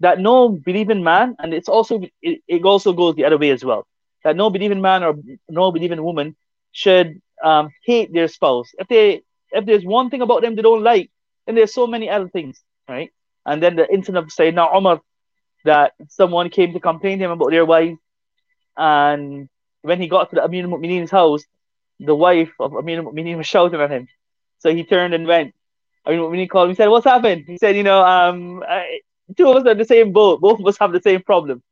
that 0.00 0.18
no 0.18 0.48
believing 0.48 1.02
man, 1.02 1.36
and 1.38 1.54
it's 1.54 1.68
also 1.68 2.00
it, 2.20 2.42
it 2.48 2.64
also 2.64 2.92
goes 2.92 3.14
the 3.14 3.24
other 3.24 3.38
way 3.38 3.50
as 3.50 3.64
well. 3.64 3.86
That 4.27 4.35
no 4.35 4.49
believing 4.49 4.81
man 4.81 5.05
or 5.05 5.15
no 5.47 5.71
believing 5.71 6.03
woman 6.03 6.35
should 6.73 7.21
um, 7.41 7.69
hate 7.85 8.11
their 8.11 8.27
spouse. 8.27 8.67
If 8.77 8.89
they 8.89 9.21
if 9.53 9.65
there's 9.65 9.85
one 9.85 10.09
thing 10.09 10.21
about 10.21 10.41
them 10.41 10.53
they 10.53 10.61
don't 10.61 10.83
like, 10.83 11.09
then 11.45 11.55
there's 11.55 11.73
so 11.73 11.87
many 11.87 12.09
other 12.09 12.27
things, 12.27 12.61
right? 12.89 13.09
And 13.45 13.63
then 13.63 13.77
the 13.77 13.87
incident 13.89 14.25
of 14.25 14.33
Sayyidina 14.33 14.75
Umar 14.75 14.99
that 15.63 15.93
someone 16.09 16.49
came 16.49 16.73
to 16.73 16.81
complain 16.81 17.19
to 17.19 17.23
him 17.23 17.31
about 17.31 17.51
their 17.51 17.63
wife, 17.63 17.95
and 18.75 19.47
when 19.81 20.01
he 20.01 20.09
got 20.09 20.29
to 20.31 20.35
the 20.35 20.43
Amir 20.43 20.65
al-Mu'mineen's 20.65 21.09
house, 21.09 21.43
the 22.01 22.13
wife 22.13 22.51
of 22.59 22.75
Amir 22.75 22.99
al-Mu'mineen 22.99 23.37
was 23.37 23.47
shouting 23.47 23.79
at 23.79 23.89
him. 23.89 24.09
So 24.59 24.75
he 24.75 24.83
turned 24.83 25.13
and 25.13 25.25
went. 25.25 25.55
Amir 26.05 26.19
al-Mu'mineen 26.19 26.49
called 26.49 26.65
him. 26.65 26.71
He 26.71 26.75
said, 26.75 26.89
"What's 26.89 27.05
happened?" 27.05 27.45
He 27.47 27.57
said, 27.57 27.77
"You 27.77 27.83
know, 27.83 28.03
um, 28.03 28.61
I, 28.67 28.99
two 29.37 29.47
of 29.49 29.55
us 29.55 29.65
are 29.65 29.71
in 29.71 29.77
the 29.77 29.85
same 29.85 30.11
boat. 30.11 30.41
Both 30.41 30.59
of 30.59 30.67
us 30.67 30.77
have 30.79 30.91
the 30.91 31.01
same 31.01 31.23
problem. 31.23 31.63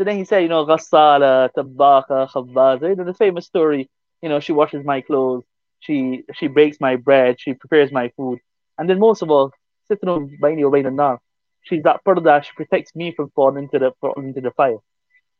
So 0.00 0.04
then 0.04 0.16
he 0.16 0.24
said, 0.24 0.38
you 0.44 0.48
know, 0.48 0.64
Ghassala, 0.64 1.50
Tabaka, 1.54 2.26
Khabbaza, 2.30 2.88
you 2.88 2.96
know, 2.96 3.04
the 3.04 3.12
famous 3.12 3.44
story, 3.44 3.90
you 4.22 4.30
know, 4.30 4.40
she 4.40 4.50
washes 4.50 4.82
my 4.82 5.02
clothes, 5.02 5.44
she 5.80 6.24
she 6.32 6.46
bakes 6.46 6.78
my 6.80 6.96
bread, 6.96 7.38
she 7.38 7.52
prepares 7.52 7.92
my 7.92 8.08
food. 8.16 8.38
And 8.78 8.88
then 8.88 8.98
most 8.98 9.20
of 9.20 9.30
all, 9.30 9.52
Sitnu 9.90 10.40
Baini 10.40 10.62
Ubain 10.62 10.90
now. 10.94 11.18
She's 11.64 11.82
that 11.82 12.00
that 12.06 12.46
she 12.46 12.52
protects 12.56 12.96
me 12.96 13.12
from 13.12 13.28
falling 13.36 13.64
into 13.64 13.78
the 13.78 13.92
falling 14.00 14.28
into 14.28 14.40
the 14.40 14.52
fire. 14.52 14.78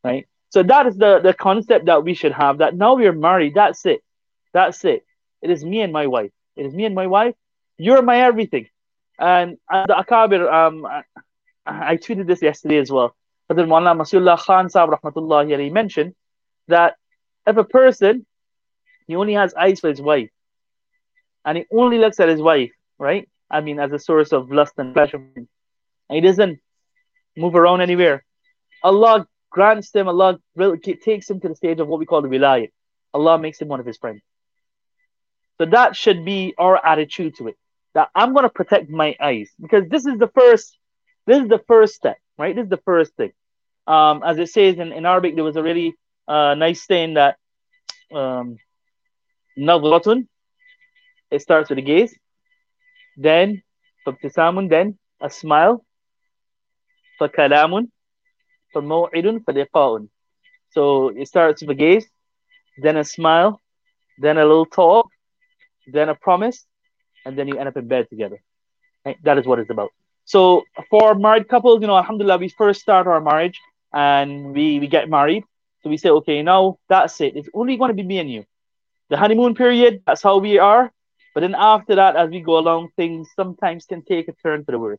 Right? 0.04 0.28
So 0.50 0.62
that 0.62 0.86
is 0.86 0.98
the, 0.98 1.20
the 1.20 1.32
concept 1.32 1.86
that 1.86 2.04
we 2.04 2.12
should 2.12 2.32
have 2.32 2.58
that 2.58 2.76
now 2.76 2.96
we're 2.96 3.14
married, 3.14 3.54
that's 3.54 3.86
it. 3.86 4.02
That's 4.52 4.84
it. 4.84 5.06
It 5.40 5.48
is 5.48 5.64
me 5.64 5.80
and 5.80 5.90
my 5.90 6.06
wife. 6.06 6.32
It 6.56 6.66
is 6.66 6.74
me 6.74 6.84
and 6.84 6.94
my 6.94 7.06
wife. 7.06 7.34
You're 7.78 8.02
my 8.02 8.20
everything. 8.20 8.68
And, 9.18 9.56
and 9.70 9.88
the 9.88 9.94
Akabir, 9.94 10.52
um, 10.52 10.86
I 11.64 11.96
tweeted 11.96 12.26
this 12.26 12.42
yesterday 12.42 12.76
as 12.76 12.92
well. 12.92 13.16
But 13.50 13.56
then 13.56 13.66
Maulana 13.66 13.98
Masihullah 13.98 14.38
Khan 14.38 14.70
Sahib 14.70 14.90
Rahmatullah 14.90 15.60
he 15.60 15.70
mentioned 15.70 16.14
that 16.68 16.94
if 17.44 17.56
a 17.56 17.64
person 17.64 18.24
he 19.08 19.16
only 19.16 19.32
has 19.32 19.54
eyes 19.54 19.80
for 19.80 19.88
his 19.88 20.00
wife 20.00 20.30
and 21.44 21.58
he 21.58 21.64
only 21.72 21.98
looks 21.98 22.20
at 22.20 22.28
his 22.28 22.40
wife, 22.40 22.70
right? 22.96 23.28
I 23.50 23.60
mean 23.60 23.80
as 23.80 23.90
a 23.90 23.98
source 23.98 24.32
of 24.32 24.52
lust 24.52 24.74
and 24.78 24.94
pleasure 24.94 25.16
and 25.34 25.48
he 26.08 26.20
doesn't 26.20 26.60
move 27.36 27.56
around 27.56 27.80
anywhere. 27.80 28.24
Allah 28.84 29.26
grants 29.50 29.92
him, 29.92 30.06
Allah 30.06 30.38
takes 30.80 31.28
him 31.28 31.40
to 31.40 31.48
the 31.48 31.56
stage 31.56 31.80
of 31.80 31.88
what 31.88 31.98
we 31.98 32.06
call 32.06 32.22
the 32.22 32.28
wilayat. 32.28 32.70
Allah 33.12 33.36
makes 33.36 33.60
him 33.60 33.66
one 33.66 33.80
of 33.80 33.86
his 33.86 33.96
friends. 33.96 34.22
So 35.58 35.66
that 35.66 35.96
should 35.96 36.24
be 36.24 36.54
our 36.56 36.78
attitude 36.86 37.34
to 37.38 37.48
it. 37.48 37.56
That 37.94 38.10
I'm 38.14 38.32
going 38.32 38.44
to 38.44 38.48
protect 38.48 38.90
my 38.90 39.16
eyes 39.20 39.50
because 39.60 39.88
this 39.88 40.06
is 40.06 40.20
the 40.20 40.28
first 40.28 40.78
this 41.26 41.42
is 41.42 41.48
the 41.48 41.62
first 41.66 41.96
step, 41.96 42.16
right? 42.38 42.54
This 42.54 42.62
is 42.62 42.70
the 42.70 42.84
first 42.84 43.16
thing 43.16 43.32
um, 43.90 44.22
as 44.24 44.38
it 44.38 44.48
says 44.48 44.76
in, 44.78 44.92
in 44.92 45.04
Arabic, 45.04 45.34
there 45.34 45.48
was 45.50 45.56
a 45.56 45.62
really 45.62 45.94
uh, 46.28 46.54
nice 46.54 46.86
saying 46.86 47.14
that 47.14 47.36
um, 48.14 48.56
it 51.34 51.42
starts 51.46 51.70
with 51.70 51.78
a 51.78 51.82
gaze, 51.82 52.14
then 53.16 53.62
Fabtisamun, 54.06 54.70
then 54.70 54.96
a 55.20 55.28
smile, 55.28 55.84
Fakalamun, 57.20 57.88
the 58.72 58.80
Faliqa'un. 58.80 60.08
So 60.70 61.08
it 61.08 61.26
starts 61.26 61.62
with 61.62 61.70
a 61.70 61.74
gaze, 61.74 62.06
then 62.78 62.96
a 62.96 63.04
smile, 63.04 63.60
then 64.18 64.38
a 64.38 64.44
little 64.44 64.66
talk, 64.66 65.08
then 65.88 66.08
a 66.08 66.14
promise, 66.14 66.64
and 67.26 67.36
then 67.36 67.48
you 67.48 67.58
end 67.58 67.68
up 67.68 67.76
in 67.76 67.88
bed 67.88 68.08
together. 68.08 68.40
Right? 69.04 69.16
That 69.24 69.38
is 69.38 69.46
what 69.46 69.58
it's 69.58 69.70
about. 69.70 69.90
So 70.26 70.62
for 70.90 71.16
married 71.16 71.48
couples, 71.48 71.80
you 71.80 71.88
know, 71.88 71.96
alhamdulillah, 71.96 72.38
we 72.38 72.50
first 72.50 72.80
start 72.82 73.08
our 73.08 73.20
marriage 73.20 73.58
and 73.92 74.52
we, 74.54 74.78
we 74.80 74.86
get 74.86 75.08
married. 75.08 75.44
So 75.82 75.90
we 75.90 75.96
say, 75.96 76.10
okay, 76.10 76.42
now 76.42 76.78
that's 76.88 77.20
it. 77.20 77.36
It's 77.36 77.48
only 77.54 77.76
going 77.76 77.88
to 77.88 77.94
be 77.94 78.02
me 78.02 78.18
and 78.18 78.30
you. 78.30 78.44
The 79.08 79.16
honeymoon 79.16 79.54
period, 79.54 80.02
that's 80.06 80.22
how 80.22 80.38
we 80.38 80.58
are. 80.58 80.92
But 81.34 81.40
then 81.40 81.54
after 81.56 81.96
that, 81.96 82.16
as 82.16 82.30
we 82.30 82.40
go 82.40 82.58
along, 82.58 82.90
things 82.96 83.28
sometimes 83.34 83.86
can 83.86 84.02
take 84.02 84.28
a 84.28 84.32
turn 84.32 84.64
for 84.64 84.72
the 84.72 84.78
worse. 84.78 84.98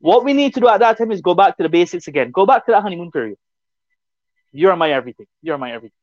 What 0.00 0.24
we 0.24 0.32
need 0.32 0.54
to 0.54 0.60
do 0.60 0.68
at 0.68 0.80
that 0.80 0.98
time 0.98 1.12
is 1.12 1.20
go 1.20 1.34
back 1.34 1.56
to 1.56 1.62
the 1.62 1.68
basics 1.68 2.08
again. 2.08 2.30
Go 2.30 2.44
back 2.44 2.66
to 2.66 2.72
that 2.72 2.82
honeymoon 2.82 3.10
period. 3.10 3.38
You're 4.52 4.76
my 4.76 4.90
everything. 4.90 5.26
You're 5.42 5.58
my 5.58 5.72
everything. 5.72 5.96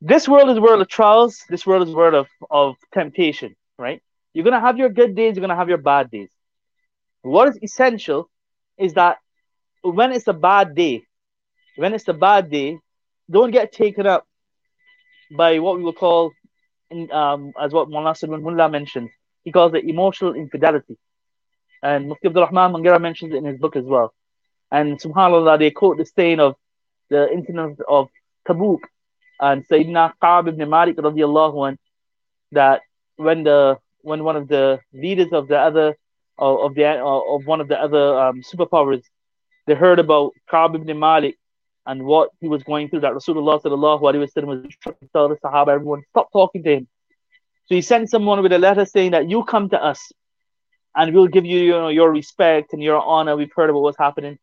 This 0.00 0.28
world 0.28 0.48
is 0.50 0.56
a 0.56 0.60
world 0.60 0.80
of 0.80 0.88
trials. 0.88 1.44
This 1.48 1.66
world 1.66 1.86
is 1.86 1.92
a 1.92 1.96
world 1.96 2.14
of, 2.14 2.28
of 2.50 2.76
temptation, 2.92 3.54
right? 3.78 4.02
You're 4.32 4.44
going 4.44 4.54
to 4.54 4.60
have 4.60 4.78
your 4.78 4.88
good 4.88 5.14
days. 5.14 5.36
You're 5.36 5.46
going 5.46 5.50
to 5.50 5.56
have 5.56 5.68
your 5.68 5.78
bad 5.78 6.10
days. 6.10 6.30
What 7.22 7.48
is 7.48 7.58
essential 7.62 8.30
is 8.78 8.94
that 8.94 9.18
when 9.82 10.12
it's 10.12 10.28
a 10.28 10.32
bad 10.32 10.74
day, 10.74 11.02
when 11.76 11.94
it's 11.94 12.08
a 12.08 12.12
bad 12.12 12.50
day, 12.50 12.78
don't 13.30 13.50
get 13.50 13.72
taken 13.72 14.06
up 14.06 14.26
by 15.30 15.58
what 15.58 15.76
we 15.76 15.84
will 15.84 15.92
call, 15.92 16.32
um, 17.12 17.52
as 17.60 17.72
what 17.72 17.88
Mullah 17.88 18.14
Mullah 18.22 18.68
mentioned, 18.68 19.10
he 19.44 19.52
calls 19.52 19.72
it 19.74 19.84
emotional 19.84 20.34
infidelity. 20.34 20.98
And 21.82 22.08
Mufti 22.08 22.28
Abdul 22.28 22.44
Rahman 22.44 22.72
Mangera 22.72 23.00
mentions 23.00 23.32
it 23.32 23.36
in 23.36 23.44
his 23.44 23.58
book 23.58 23.76
as 23.76 23.84
well. 23.84 24.12
And 24.70 25.00
subhanAllah, 25.00 25.58
they 25.58 25.70
quote 25.70 25.96
the 25.98 26.04
saying 26.04 26.40
of 26.40 26.56
the 27.08 27.32
incident 27.32 27.80
of 27.88 28.08
Tabuk 28.46 28.80
and 29.40 29.66
Sayyidina 29.66 30.12
Ka'b 30.20 30.48
ibn 30.48 30.68
Malik 30.68 30.96
radiallahu 30.96 31.68
anh, 31.68 31.78
that 32.52 32.82
when 33.16 33.44
the 33.44 33.78
when 34.02 34.24
one 34.24 34.36
of 34.36 34.48
the 34.48 34.80
leaders 34.92 35.32
of 35.32 35.48
the 35.48 35.58
other 35.58 35.96
of, 36.38 36.60
of 36.60 36.74
the 36.74 36.84
of 36.86 37.46
one 37.46 37.60
of 37.60 37.68
the 37.68 37.80
other 37.80 38.18
um, 38.18 38.42
superpowers. 38.42 39.02
They 39.66 39.74
heard 39.74 39.98
about 39.98 40.32
Ka'b 40.50 40.74
ibn 40.74 40.98
Malik 40.98 41.38
and 41.86 42.04
what 42.04 42.30
he 42.40 42.48
was 42.48 42.62
going 42.62 42.88
through, 42.88 43.00
that 43.00 43.12
Rasulullah 43.12 43.60
sallallahu 43.62 44.02
alaihi 44.02 44.26
wasallam 44.26 44.62
was 44.62 44.74
trying 44.80 44.96
to 45.02 45.08
tell 45.12 45.28
the 45.28 45.36
Sahaba, 45.36 45.68
everyone, 45.68 46.02
stop 46.10 46.30
talking 46.32 46.62
to 46.64 46.76
him. 46.76 46.88
So 47.66 47.74
he 47.74 47.82
sent 47.82 48.10
someone 48.10 48.42
with 48.42 48.52
a 48.52 48.58
letter 48.58 48.84
saying 48.84 49.12
that 49.12 49.28
you 49.28 49.44
come 49.44 49.68
to 49.70 49.82
us 49.82 50.12
and 50.94 51.14
we'll 51.14 51.28
give 51.28 51.44
you, 51.44 51.60
you 51.60 51.70
know, 51.70 51.88
your 51.88 52.10
respect 52.10 52.72
and 52.72 52.82
your 52.82 53.00
honor. 53.00 53.36
We've 53.36 53.52
heard 53.54 53.70
about 53.70 53.82
what's 53.82 53.98
happening. 53.98 54.38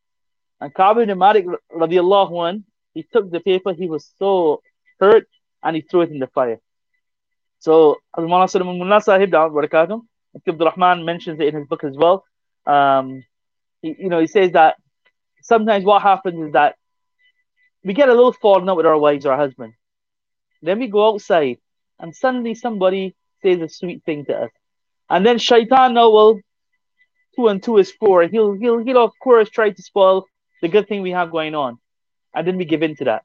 And 0.60 0.74
Ka'b 0.74 0.98
ibn 1.00 1.18
Malik 1.18 1.46
radiallahu 1.72 2.50
anh, 2.50 2.64
he 2.94 3.04
took 3.04 3.30
the 3.30 3.40
paper, 3.40 3.74
he 3.74 3.88
was 3.88 4.10
so 4.18 4.62
hurt, 5.00 5.28
and 5.62 5.76
he 5.76 5.82
threw 5.82 6.02
it 6.02 6.12
in 6.12 6.20
the 6.20 6.28
fire. 6.28 6.60
So 7.60 7.98
Mullah 8.18 8.48
Sahib 9.02 9.34
Rahman 9.34 11.06
mentions 11.06 11.40
it 11.40 11.48
in 11.48 11.56
his 11.56 11.68
book 11.68 11.84
as 11.84 11.96
well. 11.96 12.24
Um, 12.66 13.24
he, 13.82 13.96
you 14.00 14.10
know, 14.10 14.20
he 14.20 14.28
says 14.28 14.52
that 14.54 14.78
sometimes 15.48 15.86
what 15.86 16.02
happens 16.02 16.48
is 16.48 16.54
that 16.54 16.76
we 17.84 17.94
get 17.94 18.10
a 18.10 18.14
little 18.14 18.34
falling 18.34 18.68
out 18.70 18.78
with 18.78 18.86
our 18.86 18.98
wives 18.98 19.26
or 19.26 19.32
our 19.32 19.38
husband. 19.38 19.74
Then 20.62 20.80
we 20.80 20.88
go 20.88 21.08
outside 21.08 21.58
and 22.00 22.16
suddenly 22.16 22.54
somebody 22.54 23.16
says 23.42 23.62
a 23.62 23.70
sweet 23.70 24.04
thing 24.04 24.26
to 24.26 24.36
us. 24.46 24.52
And 25.10 25.26
then 25.26 25.38
shaitan 25.38 25.94
now 25.94 26.10
will 26.10 26.42
two 27.36 27.48
and 27.48 27.64
two 27.64 27.78
is 27.78 27.92
four. 27.92 28.24
He'll 28.24 28.54
he'll 28.54 28.80
he'll 28.80 29.04
of 29.04 29.14
course 29.24 29.50
try 29.50 29.70
to 29.70 29.82
spoil 29.82 30.26
the 30.62 30.68
good 30.68 30.88
thing 30.88 31.02
we 31.02 31.12
have 31.12 31.32
going 31.32 31.56
on. 31.56 31.78
And 32.36 32.46
then 32.46 32.58
we 32.58 32.66
give 32.66 32.84
in 32.84 32.96
to 32.98 33.06
that. 33.06 33.24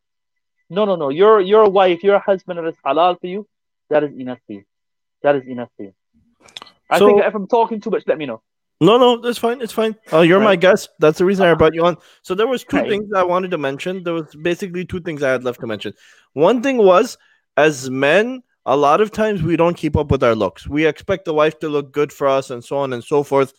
No, 0.71 0.85
no, 0.85 0.97
no. 0.97 1.09
Your 1.09 1.41
your 1.41 1.69
wife, 1.69 2.03
your 2.05 2.21
husband 2.21 2.59
that 2.59 2.67
is 2.67 2.77
halal 2.87 3.21
for 3.21 3.27
you, 3.27 3.49
that 3.91 4.05
is 4.05 4.13
enough 4.17 4.39
for 4.47 4.53
you. 4.53 4.65
That 5.23 5.37
is 5.37 5.47
enough 5.47 5.71
for 5.77 5.85
you. 5.85 5.95
I 6.89 6.99
so, 6.99 7.07
think 7.07 7.25
if 7.25 7.35
I'm 7.35 7.49
talking 7.49 7.81
too 7.81 7.91
much, 7.91 8.05
let 8.07 8.19
me 8.19 8.27
know. 8.27 8.43
No, 8.83 8.99
no, 8.99 9.21
that's 9.21 9.39
fine. 9.39 9.61
It's 9.63 9.73
fine. 9.73 9.95
Uh, 10.13 10.23
you're 10.23 10.41
right. 10.41 10.45
my 10.45 10.57
guest. 10.57 10.89
That's 10.99 11.19
the 11.19 11.25
reason 11.25 11.47
I 11.47 11.55
brought 11.55 11.73
you 11.73 11.87
on. 11.87 11.99
So 12.23 12.35
there 12.35 12.49
was 12.49 12.65
two 12.65 12.79
right. 12.79 12.89
things 12.89 13.13
I 13.15 13.23
wanted 13.23 13.53
to 13.53 13.59
mention. 13.59 14.03
There 14.03 14.15
was 14.15 14.35
basically 14.35 14.85
two 14.85 15.01
things 15.01 15.23
I 15.23 15.31
had 15.31 15.45
left 15.45 15.61
to 15.61 15.69
mention. 15.69 15.95
One 16.33 16.65
thing 16.65 16.79
was, 16.79 17.17
as 17.57 17.89
men, 17.91 18.43
a 18.67 18.77
lot 18.77 19.01
of 19.01 19.13
times 19.13 19.41
we 19.41 19.55
don't 19.55 19.77
keep 19.77 19.97
up 19.97 20.11
with 20.11 20.25
our 20.25 20.35
looks. 20.35 20.67
We 20.67 20.85
expect 20.85 21.27
the 21.27 21.33
wife 21.33 21.61
to 21.61 21.69
look 21.69 21.93
good 21.93 22.13
for 22.13 22.27
us 22.27 22.51
and 22.51 22.65
so 22.65 22.77
on 22.77 22.93
and 22.93 23.05
so 23.05 23.23
forth. 23.23 23.53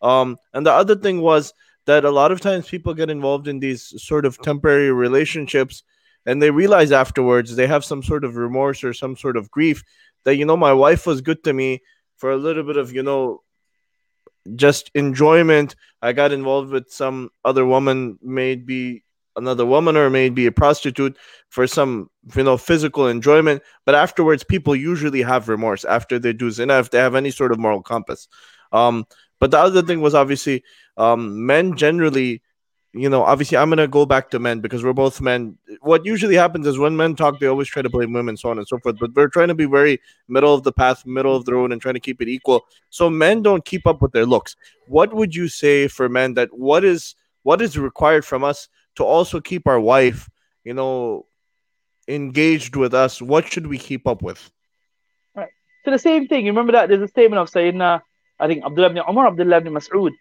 Um, 0.00 0.38
and 0.54 0.64
the 0.64 0.72
other 0.72 0.96
thing 0.96 1.20
was 1.20 1.52
that 1.84 2.06
a 2.06 2.10
lot 2.10 2.32
of 2.32 2.40
times 2.40 2.66
people 2.66 2.94
get 2.94 3.10
involved 3.10 3.48
in 3.48 3.58
these 3.58 4.02
sort 4.02 4.24
of 4.24 4.40
temporary 4.40 4.90
relationships 4.90 5.82
and 6.24 6.40
they 6.40 6.50
realize 6.50 6.90
afterwards 6.90 7.54
they 7.54 7.66
have 7.66 7.84
some 7.84 8.02
sort 8.02 8.24
of 8.24 8.36
remorse 8.36 8.82
or 8.82 8.94
some 8.94 9.14
sort 9.14 9.36
of 9.36 9.50
grief 9.50 9.84
that, 10.24 10.36
you 10.36 10.46
know, 10.46 10.56
my 10.56 10.72
wife 10.72 11.06
was 11.06 11.20
good 11.20 11.44
to 11.44 11.52
me 11.52 11.82
for 12.16 12.30
a 12.30 12.38
little 12.38 12.62
bit 12.62 12.78
of, 12.78 12.94
you 12.94 13.02
know, 13.02 13.42
just 14.56 14.90
enjoyment. 14.94 15.76
I 16.02 16.12
got 16.12 16.32
involved 16.32 16.70
with 16.70 16.90
some 16.90 17.30
other 17.44 17.66
woman, 17.66 18.18
maybe 18.22 19.04
another 19.36 19.64
woman 19.64 19.96
or 19.96 20.10
maybe 20.10 20.46
a 20.46 20.52
prostitute 20.52 21.16
for 21.48 21.66
some 21.66 22.10
you 22.34 22.42
know 22.42 22.56
physical 22.56 23.06
enjoyment 23.06 23.62
but 23.86 23.94
afterwards 23.94 24.44
people 24.44 24.74
usually 24.74 25.22
have 25.22 25.48
remorse 25.48 25.84
after 25.84 26.18
they 26.18 26.32
do 26.32 26.50
zina 26.50 26.78
if 26.78 26.90
they 26.90 26.98
have 26.98 27.14
any 27.14 27.30
sort 27.30 27.52
of 27.52 27.58
moral 27.58 27.82
compass 27.82 28.28
um 28.72 29.04
but 29.38 29.50
the 29.50 29.58
other 29.58 29.82
thing 29.82 30.00
was 30.00 30.14
obviously 30.14 30.62
um 30.96 31.46
men 31.46 31.76
generally 31.76 32.42
you 32.92 33.08
know 33.08 33.22
obviously 33.22 33.56
i'm 33.56 33.68
gonna 33.68 33.86
go 33.86 34.04
back 34.04 34.30
to 34.30 34.38
men 34.38 34.60
because 34.60 34.82
we're 34.82 34.92
both 34.92 35.20
men 35.20 35.56
what 35.80 36.04
usually 36.04 36.34
happens 36.34 36.66
is 36.66 36.76
when 36.76 36.96
men 36.96 37.14
talk 37.14 37.38
they 37.38 37.46
always 37.46 37.68
try 37.68 37.82
to 37.82 37.88
blame 37.88 38.12
women 38.12 38.36
so 38.36 38.50
on 38.50 38.58
and 38.58 38.66
so 38.66 38.78
forth 38.80 38.96
but 38.98 39.14
we're 39.14 39.28
trying 39.28 39.46
to 39.46 39.54
be 39.54 39.64
very 39.64 40.00
middle 40.26 40.52
of 40.52 40.64
the 40.64 40.72
path 40.72 41.06
middle 41.06 41.36
of 41.36 41.44
the 41.44 41.54
road 41.54 41.70
and 41.70 41.80
trying 41.80 41.94
to 41.94 42.00
keep 42.00 42.20
it 42.20 42.28
equal 42.28 42.64
so 42.88 43.08
men 43.08 43.42
don't 43.42 43.64
keep 43.64 43.86
up 43.86 44.02
with 44.02 44.10
their 44.10 44.26
looks 44.26 44.56
what 44.88 45.14
would 45.14 45.34
you 45.34 45.46
say 45.46 45.86
for 45.86 46.08
men 46.08 46.34
that 46.34 46.48
what 46.52 46.84
is 46.84 47.14
what 47.42 47.62
is 47.62 47.78
required 47.78 48.24
from 48.24 48.44
us 48.44 48.68
to 48.96 49.04
also 49.04 49.40
keep 49.40 49.66
our 49.66 49.80
wife, 49.80 50.28
you 50.64 50.74
know, 50.74 51.26
engaged 52.08 52.76
with 52.76 52.94
us, 52.94 53.22
what 53.22 53.50
should 53.50 53.66
we 53.66 53.78
keep 53.78 54.06
up 54.06 54.22
with? 54.22 54.50
Right. 55.34 55.48
So 55.84 55.90
the 55.90 55.98
same 55.98 56.26
thing. 56.28 56.46
You 56.46 56.52
remember 56.52 56.72
that 56.72 56.88
there's 56.88 57.02
a 57.02 57.08
statement 57.08 57.40
of 57.40 57.50
Sayyidina, 57.50 58.02
I 58.38 58.46
think 58.46 58.64
Abdullah 58.64 58.90
ibn 58.90 59.02
Umar, 59.08 59.28
Abdullah 59.28 59.58
ibn 59.58 59.72
Mas'ud, 59.72 60.12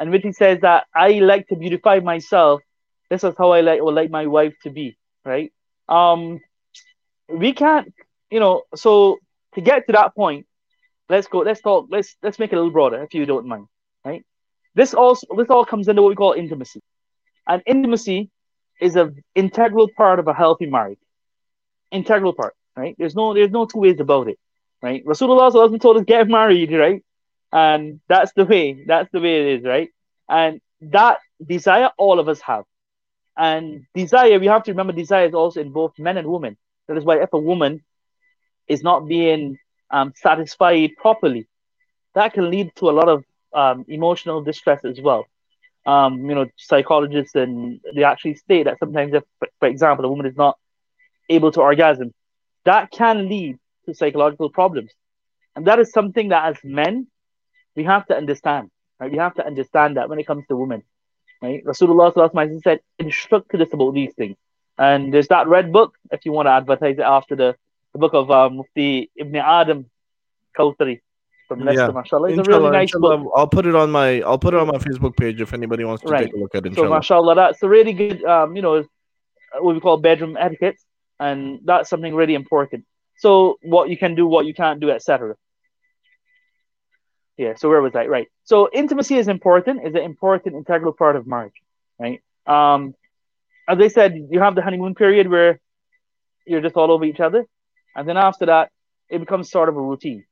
and 0.00 0.10
which 0.10 0.22
he 0.22 0.32
says 0.32 0.60
that 0.62 0.86
I 0.94 1.20
like 1.20 1.46
to 1.48 1.56
beautify 1.56 2.00
myself. 2.00 2.62
This 3.10 3.22
is 3.22 3.34
how 3.36 3.52
I 3.52 3.60
like 3.60 3.82
would 3.82 3.94
like 3.94 4.10
my 4.10 4.26
wife 4.26 4.54
to 4.62 4.70
be, 4.70 4.96
right? 5.24 5.52
Um, 5.88 6.40
we 7.28 7.52
can't, 7.52 7.92
you 8.30 8.40
know. 8.40 8.62
So 8.74 9.18
to 9.54 9.60
get 9.60 9.86
to 9.86 9.92
that 9.92 10.14
point, 10.14 10.46
let's 11.08 11.28
go. 11.28 11.40
Let's 11.40 11.60
talk. 11.60 11.88
Let's 11.90 12.16
let's 12.22 12.38
make 12.38 12.52
it 12.52 12.56
a 12.56 12.58
little 12.58 12.72
broader, 12.72 13.02
if 13.02 13.12
you 13.14 13.26
don't 13.26 13.46
mind, 13.46 13.66
right? 14.04 14.24
This 14.74 14.94
also 14.94 15.26
this 15.36 15.50
all 15.50 15.66
comes 15.66 15.86
into 15.86 16.02
what 16.02 16.08
we 16.08 16.14
call 16.16 16.32
intimacy. 16.32 16.80
And 17.46 17.62
intimacy 17.66 18.30
is 18.80 18.96
an 18.96 19.22
integral 19.34 19.88
part 19.96 20.18
of 20.18 20.28
a 20.28 20.34
healthy 20.34 20.66
marriage. 20.66 20.98
Integral 21.90 22.32
part, 22.32 22.54
right? 22.74 22.94
There's 22.98 23.14
no 23.14 23.34
there's 23.34 23.50
no 23.50 23.66
two 23.66 23.80
ways 23.80 24.00
about 24.00 24.28
it, 24.28 24.38
right? 24.82 25.04
Rasulullah 25.04 25.80
told 25.80 25.98
us 25.98 26.04
get 26.04 26.28
married, 26.28 26.72
right? 26.72 27.02
And 27.52 28.00
that's 28.08 28.32
the 28.34 28.44
way. 28.44 28.84
That's 28.86 29.10
the 29.12 29.20
way 29.20 29.40
it 29.40 29.60
is, 29.60 29.66
right? 29.66 29.90
And 30.28 30.60
that 30.82 31.18
desire 31.44 31.90
all 31.98 32.20
of 32.20 32.28
us 32.28 32.40
have. 32.42 32.64
And 33.36 33.86
desire, 33.94 34.38
we 34.38 34.46
have 34.46 34.64
to 34.64 34.72
remember 34.72 34.92
desire 34.92 35.26
is 35.26 35.34
also 35.34 35.60
in 35.60 35.72
both 35.72 35.98
men 35.98 36.18
and 36.18 36.28
women. 36.28 36.56
That 36.88 36.98
is 36.98 37.04
why 37.04 37.22
if 37.22 37.32
a 37.32 37.38
woman 37.38 37.84
is 38.68 38.82
not 38.82 39.08
being 39.08 39.58
um, 39.90 40.12
satisfied 40.16 40.92
properly, 40.96 41.48
that 42.14 42.34
can 42.34 42.50
lead 42.50 42.72
to 42.76 42.90
a 42.90 42.92
lot 42.92 43.08
of 43.08 43.24
um, 43.54 43.84
emotional 43.88 44.42
distress 44.42 44.84
as 44.84 45.00
well 45.00 45.26
um, 45.86 46.28
you 46.28 46.34
know, 46.34 46.46
psychologists 46.56 47.34
and 47.34 47.80
they 47.94 48.04
actually 48.04 48.34
state 48.34 48.64
that 48.64 48.78
sometimes 48.78 49.14
if, 49.14 49.24
for 49.58 49.68
example, 49.68 50.04
a 50.04 50.08
woman 50.08 50.26
is 50.26 50.36
not 50.36 50.58
able 51.28 51.50
to 51.52 51.60
orgasm, 51.60 52.12
that 52.64 52.90
can 52.90 53.28
lead 53.28 53.58
to 53.86 53.94
psychological 53.94 54.50
problems. 54.50 54.92
And 55.56 55.66
that 55.66 55.78
is 55.78 55.90
something 55.92 56.28
that 56.28 56.44
as 56.50 56.56
men, 56.62 57.08
we 57.76 57.84
have 57.84 58.06
to 58.06 58.16
understand, 58.16 58.70
right? 58.98 59.10
We 59.10 59.18
have 59.18 59.34
to 59.34 59.46
understand 59.46 59.96
that 59.96 60.08
when 60.08 60.18
it 60.18 60.26
comes 60.26 60.44
to 60.48 60.56
women, 60.56 60.82
right? 61.42 61.64
Rasulullah 61.64 62.62
said, 62.62 62.80
instructed 62.98 63.62
us 63.62 63.68
about 63.72 63.94
these 63.94 64.12
things. 64.14 64.36
And 64.78 65.12
there's 65.12 65.28
that 65.28 65.46
red 65.46 65.72
book, 65.72 65.94
if 66.10 66.24
you 66.24 66.32
want 66.32 66.46
to 66.46 66.52
advertise 66.52 66.98
it 66.98 67.02
after 67.02 67.36
the, 67.36 67.56
the 67.92 67.98
book 67.98 68.14
of 68.14 68.30
um, 68.30 68.56
Mufti 68.56 69.10
Ibn 69.16 69.36
Adam 69.36 69.90
Kawthari 70.56 71.00
from 71.48 71.60
Leicester, 71.60 71.86
yeah. 71.86 71.90
mashallah. 71.90 72.28
It's 72.28 72.38
inshallah, 72.38 72.56
a 72.56 72.60
really 72.60 72.78
nice 72.78 72.92
book. 72.92 73.32
I'll 73.36 73.46
put 73.48 73.66
it 73.66 73.74
on 73.74 73.90
my 73.90 74.22
I'll 74.22 74.38
put 74.38 74.54
it 74.54 74.60
on 74.60 74.68
my 74.68 74.78
Facebook 74.78 75.16
page 75.16 75.40
if 75.40 75.52
anybody 75.52 75.84
wants 75.84 76.02
to 76.04 76.08
right. 76.08 76.26
take 76.26 76.34
a 76.34 76.38
look 76.38 76.54
at 76.54 76.64
it. 76.64 76.74
So 76.76 76.88
mashallah, 76.88 77.34
that's 77.34 77.62
a 77.62 77.68
really 77.68 77.92
good 77.92 78.24
um, 78.24 78.54
you 78.56 78.62
know, 78.62 78.84
what 79.58 79.74
we 79.74 79.80
call 79.80 79.96
bedroom 79.98 80.36
etiquette, 80.38 80.78
and 81.18 81.60
that's 81.64 81.90
something 81.90 82.14
really 82.14 82.34
important. 82.34 82.84
So 83.18 83.58
what 83.62 83.90
you 83.90 83.98
can 83.98 84.14
do, 84.14 84.26
what 84.26 84.46
you 84.46 84.54
can't 84.54 84.80
do, 84.80 84.90
etc. 84.90 85.34
Yeah, 87.40 87.54
so 87.56 87.70
where 87.70 87.80
was 87.80 87.96
I? 87.96 88.04
Right. 88.04 88.28
So 88.44 88.68
intimacy 88.70 89.16
is 89.16 89.26
important, 89.26 89.80
is 89.86 89.94
an 89.94 90.02
important 90.02 90.56
integral 90.56 90.92
part 90.92 91.16
of 91.16 91.26
marriage, 91.26 91.58
right? 91.98 92.20
Um, 92.46 92.94
as 93.66 93.78
I 93.78 93.88
said, 93.88 94.28
you 94.30 94.40
have 94.40 94.54
the 94.54 94.60
honeymoon 94.60 94.94
period 94.94 95.26
where 95.26 95.58
you're 96.46 96.60
just 96.60 96.76
all 96.76 96.90
over 96.90 97.06
each 97.06 97.18
other, 97.18 97.46
and 97.96 98.06
then 98.06 98.18
after 98.18 98.44
that, 98.44 98.68
it 99.08 99.20
becomes 99.20 99.50
sort 99.50 99.70
of 99.70 99.76
a 99.78 99.80
routine. 99.80 100.26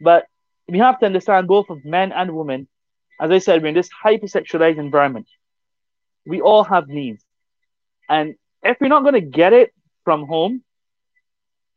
But 0.00 0.26
we 0.66 0.78
have 0.78 0.98
to 0.98 1.06
understand 1.06 1.46
both 1.46 1.70
of 1.70 1.84
men 1.84 2.10
and 2.10 2.34
women. 2.34 2.66
As 3.20 3.30
I 3.30 3.38
said, 3.38 3.62
we're 3.62 3.68
in 3.68 3.74
this 3.76 3.90
hypersexualized 4.04 4.78
environment. 4.78 5.28
We 6.26 6.40
all 6.40 6.64
have 6.64 6.88
needs. 6.88 7.24
And 8.08 8.34
if 8.64 8.78
you're 8.80 8.88
not 8.96 9.02
going 9.02 9.14
to 9.14 9.20
get 9.20 9.52
it 9.52 9.72
from 10.02 10.26
home, 10.26 10.64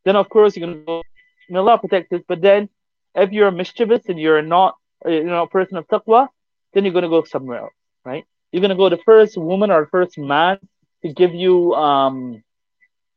then 0.04 0.16
of 0.16 0.30
course 0.30 0.58
you're 0.58 0.66
going 0.66 0.80
to 0.80 0.86
go, 0.86 1.04
may 1.48 1.60
Allah 1.60 1.78
protect 1.78 2.12
us. 2.12 2.22
But 2.28 2.42
then 2.42 2.70
if 3.16 3.32
you're 3.32 3.52
mischievous 3.52 4.08
and 4.08 4.20
you're 4.20 4.42
not, 4.42 4.78
you 5.06 5.24
know, 5.24 5.44
a 5.44 5.48
person 5.48 5.78
of 5.78 5.88
taqwa, 5.88 6.28
then 6.74 6.84
you're 6.84 6.94
going 6.94 7.04
to 7.04 7.10
go 7.10 7.24
somewhere 7.24 7.60
else, 7.60 7.74
right? 8.04 8.26
You're 8.52 8.62
going 8.62 8.70
to 8.70 8.76
go 8.76 8.90
the 8.90 8.98
first 8.98 9.38
woman 9.38 9.72
or 9.72 9.88
first 9.88 10.18
man 10.18 10.60
to 11.04 11.14
give 11.14 11.34
you 11.34 11.74
um, 11.74 12.44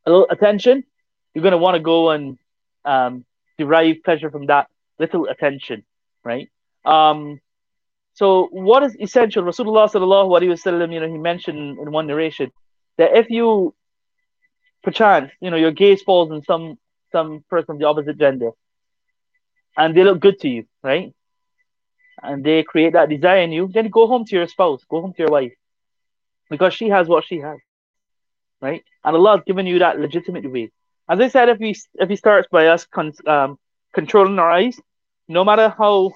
a 0.05 0.11
little 0.11 0.27
attention. 0.29 0.83
You're 1.33 1.43
going 1.43 1.51
to 1.51 1.57
want 1.57 1.75
to 1.75 1.81
go 1.81 2.11
and 2.11 2.37
um, 2.85 3.25
derive 3.57 4.03
pleasure 4.03 4.31
from 4.31 4.47
that 4.47 4.67
little 4.99 5.27
attention, 5.27 5.83
right? 6.23 6.49
Um, 6.85 7.39
so 8.13 8.47
what 8.51 8.83
is 8.83 8.95
essential? 8.99 9.43
Rasulullah 9.43 9.91
sallallahu 9.91 10.29
alaihi 10.39 10.49
wasallam, 10.49 10.91
you 10.93 10.99
know, 10.99 11.07
he 11.07 11.17
mentioned 11.17 11.77
in 11.77 11.91
one 11.91 12.07
narration 12.07 12.51
that 12.97 13.15
if 13.15 13.29
you, 13.29 13.75
perchance, 14.83 15.31
you 15.39 15.51
know, 15.51 15.57
your 15.57 15.71
gaze 15.71 16.01
falls 16.01 16.31
on 16.31 16.43
some 16.43 16.77
some 17.11 17.43
person 17.49 17.73
of 17.73 17.79
the 17.79 17.85
opposite 17.85 18.17
gender, 18.17 18.51
and 19.77 19.95
they 19.95 20.03
look 20.03 20.19
good 20.19 20.39
to 20.41 20.49
you, 20.49 20.65
right? 20.83 21.13
And 22.23 22.43
they 22.43 22.63
create 22.63 22.93
that 22.93 23.09
desire 23.09 23.41
in 23.41 23.51
you, 23.51 23.69
then 23.73 23.89
go 23.89 24.07
home 24.07 24.25
to 24.25 24.35
your 24.35 24.47
spouse, 24.47 24.83
go 24.89 25.01
home 25.01 25.13
to 25.13 25.19
your 25.23 25.31
wife, 25.31 25.53
because 26.49 26.73
she 26.73 26.89
has 26.89 27.07
what 27.07 27.25
she 27.25 27.37
has, 27.39 27.57
right? 28.61 28.83
And 29.03 29.15
Allah 29.15 29.37
has 29.37 29.43
given 29.45 29.65
you 29.67 29.79
that 29.79 29.99
legitimate 29.99 30.51
way. 30.51 30.71
As 31.09 31.19
I 31.19 31.27
said, 31.29 31.49
if 31.49 31.59
he 31.59 31.75
if 31.95 32.09
he 32.09 32.15
starts 32.15 32.47
by 32.51 32.67
us 32.67 32.85
con- 32.85 33.13
um, 33.27 33.57
controlling 33.93 34.39
our 34.39 34.51
eyes, 34.51 34.79
no 35.27 35.43
matter 35.45 35.69
how 35.77 36.11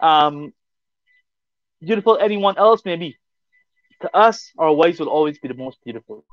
um, 0.00 0.52
beautiful 1.80 2.18
anyone 2.18 2.56
else 2.58 2.84
may 2.84 2.96
be, 2.96 3.16
to 4.02 4.14
us, 4.16 4.52
our 4.58 4.72
wives 4.72 5.00
will 5.00 5.08
always 5.08 5.38
be 5.38 5.48
the 5.48 5.54
most 5.54 5.78
beautiful. 5.84 6.24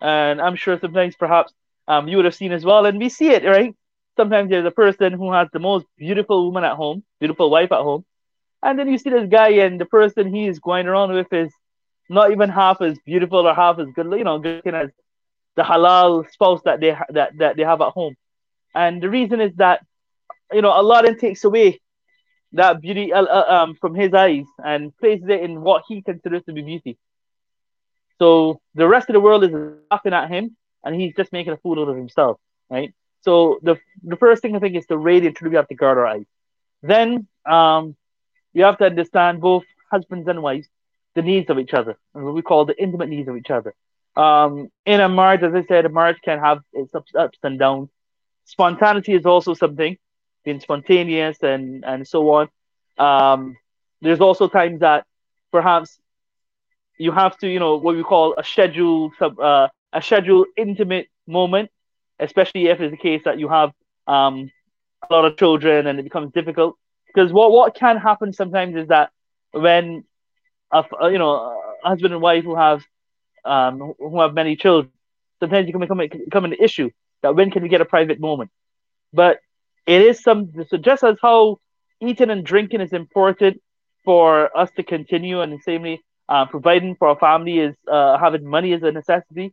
and 0.00 0.40
I'm 0.40 0.56
sure 0.56 0.78
sometimes 0.78 1.16
perhaps 1.16 1.52
um, 1.88 2.08
you 2.08 2.16
would 2.16 2.24
have 2.26 2.34
seen 2.34 2.52
as 2.52 2.64
well, 2.64 2.86
and 2.86 2.98
we 2.98 3.08
see 3.08 3.30
it, 3.30 3.44
right? 3.44 3.74
Sometimes 4.20 4.50
there's 4.50 4.66
a 4.66 4.70
person 4.84 5.14
who 5.14 5.32
has 5.32 5.48
the 5.50 5.58
most 5.58 5.86
beautiful 5.96 6.44
woman 6.44 6.62
at 6.62 6.76
home, 6.76 7.02
beautiful 7.20 7.48
wife 7.48 7.72
at 7.72 7.80
home, 7.80 8.04
and 8.62 8.78
then 8.78 8.86
you 8.88 8.98
see 8.98 9.08
this 9.08 9.30
guy, 9.30 9.48
and 9.64 9.80
the 9.80 9.86
person 9.86 10.34
he 10.34 10.46
is 10.46 10.58
going 10.58 10.86
around 10.86 11.14
with 11.14 11.32
is 11.32 11.50
not 12.10 12.30
even 12.30 12.50
half 12.50 12.82
as 12.82 12.98
beautiful 13.06 13.48
or 13.48 13.54
half 13.54 13.78
as 13.78 13.88
good, 13.94 14.12
you 14.12 14.24
know, 14.24 14.38
good 14.38 14.56
looking 14.56 14.74
as 14.74 14.90
the 15.56 15.62
halal 15.62 16.30
spouse 16.30 16.60
that 16.66 16.80
they 16.80 16.94
that, 17.08 17.30
that 17.38 17.56
they 17.56 17.62
have 17.62 17.80
at 17.80 17.94
home. 17.94 18.14
And 18.74 19.02
the 19.02 19.08
reason 19.08 19.40
is 19.40 19.54
that 19.56 19.80
you 20.52 20.60
know 20.60 20.68
Allah 20.70 21.02
then 21.04 21.18
takes 21.18 21.44
away 21.44 21.80
that 22.52 22.82
beauty 22.82 23.14
uh, 23.14 23.24
uh, 23.24 23.46
um, 23.56 23.74
from 23.80 23.94
his 23.94 24.12
eyes 24.12 24.44
and 24.62 24.94
places 24.98 25.30
it 25.30 25.40
in 25.40 25.62
what 25.62 25.84
he 25.88 26.02
considers 26.02 26.44
to 26.44 26.52
be 26.52 26.60
beauty. 26.60 26.98
So 28.18 28.60
the 28.74 28.86
rest 28.86 29.08
of 29.08 29.14
the 29.14 29.20
world 29.20 29.44
is 29.44 29.52
laughing 29.90 30.12
at 30.12 30.28
him, 30.28 30.58
and 30.84 30.94
he's 30.94 31.14
just 31.16 31.32
making 31.32 31.54
a 31.54 31.56
fool 31.56 31.80
out 31.80 31.88
of 31.88 31.96
himself, 31.96 32.38
right? 32.68 32.92
So 33.22 33.58
the 33.62 33.76
the 34.02 34.16
first 34.16 34.42
thing 34.42 34.56
I 34.56 34.58
think 34.58 34.76
is 34.76 34.86
the 34.86 34.98
radiate 34.98 35.36
truly 35.36 35.50
we 35.50 35.56
have 35.56 35.68
to 35.68 35.74
guard 35.74 35.98
our 35.98 36.06
eyes. 36.06 36.26
Then 36.82 37.26
um, 37.46 37.96
you 38.52 38.64
have 38.64 38.78
to 38.78 38.86
understand 38.86 39.40
both 39.40 39.64
husbands 39.90 40.28
and 40.28 40.42
wives 40.42 40.68
the 41.14 41.22
needs 41.22 41.50
of 41.50 41.58
each 41.58 41.74
other, 41.74 41.98
and 42.14 42.24
what 42.24 42.34
we 42.34 42.42
call 42.42 42.64
the 42.64 42.80
intimate 42.80 43.08
needs 43.08 43.28
of 43.28 43.36
each 43.36 43.50
other. 43.50 43.74
Um, 44.16 44.70
in 44.86 45.00
a 45.00 45.08
marriage, 45.08 45.42
as 45.42 45.54
I 45.54 45.64
said, 45.64 45.84
a 45.84 45.88
marriage 45.88 46.18
can 46.24 46.38
have 46.38 46.60
its 46.72 46.94
ups, 46.94 47.12
ups 47.14 47.38
and 47.42 47.58
downs. 47.58 47.90
Spontaneity 48.44 49.14
is 49.14 49.26
also 49.26 49.54
something, 49.54 49.96
being 50.44 50.60
spontaneous 50.60 51.42
and 51.42 51.84
and 51.84 52.06
so 52.06 52.30
on. 52.30 52.48
Um, 52.98 53.56
there's 54.00 54.20
also 54.20 54.48
times 54.48 54.80
that 54.80 55.04
perhaps 55.52 55.98
you 56.98 57.12
have 57.12 57.36
to, 57.38 57.48
you 57.48 57.58
know, 57.58 57.76
what 57.76 57.96
we 57.96 58.02
call 58.02 58.34
a 58.36 58.44
scheduled 58.44 59.12
uh, 59.20 59.68
a 59.92 60.02
scheduled 60.02 60.46
intimate 60.56 61.08
moment, 61.26 61.70
especially 62.20 62.66
if 62.68 62.80
it's 62.80 62.92
the 62.92 62.96
case 62.96 63.22
that 63.24 63.38
you 63.38 63.48
have 63.48 63.72
um, 64.06 64.50
a 65.08 65.12
lot 65.12 65.24
of 65.24 65.36
children 65.36 65.86
and 65.86 65.98
it 65.98 66.04
becomes 66.04 66.32
difficult. 66.32 66.76
Because 67.06 67.32
what 67.32 67.50
what 67.52 67.74
can 67.74 67.96
happen 67.96 68.32
sometimes 68.32 68.76
is 68.76 68.88
that 68.88 69.10
when 69.52 70.04
a, 70.72 70.84
you 71.10 71.18
know 71.18 71.34
a 71.84 71.88
husband 71.88 72.12
and 72.14 72.22
wife 72.22 72.44
who 72.44 72.56
have 72.56 72.82
um, 73.44 73.94
who 73.98 74.20
have 74.20 74.34
many 74.34 74.56
children, 74.56 74.92
sometimes 75.40 75.68
it 75.68 75.72
can 75.72 75.80
become, 75.80 75.98
become 75.98 76.44
an 76.44 76.54
issue 76.54 76.90
that 77.22 77.34
when 77.34 77.50
can 77.50 77.62
we 77.62 77.68
get 77.68 77.80
a 77.80 77.84
private 77.84 78.20
moment? 78.20 78.50
But 79.12 79.38
it 79.86 80.02
is 80.02 80.22
some 80.22 80.50
so 80.68 80.76
just 80.76 81.02
as 81.02 81.16
how 81.22 81.58
eating 82.00 82.30
and 82.30 82.44
drinking 82.44 82.80
is 82.80 82.92
important 82.92 83.60
for 84.04 84.56
us 84.56 84.70
to 84.76 84.82
continue, 84.82 85.40
and 85.40 85.60
way 85.66 86.00
uh, 86.28 86.46
providing 86.46 86.94
for 86.96 87.08
our 87.08 87.18
family 87.18 87.58
is 87.58 87.74
uh, 87.90 88.18
having 88.18 88.44
money 88.46 88.72
is 88.72 88.82
a 88.82 88.92
necessity. 88.92 89.52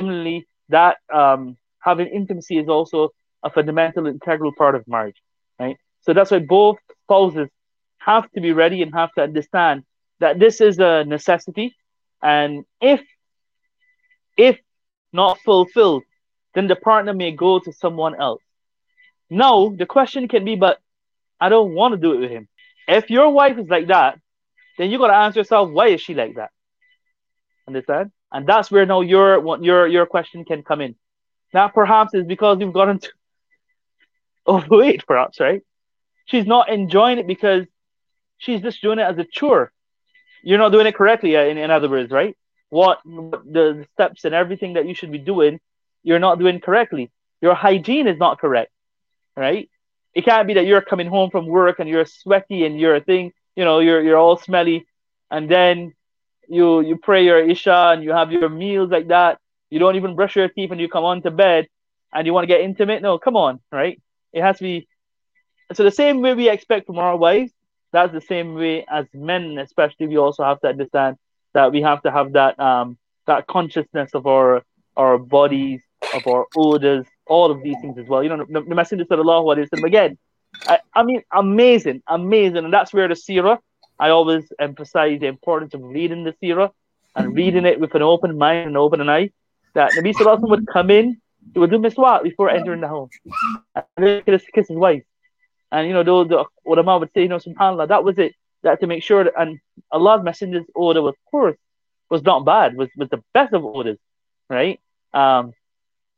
Similarly, 0.00 0.46
that 0.68 0.98
um, 1.12 1.56
having 1.86 2.08
intimacy 2.08 2.58
is 2.58 2.68
also 2.68 3.10
a 3.42 3.50
fundamental, 3.50 4.06
integral 4.06 4.52
part 4.58 4.74
of 4.74 4.86
marriage, 4.88 5.22
right? 5.58 5.76
So 6.02 6.12
that's 6.12 6.30
why 6.32 6.40
both 6.40 6.78
spouses 7.04 7.48
have 7.98 8.30
to 8.32 8.40
be 8.40 8.52
ready 8.52 8.82
and 8.82 8.92
have 8.94 9.12
to 9.14 9.22
understand 9.22 9.84
that 10.20 10.38
this 10.38 10.60
is 10.60 10.78
a 10.78 11.04
necessity, 11.04 11.74
and 12.22 12.64
if 12.80 13.00
if 14.36 14.58
not 15.12 15.38
fulfilled, 15.40 16.02
then 16.54 16.66
the 16.66 16.76
partner 16.76 17.14
may 17.14 17.32
go 17.32 17.58
to 17.58 17.72
someone 17.72 18.14
else. 18.20 18.42
Now 19.30 19.74
the 19.80 19.86
question 19.86 20.28
can 20.28 20.44
be, 20.44 20.56
but 20.56 20.78
I 21.40 21.48
don't 21.48 21.74
want 21.74 21.92
to 21.92 21.98
do 21.98 22.12
it 22.14 22.20
with 22.20 22.30
him. 22.30 22.48
If 22.88 23.10
your 23.10 23.30
wife 23.30 23.58
is 23.58 23.68
like 23.68 23.88
that, 23.88 24.18
then 24.78 24.90
you 24.90 24.98
gotta 24.98 25.14
ask 25.14 25.36
yourself, 25.36 25.70
why 25.70 25.88
is 25.88 26.00
she 26.00 26.14
like 26.14 26.34
that? 26.36 26.50
Understand? 27.68 28.12
And 28.32 28.46
that's 28.46 28.70
where 28.70 28.86
now 28.86 29.00
your 29.00 29.28
your 29.62 29.86
your 29.86 30.06
question 30.06 30.44
can 30.44 30.62
come 30.62 30.80
in. 30.80 30.94
Now 31.52 31.68
perhaps 31.68 32.14
it's 32.14 32.26
because 32.26 32.58
you've 32.60 32.72
gotten 32.72 32.98
to 32.98 33.10
overweight, 34.48 35.06
perhaps, 35.06 35.40
right? 35.40 35.62
She's 36.26 36.46
not 36.46 36.68
enjoying 36.68 37.18
it 37.18 37.26
because 37.26 37.66
she's 38.38 38.60
just 38.60 38.82
doing 38.82 38.98
it 38.98 39.02
as 39.02 39.18
a 39.18 39.24
chore. 39.24 39.72
You're 40.42 40.58
not 40.58 40.72
doing 40.72 40.86
it 40.86 40.94
correctly, 40.94 41.36
uh, 41.36 41.44
in, 41.44 41.58
in 41.58 41.70
other 41.70 41.88
words, 41.88 42.10
right? 42.10 42.36
What 42.68 43.00
the 43.04 43.86
steps 43.94 44.24
and 44.24 44.34
everything 44.34 44.74
that 44.74 44.86
you 44.86 44.94
should 44.94 45.12
be 45.12 45.18
doing, 45.18 45.60
you're 46.02 46.18
not 46.18 46.38
doing 46.38 46.60
correctly. 46.60 47.10
Your 47.40 47.54
hygiene 47.54 48.06
is 48.06 48.18
not 48.18 48.40
correct, 48.40 48.72
right? 49.36 49.68
It 50.14 50.24
can't 50.24 50.46
be 50.46 50.54
that 50.54 50.66
you're 50.66 50.80
coming 50.80 51.06
home 51.06 51.30
from 51.30 51.46
work 51.46 51.78
and 51.78 51.88
you're 51.88 52.06
sweaty 52.06 52.64
and 52.64 52.78
you're 52.78 52.96
a 52.96 53.00
thing 53.00 53.32
you 53.56 53.64
know 53.64 53.80
you're 53.80 54.02
you're 54.02 54.18
all 54.18 54.36
smelly, 54.36 54.86
and 55.30 55.50
then 55.50 55.94
you 56.48 56.80
you 56.80 56.96
pray 56.96 57.24
your 57.24 57.40
isha 57.40 57.90
and 57.92 58.04
you 58.04 58.12
have 58.12 58.30
your 58.30 58.48
meals 58.48 58.90
like 58.90 59.08
that. 59.08 59.38
You 59.70 59.78
don't 59.78 59.96
even 59.96 60.14
brush 60.14 60.36
your 60.36 60.48
teeth 60.48 60.70
and 60.70 60.80
you 60.80 60.88
come 60.88 61.04
on 61.04 61.22
to 61.22 61.30
bed, 61.30 61.66
and 62.12 62.26
you 62.26 62.32
want 62.32 62.44
to 62.44 62.46
get 62.46 62.60
intimate. 62.60 63.02
No, 63.02 63.18
come 63.18 63.36
on, 63.36 63.60
right? 63.72 64.00
It 64.32 64.42
has 64.42 64.58
to 64.58 64.64
be. 64.64 64.88
So 65.74 65.82
the 65.82 65.90
same 65.90 66.22
way 66.22 66.34
we 66.34 66.48
expect 66.48 66.86
from 66.86 66.98
our 66.98 67.16
wives, 67.16 67.52
that's 67.92 68.12
the 68.12 68.20
same 68.20 68.54
way 68.54 68.84
as 68.88 69.06
men, 69.12 69.58
especially. 69.58 70.06
We 70.06 70.18
also 70.18 70.44
have 70.44 70.60
to 70.60 70.68
understand 70.68 71.16
that 71.54 71.72
we 71.72 71.82
have 71.82 72.02
to 72.02 72.10
have 72.10 72.32
that 72.32 72.58
um 72.60 72.98
that 73.26 73.46
consciousness 73.46 74.10
of 74.14 74.26
our 74.26 74.62
our 74.96 75.18
bodies, 75.18 75.82
of 76.14 76.26
our 76.26 76.46
odors, 76.54 77.06
all 77.26 77.50
of 77.50 77.62
these 77.62 77.76
things 77.80 77.98
as 77.98 78.06
well. 78.06 78.22
You 78.22 78.30
know, 78.30 78.44
the, 78.48 78.60
the 78.62 78.74
Messenger 78.74 79.04
sallallahu 79.04 79.56
alaihi 79.56 79.68
wasallam 79.68 79.86
again 79.86 80.18
I, 80.66 80.78
I 80.94 81.02
mean, 81.02 81.22
amazing, 81.32 82.02
amazing. 82.06 82.58
And 82.58 82.72
that's 82.72 82.92
where 82.92 83.08
the 83.08 83.14
Sirah, 83.14 83.58
I 83.98 84.10
always 84.10 84.50
emphasize 84.58 85.20
the 85.20 85.26
importance 85.26 85.74
of 85.74 85.82
reading 85.82 86.24
the 86.24 86.34
Sirah 86.42 86.70
and 87.14 87.34
reading 87.34 87.66
it 87.66 87.80
with 87.80 87.94
an 87.94 88.02
open 88.02 88.36
mind 88.38 88.66
and 88.68 88.76
open 88.76 89.00
an 89.00 89.08
eye. 89.08 89.30
That 89.76 89.92
Nabi 89.92 90.14
Sallallahu 90.14 90.48
would 90.48 90.66
come 90.66 90.90
in, 90.90 91.20
he 91.52 91.58
would 91.60 91.70
do 91.70 91.78
miswak 91.78 92.22
before 92.22 92.48
entering 92.48 92.80
the 92.80 92.88
home. 92.88 93.10
And 93.74 93.84
then 93.98 94.22
he 94.24 94.30
would 94.30 94.42
kiss 94.54 94.68
his 94.68 94.76
wife. 94.76 95.02
And, 95.70 95.86
you 95.86 95.92
know, 95.92 96.02
those, 96.02 96.28
the 96.28 96.46
ulama 96.66 96.96
would 96.96 97.10
say, 97.12 97.22
you 97.24 97.28
know, 97.28 97.36
subhanAllah, 97.36 97.88
that 97.88 98.02
was 98.02 98.18
it. 98.18 98.32
That 98.62 98.80
to 98.80 98.86
make 98.86 99.02
sure 99.02 99.24
that, 99.24 99.34
and 99.36 99.60
Allah's 99.92 100.24
Messenger's 100.24 100.64
order, 100.74 101.02
was, 101.02 101.14
course, 101.30 101.58
was 102.08 102.22
not 102.22 102.46
bad, 102.46 102.74
was, 102.74 102.88
was 102.96 103.10
the 103.10 103.22
best 103.34 103.52
of 103.52 103.66
orders, 103.66 103.98
right? 104.48 104.80
Um, 105.12 105.52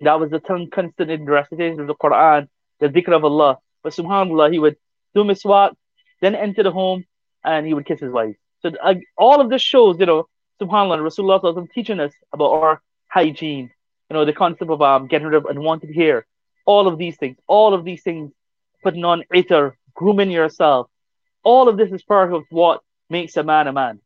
that 0.03 0.21
was 0.21 0.31
the 0.31 0.39
constant 0.39 1.11
in 1.11 1.25
the 1.25 1.33
recitation 1.33 1.81
of 1.81 1.89
the 1.89 1.97
Quran, 1.97 2.47
the 2.79 2.89
dhikr 2.89 3.17
of 3.17 3.25
Allah. 3.25 3.59
But 3.83 3.93
subhanAllah, 3.93 4.53
he 4.53 4.61
would 4.61 4.77
do 5.17 5.25
miswak, 5.25 5.75
then 6.21 6.37
enter 6.37 6.63
the 6.63 6.71
home, 6.71 7.05
and 7.43 7.67
he 7.67 7.75
would 7.75 7.87
kiss 7.87 7.99
his 7.99 8.13
wife. 8.13 8.37
So 8.63 8.71
uh, 8.81 8.95
all 9.17 9.41
of 9.41 9.51
this 9.51 9.63
shows, 9.63 9.97
you 9.99 10.07
know, 10.07 10.29
subhanAllah, 10.63 11.01
Rasulullah 11.01 11.69
teaching 11.75 11.99
us 11.99 12.13
about 12.33 12.53
our 12.53 12.83
hygiene, 13.09 13.71
you 14.11 14.15
know, 14.15 14.25
the 14.25 14.33
concept 14.33 14.71
of 14.71 14.81
um, 14.83 15.07
getting 15.07 15.27
rid 15.27 15.37
of 15.37 15.47
unwanted 15.47 15.95
hair, 15.95 16.27
all 16.67 16.87
of 16.89 16.99
these 16.99 17.17
things, 17.17 17.37
all 17.47 17.75
of 17.75 17.85
these 17.85 18.03
things, 18.03 18.33
putting 18.83 19.05
on 19.05 19.25
itar, 19.35 19.75
grooming 19.95 20.31
yourself. 20.31 20.89
All 21.43 21.69
of 21.69 21.77
this 21.77 21.91
is 21.93 22.03
part 22.03 22.33
of 22.33 22.45
what 22.51 22.81
makes 23.11 23.37
a 23.37 23.43
man 23.43 23.67
a 23.67 23.73
man. 23.73 24.01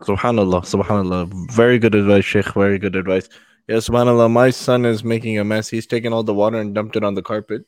Subhanallah, 0.00 0.62
subhanallah. 0.62 1.50
Very 1.50 1.78
good 1.78 1.94
advice, 1.94 2.24
Sheikh. 2.24 2.52
Very 2.54 2.78
good 2.78 2.96
advice. 2.96 3.28
Yes, 3.66 3.88
subhanallah. 3.88 4.30
My 4.30 4.50
son 4.50 4.86
is 4.86 5.04
making 5.04 5.38
a 5.38 5.44
mess. 5.44 5.68
He's 5.68 5.86
taken 5.86 6.12
all 6.12 6.22
the 6.22 6.34
water 6.34 6.58
and 6.58 6.74
dumped 6.74 6.96
it 6.96 7.04
on 7.04 7.14
the 7.14 7.22
carpet. 7.22 7.66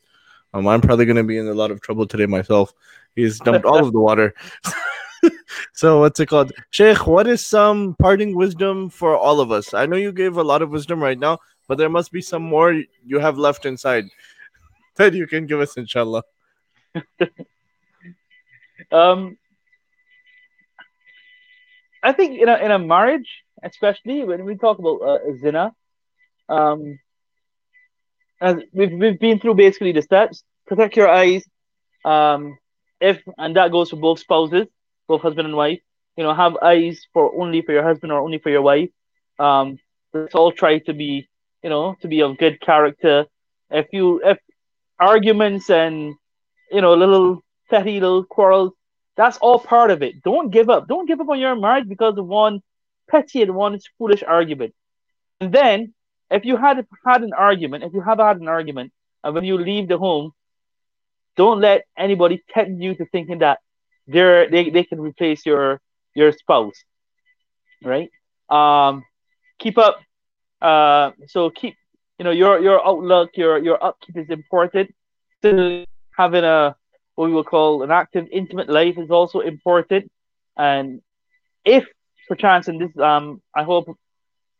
Um, 0.53 0.67
I'm 0.67 0.81
probably 0.81 1.05
going 1.05 1.17
to 1.17 1.23
be 1.23 1.37
in 1.37 1.47
a 1.47 1.53
lot 1.53 1.71
of 1.71 1.81
trouble 1.81 2.07
today 2.07 2.25
myself. 2.25 2.73
He's 3.15 3.39
dumped 3.39 3.65
all 3.65 3.85
of 3.85 3.93
the 3.93 3.99
water. 3.99 4.33
so 5.73 5.99
what's 5.99 6.19
it 6.19 6.27
called? 6.27 6.51
Sheikh, 6.69 7.07
what 7.07 7.27
is 7.27 7.45
some 7.45 7.95
parting 7.99 8.35
wisdom 8.35 8.89
for 8.89 9.15
all 9.17 9.39
of 9.39 9.51
us? 9.51 9.73
I 9.73 9.85
know 9.85 9.97
you 9.97 10.11
gave 10.11 10.37
a 10.37 10.43
lot 10.43 10.61
of 10.61 10.69
wisdom 10.69 11.01
right 11.01 11.17
now, 11.17 11.39
but 11.67 11.77
there 11.77 11.89
must 11.89 12.11
be 12.11 12.21
some 12.21 12.43
more 12.43 12.81
you 13.05 13.19
have 13.19 13.37
left 13.37 13.65
inside 13.65 14.05
that 14.95 15.13
you 15.13 15.27
can 15.27 15.45
give 15.45 15.59
us, 15.59 15.77
inshallah. 15.77 16.23
um, 18.91 19.37
I 22.03 22.13
think 22.13 22.39
in 22.39 22.49
a, 22.49 22.57
in 22.57 22.71
a 22.71 22.79
marriage, 22.79 23.29
especially 23.63 24.23
when 24.23 24.43
we 24.45 24.55
talk 24.55 24.79
about 24.79 25.01
uh, 25.01 25.19
zina, 25.39 25.73
um, 26.49 26.99
as 28.41 28.57
we've, 28.73 28.91
we've 28.91 29.19
been 29.19 29.39
through 29.39 29.53
basically 29.53 29.91
the 29.91 30.01
steps 30.01 30.43
protect 30.65 30.97
your 30.97 31.07
eyes 31.07 31.43
um 32.03 32.57
if 32.99 33.21
and 33.37 33.55
that 33.55 33.71
goes 33.71 33.89
for 33.89 33.97
both 33.97 34.19
spouses 34.19 34.67
both 35.11 35.21
husband 35.27 35.47
and 35.47 35.57
wife. 35.63 35.81
You 36.17 36.23
know 36.23 36.33
have 36.33 36.57
eyes 36.71 36.97
for 37.13 37.23
only 37.41 37.61
for 37.61 37.73
your 37.77 37.83
husband 37.89 38.11
or 38.11 38.19
only 38.19 38.39
for 38.39 38.51
your 38.55 38.65
wife. 38.71 38.91
Um 39.47 39.77
let's 40.13 40.35
all 40.35 40.51
try 40.51 40.73
to 40.87 40.93
be 40.93 41.11
you 41.63 41.69
know 41.69 41.95
to 42.01 42.07
be 42.13 42.21
of 42.21 42.37
good 42.43 42.59
character. 42.69 43.25
If 43.69 43.87
you 43.95 44.05
if 44.31 44.37
arguments 44.99 45.69
and 45.69 46.15
you 46.71 46.81
know 46.81 46.93
little 47.03 47.41
petty 47.69 47.99
little 48.05 48.25
quarrels 48.35 48.73
that's 49.15 49.37
all 49.37 49.59
part 49.59 49.91
of 49.91 50.01
it. 50.01 50.23
Don't 50.23 50.49
give 50.49 50.69
up. 50.69 50.87
Don't 50.87 51.07
give 51.07 51.19
up 51.21 51.29
on 51.29 51.39
your 51.39 51.55
marriage 51.55 51.87
because 51.87 52.17
of 52.17 52.25
one 52.25 52.61
petty 53.09 53.41
and 53.41 53.53
one 53.53 53.79
foolish 53.97 54.23
argument. 54.23 54.73
And 55.39 55.51
then 55.51 55.93
if 56.29 56.45
you 56.45 56.55
had 56.57 56.85
had 57.05 57.23
an 57.23 57.33
argument, 57.33 57.83
if 57.83 57.93
you 57.93 58.01
have 58.01 58.19
had 58.19 58.37
an 58.37 58.47
argument, 58.47 58.93
and 59.23 59.35
when 59.35 59.43
you 59.43 59.57
leave 59.57 59.87
the 59.89 59.97
home, 59.97 60.31
don't 61.35 61.59
let 61.61 61.85
anybody 61.97 62.41
tempt 62.53 62.81
you 62.81 62.95
to 62.95 63.05
thinking 63.05 63.39
that 63.39 63.59
they're 64.11 64.49
they, 64.53 64.69
they 64.69 64.83
can 64.83 64.99
replace 64.99 65.45
your 65.45 65.81
your 66.19 66.31
spouse. 66.41 66.79
Right? 67.83 68.09
Um 68.49 69.03
keep 69.59 69.77
up 69.77 69.97
Uh, 70.61 71.11
so 71.27 71.49
keep, 71.49 71.75
you 72.17 72.23
know, 72.25 72.31
your 72.31 72.59
your 72.61 72.79
outlook, 72.85 73.29
your 73.35 73.57
your 73.57 73.77
upkeep 73.83 74.17
is 74.17 74.29
important. 74.29 74.93
Still 75.39 75.85
having 76.17 76.45
a 76.45 76.75
what 77.15 77.27
we 77.29 77.33
will 77.33 77.43
call 77.43 77.81
an 77.83 77.91
active, 77.91 78.27
intimate 78.31 78.69
life 78.69 78.97
is 78.97 79.09
also 79.09 79.39
important. 79.41 80.11
And 80.55 81.01
if 81.65 81.83
perchance, 82.29 82.67
and 82.69 82.79
this 82.81 82.93
um, 82.97 83.41
I 83.59 83.63
hope, 83.63 83.87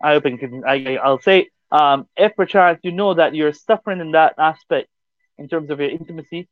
I 0.02 0.14
hope 0.14 0.26
I 0.26 0.98
I'll 1.04 1.22
say, 1.22 1.50
um, 1.72 2.08
if 2.18 2.36
perchance 2.36 2.80
you 2.84 2.92
know 2.92 3.14
that 3.14 3.36
you're 3.36 3.54
suffering 3.54 4.02
in 4.02 4.12
that 4.14 4.34
aspect 4.38 4.88
in 5.38 5.48
terms 5.48 5.70
of 5.70 5.80
your 5.80 5.90
intimacy, 5.90 6.48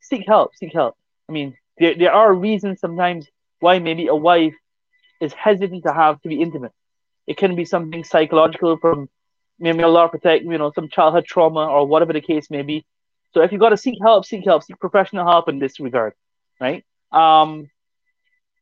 seek 0.00 0.24
help. 0.26 0.54
Seek 0.56 0.72
help. 0.72 0.94
I 1.28 1.32
mean, 1.32 1.56
there 1.78 1.94
there 1.96 2.12
are 2.12 2.32
reasons 2.32 2.80
sometimes 2.80 3.26
why 3.60 3.78
maybe 3.78 4.06
a 4.08 4.14
wife 4.14 4.54
is 5.20 5.32
hesitant 5.32 5.84
to 5.84 5.92
have 5.92 6.20
to 6.22 6.28
be 6.28 6.40
intimate. 6.42 6.72
It 7.26 7.36
can 7.36 7.54
be 7.54 7.64
something 7.64 8.02
psychological 8.04 8.76
from 8.76 9.08
maybe 9.58 9.82
a 9.82 9.86
Allah 9.86 10.08
protect, 10.08 10.44
you 10.44 10.58
know, 10.58 10.72
some 10.74 10.88
childhood 10.88 11.24
trauma 11.24 11.66
or 11.66 11.86
whatever 11.86 12.12
the 12.12 12.20
case 12.20 12.50
may 12.50 12.62
be. 12.62 12.84
So 13.32 13.42
if 13.42 13.52
you've 13.52 13.60
got 13.60 13.70
to 13.70 13.76
seek 13.76 13.98
help, 14.02 14.26
seek 14.26 14.44
help, 14.44 14.64
seek 14.64 14.78
professional 14.78 15.26
help 15.26 15.48
in 15.48 15.58
this 15.58 15.78
regard, 15.78 16.14
right? 16.60 16.84
Um, 17.12 17.70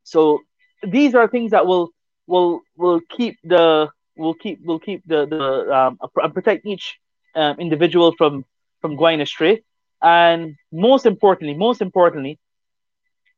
so 0.03 0.41
these 0.83 1.15
are 1.15 1.27
things 1.27 1.51
that 1.51 1.65
will 1.65 1.89
will 2.27 2.61
will 2.77 3.01
keep 3.09 3.37
the 3.43 3.89
will 4.15 4.33
keep 4.33 4.63
will 4.63 4.79
keep 4.79 5.01
the 5.05 5.25
the 5.25 5.75
um, 5.77 5.99
protect 6.33 6.65
each 6.65 6.99
um, 7.35 7.57
individual 7.59 8.13
from 8.17 8.45
from 8.81 8.95
going 8.95 9.21
astray. 9.21 9.63
And 10.01 10.55
most 10.71 11.05
importantly, 11.05 11.55
most 11.55 11.81
importantly, 11.81 12.39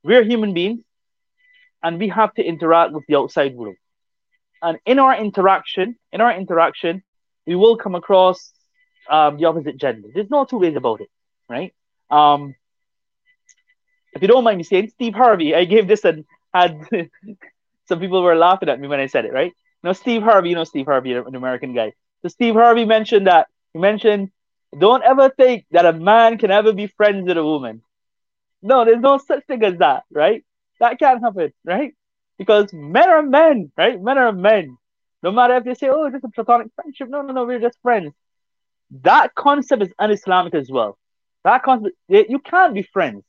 we're 0.03 0.23
human 0.23 0.53
beings, 0.53 0.81
and 1.81 1.99
we 1.99 2.09
have 2.09 2.33
to 2.35 2.43
interact 2.43 2.93
with 2.93 3.05
the 3.07 3.15
outside 3.15 3.55
world. 3.55 3.75
And 4.61 4.79
in 4.85 4.99
our 4.99 5.15
interaction, 5.15 5.97
in 6.11 6.21
our 6.21 6.35
interaction, 6.35 7.03
we 7.45 7.55
will 7.55 7.75
come 7.77 7.95
across 7.95 8.53
um, 9.09 9.37
the 9.37 9.45
opposite 9.45 9.77
gender. 9.77 10.07
There's 10.13 10.29
no 10.29 10.45
two 10.45 10.59
ways 10.59 10.75
about 10.75 11.01
it, 11.01 11.09
right? 11.49 11.73
Um, 12.09 12.55
if 14.13 14.21
you 14.21 14.27
don't 14.27 14.43
mind 14.43 14.57
me 14.57 14.63
saying, 14.63 14.89
Steve 14.89 15.15
Harvey, 15.15 15.55
I 15.55 15.65
gave 15.65 15.87
this 15.87 16.05
and 16.05 16.25
had 16.53 16.87
some 17.87 17.99
people 17.99 18.21
were 18.21 18.35
laughing 18.35 18.69
at 18.69 18.79
me 18.79 18.87
when 18.87 18.99
I 18.99 19.07
said 19.07 19.25
it, 19.25 19.33
right? 19.33 19.53
No, 19.83 19.91
Steve 19.93 20.23
Harvey, 20.23 20.49
you 20.49 20.55
know 20.55 20.63
Steve 20.63 20.85
Harvey, 20.85 21.13
an 21.13 21.35
American 21.35 21.73
guy. 21.73 21.93
So 22.21 22.29
Steve 22.29 22.53
Harvey 22.53 22.85
mentioned 22.85 23.27
that 23.27 23.47
he 23.73 23.79
mentioned, 23.79 24.31
don't 24.77 25.03
ever 25.03 25.29
think 25.29 25.65
that 25.71 25.85
a 25.85 25.93
man 25.93 26.37
can 26.37 26.51
ever 26.51 26.71
be 26.71 26.87
friends 26.87 27.27
with 27.27 27.37
a 27.37 27.43
woman. 27.43 27.81
No, 28.63 28.85
there's 28.85 29.01
no 29.01 29.17
such 29.17 29.45
thing 29.45 29.63
as 29.63 29.77
that, 29.79 30.03
right? 30.11 30.43
That 30.79 30.97
can't 30.97 31.21
happen, 31.21 31.53
right? 31.65 31.93
Because 32.37 32.73
men 32.73 33.09
are 33.09 33.21
men, 33.21 33.71
right? 33.77 34.01
Men 34.01 34.17
are 34.17 34.31
men. 34.31 34.77
No 35.21 35.31
matter 35.31 35.55
if 35.57 35.65
they 35.65 35.73
say, 35.75 35.89
oh, 35.89 36.09
just 36.09 36.23
a 36.23 36.29
platonic 36.29 36.67
friendship. 36.75 37.09
No, 37.09 37.21
no, 37.21 37.33
no, 37.33 37.45
we're 37.45 37.59
just 37.59 37.77
friends. 37.81 38.13
That 39.01 39.35
concept 39.35 39.83
is 39.83 39.89
un-Islamic 39.99 40.55
as 40.55 40.69
well. 40.69 40.97
That 41.43 41.63
concept, 41.63 41.95
you 42.07 42.39
can't 42.39 42.73
be 42.73 42.83
friends. 42.83 43.23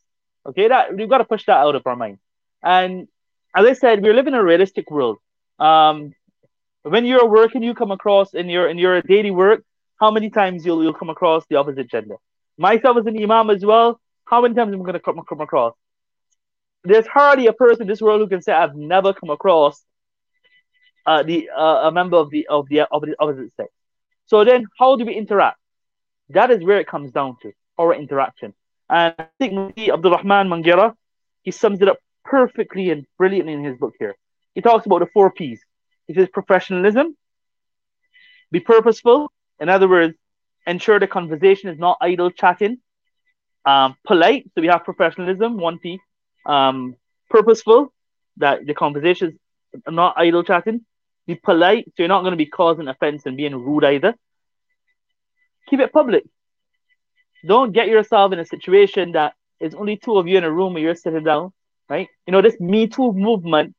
Okay, 0.47 0.69
that 0.69 0.95
we've 0.95 1.09
got 1.09 1.19
to 1.19 1.25
push 1.25 1.47
that 1.47 1.57
out 1.57 1.75
of 1.75 1.87
our 1.87 1.97
mind. 1.97 2.19
And 2.63 3.09
as 3.57 3.67
I 3.67 3.73
said, 3.73 4.03
we 4.03 4.13
live 4.13 4.27
in 4.27 4.35
a 4.35 4.43
realistic 4.43 4.91
world. 4.91 5.19
Um, 5.59 6.15
when 6.83 7.07
you're 7.07 7.29
working, 7.29 7.63
you 7.63 7.75
come 7.75 7.91
across 7.91 8.35
in 8.35 8.49
your 8.49 8.69
in 8.69 8.79
your 8.79 9.01
daily 9.01 9.31
work, 9.31 9.65
how 9.99 10.11
many 10.11 10.29
times 10.31 10.67
you'll 10.67 10.83
you'll 10.83 10.93
come 10.93 11.11
across 11.11 11.47
the 11.49 11.57
opposite 11.57 11.91
gender. 11.91 12.17
Myself 12.59 12.99
as 12.99 13.07
an 13.07 13.21
imam 13.21 13.51
as 13.51 13.65
well, 13.65 14.01
how 14.27 14.41
many 14.43 14.55
times 14.55 14.73
am 14.73 14.81
I 14.81 14.85
going 14.85 14.95
to 14.95 15.01
come, 15.01 15.41
across? 15.41 15.75
There's 16.85 17.07
hardly 17.07 17.47
a 17.47 17.53
person 17.53 17.83
in 17.83 17.89
this 17.89 18.01
world 18.01 18.21
who 18.21 18.29
can 18.29 18.43
say 18.43 18.53
I've 18.53 18.75
never 18.75 19.13
come 19.13 19.31
across 19.31 19.83
uh, 21.07 21.23
the 21.23 21.51
uh, 21.57 21.89
a 21.89 21.93
member 21.93 22.17
of 22.17 22.31
the 22.31 22.47
of 22.49 22.69
the 22.69 22.81
of 22.81 23.03
the 23.03 23.15
opposite 23.19 23.55
sex. 23.57 23.71
So 24.27 24.45
then, 24.45 24.67
how 24.79 24.97
do 24.97 25.05
we 25.05 25.15
interact? 25.15 25.59
That 26.31 26.51
is 26.51 26.65
where 26.65 26.81
it 26.81 26.87
comes 26.87 27.13
down 27.13 27.37
to 27.43 27.53
our 27.79 27.95
interaction. 27.95 28.55
And 28.89 29.15
I 29.19 29.27
think 29.39 29.53
Mufti 29.55 29.91
Abdul 29.91 30.13
Rahman 30.13 30.49
Mangera, 30.49 30.95
he 31.43 31.51
sums 31.51 31.81
it 31.81 31.89
up 31.89 31.99
perfectly 32.25 32.91
and 32.91 33.07
brilliantly 33.19 33.53
in 33.53 33.65
his 33.65 33.77
book 33.77 33.95
here. 33.99 34.15
He 34.55 34.61
talks 34.61 34.87
about 34.87 35.01
the 35.01 35.07
four 35.13 35.31
P's. 35.31 35.61
He 36.07 36.15
says 36.15 36.29
professionalism, 36.33 37.17
be 38.51 38.61
purposeful. 38.61 39.31
In 39.59 39.69
other 39.69 39.89
words, 39.89 40.15
ensure 40.67 41.01
the 41.01 41.07
conversation 41.07 41.71
is 41.71 41.79
not 41.79 41.99
idle 42.01 42.31
chatting. 42.31 42.79
Um, 43.67 43.97
polite, 44.07 44.51
so 44.55 44.61
we 44.61 44.69
have 44.69 44.85
professionalism, 44.85 45.57
one 45.57 45.79
P. 45.79 46.01
Um, 46.47 46.97
purposeful, 47.31 47.93
that 48.37 48.67
the 48.67 48.75
conversation 48.75 49.39
is 49.73 49.81
not 49.89 50.15
idle 50.17 50.43
chatting. 50.43 50.85
Be 51.27 51.37
polite, 51.37 51.87
so 51.87 51.95
you're 51.99 52.09
not 52.09 52.21
going 52.21 52.33
to 52.33 52.37
be 52.37 52.47
causing 52.47 52.89
offense 52.89 53.23
and 53.25 53.37
being 53.37 53.55
rude 53.55 53.85
either. 53.85 54.15
Keep 55.69 55.81
it 55.81 55.93
public. 55.93 56.25
Don't 57.47 57.73
get 57.73 57.89
yourself 57.89 58.33
in 58.33 58.39
a 58.39 58.45
situation 58.45 59.13
that 59.13 59.35
is 59.61 59.75
only 59.75 59.97
two 59.97 60.19
of 60.19 60.29
you 60.29 60.37
in 60.37 60.45
a 60.45 60.51
room 60.51 60.75
where 60.75 60.83
you're 60.83 60.95
sitting 60.95 61.25
down, 61.25 61.53
right? 61.89 62.09
You 62.27 62.33
know, 62.33 62.43
this 62.43 62.61
Me 62.61 62.87
Too 62.87 63.13
movement 63.13 63.75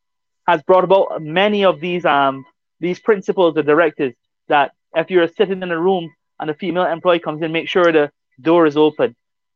has 0.48 0.62
brought 0.64 0.84
about 0.84 1.22
many 1.22 1.66
of 1.66 1.80
these 1.80 2.06
um 2.06 2.46
these 2.80 3.00
principles 3.00 3.58
or 3.58 3.64
directives 3.64 4.16
that 4.48 4.72
if 4.96 5.10
you're 5.10 5.28
sitting 5.28 5.62
in 5.62 5.72
a 5.72 5.80
room 5.80 6.14
and 6.40 6.50
a 6.50 6.54
female 6.54 6.86
employee 6.86 7.20
comes 7.20 7.42
in, 7.42 7.52
make 7.52 7.70
sure 7.70 7.92
the 7.92 8.12
door 8.42 8.66
is 8.66 8.78
open. 8.78 9.16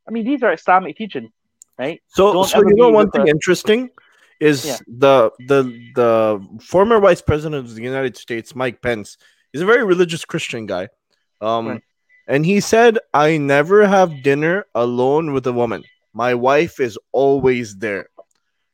I 0.10 0.12
mean, 0.12 0.26
these 0.26 0.42
are 0.42 0.52
Islamic 0.52 0.98
teachings, 0.98 1.30
right? 1.78 2.02
So, 2.08 2.34
Don't 2.34 2.48
so 2.48 2.60
you 2.68 2.76
know, 2.76 2.90
one 2.90 3.12
thing 3.12 3.28
a, 3.28 3.32
interesting 3.32 3.92
is 4.40 4.66
yeah. 4.66 4.78
the 4.88 5.32
the 5.48 5.62
the 5.94 6.48
former 6.62 7.00
vice 7.00 7.22
president 7.22 7.64
of 7.64 7.76
the 7.76 7.84
United 7.84 8.18
States, 8.18 8.56
Mike 8.56 8.82
Pence, 8.82 9.18
is 9.54 9.62
a 9.62 9.66
very 9.66 9.84
religious 9.86 10.26
Christian 10.26 10.66
guy. 10.66 10.90
Um, 11.42 11.68
right. 11.68 11.84
and 12.28 12.44
he 12.44 12.60
said, 12.60 12.98
"I 13.14 13.38
never 13.38 13.88
have 13.88 14.24
dinner 14.24 14.66
alone 14.74 15.32
with 15.32 15.46
a 15.46 15.54
woman. 15.54 15.84
My 16.14 16.34
wife 16.34 16.80
is 16.80 16.98
always 17.12 17.78
there." 17.78 18.10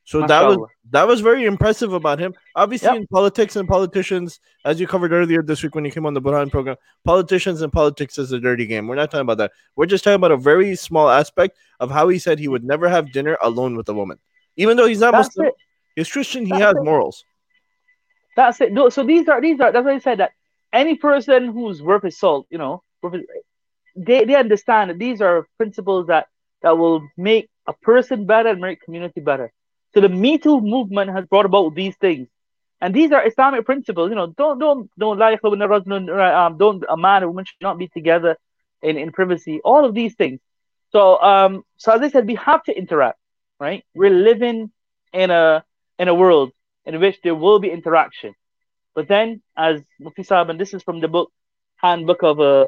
So 0.06 0.26
that 0.28 0.43
was 0.43 0.58
that 0.91 1.08
was 1.08 1.22
very 1.22 1.45
impressive 1.45 1.93
about 1.93 2.20
him. 2.20 2.36
Obviously, 2.56 2.89
yep. 2.89 2.97
in 2.97 3.08
politics 3.08 3.56
and 3.56 3.68
politicians, 3.68 4.39
as 4.64 4.80
you 4.80 4.86
covered 4.86 5.12
earlier 5.12 5.41
this 5.41 5.64
week 5.64 5.74
when 5.74 5.84
you 5.84 5.91
came 5.91 6.06
on 6.06 6.14
the 6.14 6.22
Burhan 6.22 6.51
program, 6.51 6.78
politicians 7.03 7.64
and 7.64 7.74
politics 7.74 8.20
is 8.20 8.32
a 8.32 8.39
dirty 8.39 8.68
game. 8.68 8.88
We're 8.88 8.95
not 8.95 9.10
talking 9.10 9.24
about 9.24 9.39
that. 9.39 9.51
We're 9.76 9.88
just 9.88 10.03
talking 10.03 10.16
about 10.16 10.32
a 10.32 10.38
very 10.38 10.76
small 10.76 11.10
aspect 11.10 11.58
of 11.80 11.89
how 11.89 12.08
he 12.10 12.20
said 12.20 12.38
he 12.38 12.47
would 12.47 12.64
never 12.64 12.88
have 12.88 13.12
dinner 13.12 13.36
alone 13.41 13.76
with 13.76 13.89
a 13.89 13.93
woman. 13.93 14.20
Even 14.58 14.78
though 14.78 14.86
he's 14.86 14.99
not 14.99 15.12
that's 15.12 15.30
Muslim, 15.30 15.47
it. 15.47 15.53
he's 15.95 16.12
Christian. 16.12 16.45
He 16.45 16.53
has 16.53 16.76
it. 16.76 16.84
morals. 16.84 17.26
That's 18.36 18.62
it. 18.62 18.72
No, 18.72 18.89
So 18.89 19.03
these 19.03 19.28
are 19.28 19.41
these 19.41 19.60
are. 19.60 19.72
That's 19.72 19.86
why 19.86 19.93
I 19.93 19.99
said 19.99 20.20
that 20.20 20.34
any 20.72 20.95
person 20.95 21.47
who's 21.51 21.82
worth 21.82 22.03
his 22.03 22.20
salt, 22.20 22.45
you 22.51 22.60
know, 22.60 22.84
they 23.95 24.26
they 24.26 24.36
understand 24.36 24.91
that 24.91 24.99
these 24.99 25.20
are 25.20 25.47
principles 25.58 26.08
that 26.08 26.28
that 26.62 26.78
will 26.78 27.08
make 27.18 27.49
a 27.66 27.74
person 27.74 28.28
better 28.28 28.49
and 28.49 28.62
make 28.62 28.82
community 28.82 29.20
better. 29.20 29.51
So 29.95 30.01
the 30.01 30.09
Me 30.09 30.37
Too 30.37 30.61
movement 30.61 31.09
has 31.11 31.25
brought 31.25 31.45
about 31.45 31.73
these 31.73 31.95
things. 31.95 32.27
And 32.81 32.93
these 32.93 33.11
are 33.11 33.25
Islamic 33.25 33.65
principles. 33.65 34.09
You 34.09 34.15
know, 34.15 34.27
don't 34.27 34.59
don't 34.59 34.89
don't 34.99 35.21
um, 35.21 36.57
don't 36.57 36.83
a 36.87 36.97
man 36.97 37.15
and 37.17 37.25
a 37.25 37.27
woman 37.29 37.45
should 37.45 37.61
not 37.61 37.79
be 37.79 37.87
together 37.87 38.37
in, 38.83 38.97
in 38.97 39.11
privacy. 39.11 39.61
All 39.63 39.85
of 39.85 39.95
these 39.95 40.13
things. 40.15 40.39
So 40.91 41.19
um 41.21 41.63
so 41.77 41.93
as 41.93 42.01
I 42.01 42.09
said, 42.09 42.27
we 42.27 42.35
have 42.35 42.63
to 42.65 42.77
interact 42.77 43.17
right? 43.59 43.83
We're 43.93 44.11
living 44.11 44.71
in 45.13 45.31
a 45.31 45.63
in 45.97 46.07
a 46.07 46.13
world 46.13 46.51
in 46.85 46.99
which 46.99 47.19
there 47.23 47.35
will 47.35 47.59
be 47.59 47.69
interaction. 47.69 48.33
But 48.93 49.07
then, 49.07 49.41
as 49.57 49.81
Mufti 49.99 50.23
Saab, 50.23 50.49
and 50.49 50.59
this 50.59 50.73
is 50.73 50.83
from 50.83 50.99
the 50.99 51.07
book 51.07 51.31
Handbook 51.77 52.23
of 52.23 52.39
a 52.39 52.67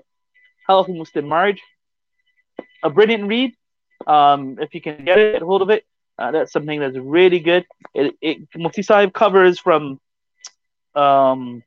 Healthy 0.67 0.97
Muslim 0.97 1.29
Marriage, 1.29 1.61
a 2.83 2.89
brilliant 2.89 3.27
read. 3.27 3.53
Um, 4.05 4.57
if 4.59 4.73
you 4.73 4.81
can 4.81 5.05
get 5.05 5.17
it, 5.17 5.41
hold 5.41 5.61
of 5.61 5.69
it, 5.69 5.85
uh, 6.17 6.31
that's 6.31 6.51
something 6.51 6.79
that's 6.79 6.97
really 6.97 7.39
good. 7.39 7.65
It, 7.93 8.15
it 8.21 8.37
Mufti 8.55 8.83
covers 9.11 9.59
from 9.59 9.99
um, 10.95 11.63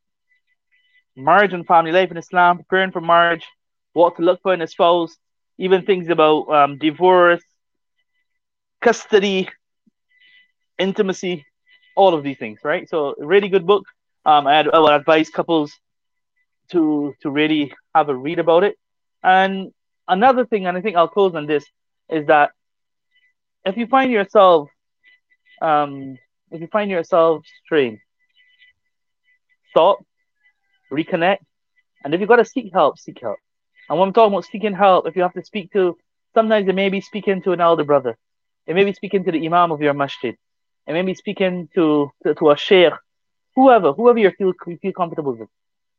marriage 1.16 1.53
and 1.53 1.66
family 1.66 1.92
life 1.92 2.11
in 2.11 2.16
Islam, 2.16 2.59
preparing 2.59 2.90
for 2.90 3.01
marriage, 3.01 3.44
what 3.92 4.16
to 4.16 4.22
look 4.22 4.40
for 4.42 4.55
in 4.55 4.62
a 4.62 4.66
spouse, 4.66 5.16
even 5.59 5.84
things 5.84 6.09
about 6.09 6.48
um, 6.48 6.78
divorce, 6.78 7.42
custody, 8.80 9.48
intimacy, 10.78 11.46
all 11.96 12.14
of 12.14 12.22
these 12.22 12.38
things, 12.38 12.61
right? 12.64 12.88
So 12.88 13.14
really 13.18 13.48
good 13.48 13.66
book. 13.66 13.84
Um, 14.24 14.46
I, 14.46 14.61
I 14.61 14.78
would 14.78 14.92
advise 14.92 15.30
couples 15.30 15.72
to 16.70 17.14
to 17.22 17.30
really 17.30 17.72
have 17.94 18.09
a 18.09 18.14
read 18.16 18.38
about 18.38 18.64
it. 18.64 18.76
And 19.22 19.72
another 20.09 20.44
thing, 20.46 20.66
and 20.66 20.76
I 20.76 20.80
think 20.80 20.96
I'll 20.96 21.09
close 21.09 21.34
on 21.34 21.46
this, 21.46 21.64
is 22.09 22.26
that 22.26 22.53
if 23.64 23.76
you 23.76 23.86
find 23.86 24.11
yourself, 24.11 24.68
um, 25.61 26.18
if 26.50 26.61
you 26.61 26.66
find 26.66 26.90
yourself 26.90 27.44
straying, 27.64 28.00
stop, 29.70 30.04
reconnect, 30.92 31.38
and 32.04 32.14
if 32.14 32.20
you've 32.20 32.28
got 32.28 32.36
to 32.36 32.44
seek 32.44 32.72
help, 32.72 32.98
seek 32.98 33.20
help. 33.20 33.38
And 33.88 33.98
when 33.98 34.08
I'm 34.08 34.14
talking 34.14 34.32
about 34.32 34.46
seeking 34.46 34.74
help, 34.74 35.06
if 35.06 35.16
you 35.16 35.22
have 35.22 35.34
to 35.34 35.44
speak 35.44 35.72
to, 35.72 35.96
sometimes 36.34 36.68
it 36.68 36.74
may 36.74 36.88
be 36.88 37.00
speaking 37.00 37.42
to 37.42 37.52
an 37.52 37.61
elder 37.61 37.84
brother, 37.84 38.16
it 38.66 38.74
may 38.74 38.84
be 38.84 38.92
speaking 38.92 39.24
to 39.24 39.32
the 39.32 39.44
imam 39.44 39.72
of 39.72 39.80
your 39.82 39.94
masjid. 39.94 40.36
It 40.86 40.92
may 40.92 41.02
be 41.02 41.14
speaking 41.14 41.68
to, 41.74 42.11
to, 42.24 42.34
to 42.34 42.50
a 42.50 42.56
sheikh, 42.56 42.92
whoever, 43.54 43.92
whoever 43.92 44.18
you 44.18 44.30
feel, 44.30 44.52
you 44.66 44.78
feel 44.78 44.92
comfortable 44.92 45.34
with. 45.34 45.48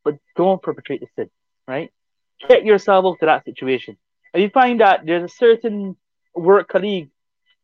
but 0.04 0.18
don't 0.36 0.62
perpetrate 0.62 1.02
the 1.02 1.08
sin, 1.16 1.30
right? 1.68 1.92
Get 2.48 2.66
yourself 2.66 3.06
out 3.06 3.22
of 3.22 3.28
that 3.28 3.46
situation. 3.46 3.98
And 4.34 4.42
you 4.42 4.50
find 4.50 4.82
that 4.82 5.06
there's 5.06 5.32
a 5.32 5.34
certain 5.34 5.96
work 6.34 6.68
colleague 6.70 7.10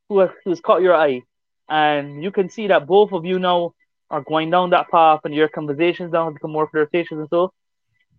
who 0.10 0.20
has, 0.20 0.30
who's 0.44 0.62
caught 0.62 0.82
your 0.82 0.96
eye, 0.96 1.22
and 1.70 2.24
you 2.24 2.32
can 2.32 2.50
see 2.50 2.68
that 2.68 2.88
both 2.88 3.12
of 3.12 3.26
you 3.26 3.40
now 3.40 3.74
are 4.10 4.22
going 4.22 4.50
down 4.50 4.70
that 4.72 4.90
path, 4.90 5.22
and 5.26 5.34
your 5.34 5.48
conversations 5.48 6.12
now 6.12 6.30
become 6.30 6.52
more 6.52 6.70
flirtatious 6.70 7.18
and 7.18 7.28
so, 7.30 7.54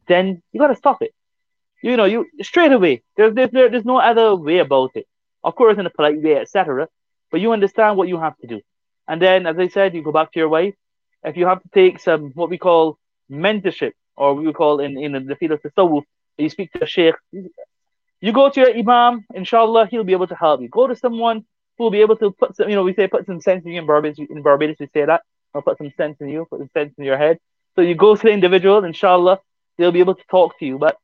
then 0.06 0.42
you 0.52 0.60
got 0.60 0.68
to 0.68 0.76
stop 0.76 1.02
it. 1.02 1.14
You 1.82 1.96
know, 1.96 2.04
you 2.04 2.26
straight 2.42 2.72
away. 2.72 3.02
There's, 3.16 3.34
there's 3.34 3.50
there's 3.52 3.84
no 3.84 3.98
other 3.98 4.34
way 4.34 4.58
about 4.58 4.90
it. 4.94 5.06
Of 5.44 5.54
course, 5.54 5.78
in 5.78 5.86
a 5.86 5.90
polite 5.90 6.20
way, 6.20 6.36
etc. 6.36 6.88
But 7.30 7.40
you 7.40 7.52
understand 7.52 7.96
what 7.96 8.08
you 8.08 8.18
have 8.18 8.36
to 8.38 8.46
do. 8.46 8.60
And 9.06 9.22
then, 9.22 9.46
as 9.46 9.58
I 9.58 9.68
said, 9.68 9.94
you 9.94 10.02
go 10.02 10.12
back 10.12 10.32
to 10.32 10.38
your 10.38 10.48
wife. 10.48 10.74
If 11.22 11.36
you 11.36 11.46
have 11.46 11.62
to 11.62 11.68
take 11.72 12.00
some 12.00 12.32
what 12.34 12.50
we 12.50 12.58
call 12.58 12.98
mentorship, 13.30 13.92
or 14.16 14.34
we 14.34 14.52
call 14.52 14.80
in, 14.80 14.98
in 14.98 15.26
the 15.26 15.36
field 15.36 15.52
of 15.52 15.62
tasawwuf, 15.62 16.02
you 16.36 16.50
speak 16.50 16.72
to 16.72 16.84
a 16.84 16.86
sheikh, 16.86 17.14
you 17.32 18.32
go 18.32 18.50
to 18.50 18.60
your 18.60 18.76
imam, 18.76 19.24
inshallah, 19.34 19.86
he'll 19.86 20.04
be 20.04 20.12
able 20.12 20.26
to 20.26 20.34
help 20.34 20.60
you. 20.60 20.68
Go 20.68 20.86
to 20.88 20.96
someone 20.96 21.44
will 21.78 21.90
be 21.90 22.00
able 22.00 22.16
to 22.16 22.30
put 22.30 22.56
some, 22.56 22.68
you 22.68 22.76
know, 22.76 22.82
we 22.82 22.94
say 22.94 23.06
put 23.06 23.26
some 23.26 23.40
sense 23.40 23.64
in 23.64 23.72
you 23.72 23.80
in 23.80 23.86
Barbados, 23.86 24.18
in 24.18 24.42
Barbados 24.42 24.76
we 24.80 24.88
say 24.92 25.04
that, 25.04 25.22
or 25.54 25.62
put 25.62 25.78
some 25.78 25.92
sense 25.96 26.16
in 26.20 26.28
you, 26.28 26.46
put 26.48 26.60
some 26.60 26.70
sense 26.74 26.92
in 26.98 27.04
your 27.04 27.18
head. 27.18 27.38
So 27.74 27.82
you 27.82 27.94
go 27.94 28.16
to 28.16 28.22
the 28.22 28.30
individual, 28.30 28.84
inshallah, 28.84 29.38
they'll 29.76 29.92
be 29.92 30.00
able 30.00 30.16
to 30.16 30.24
talk 30.30 30.58
to 30.58 30.66
you. 30.66 30.78
But, 30.78 30.96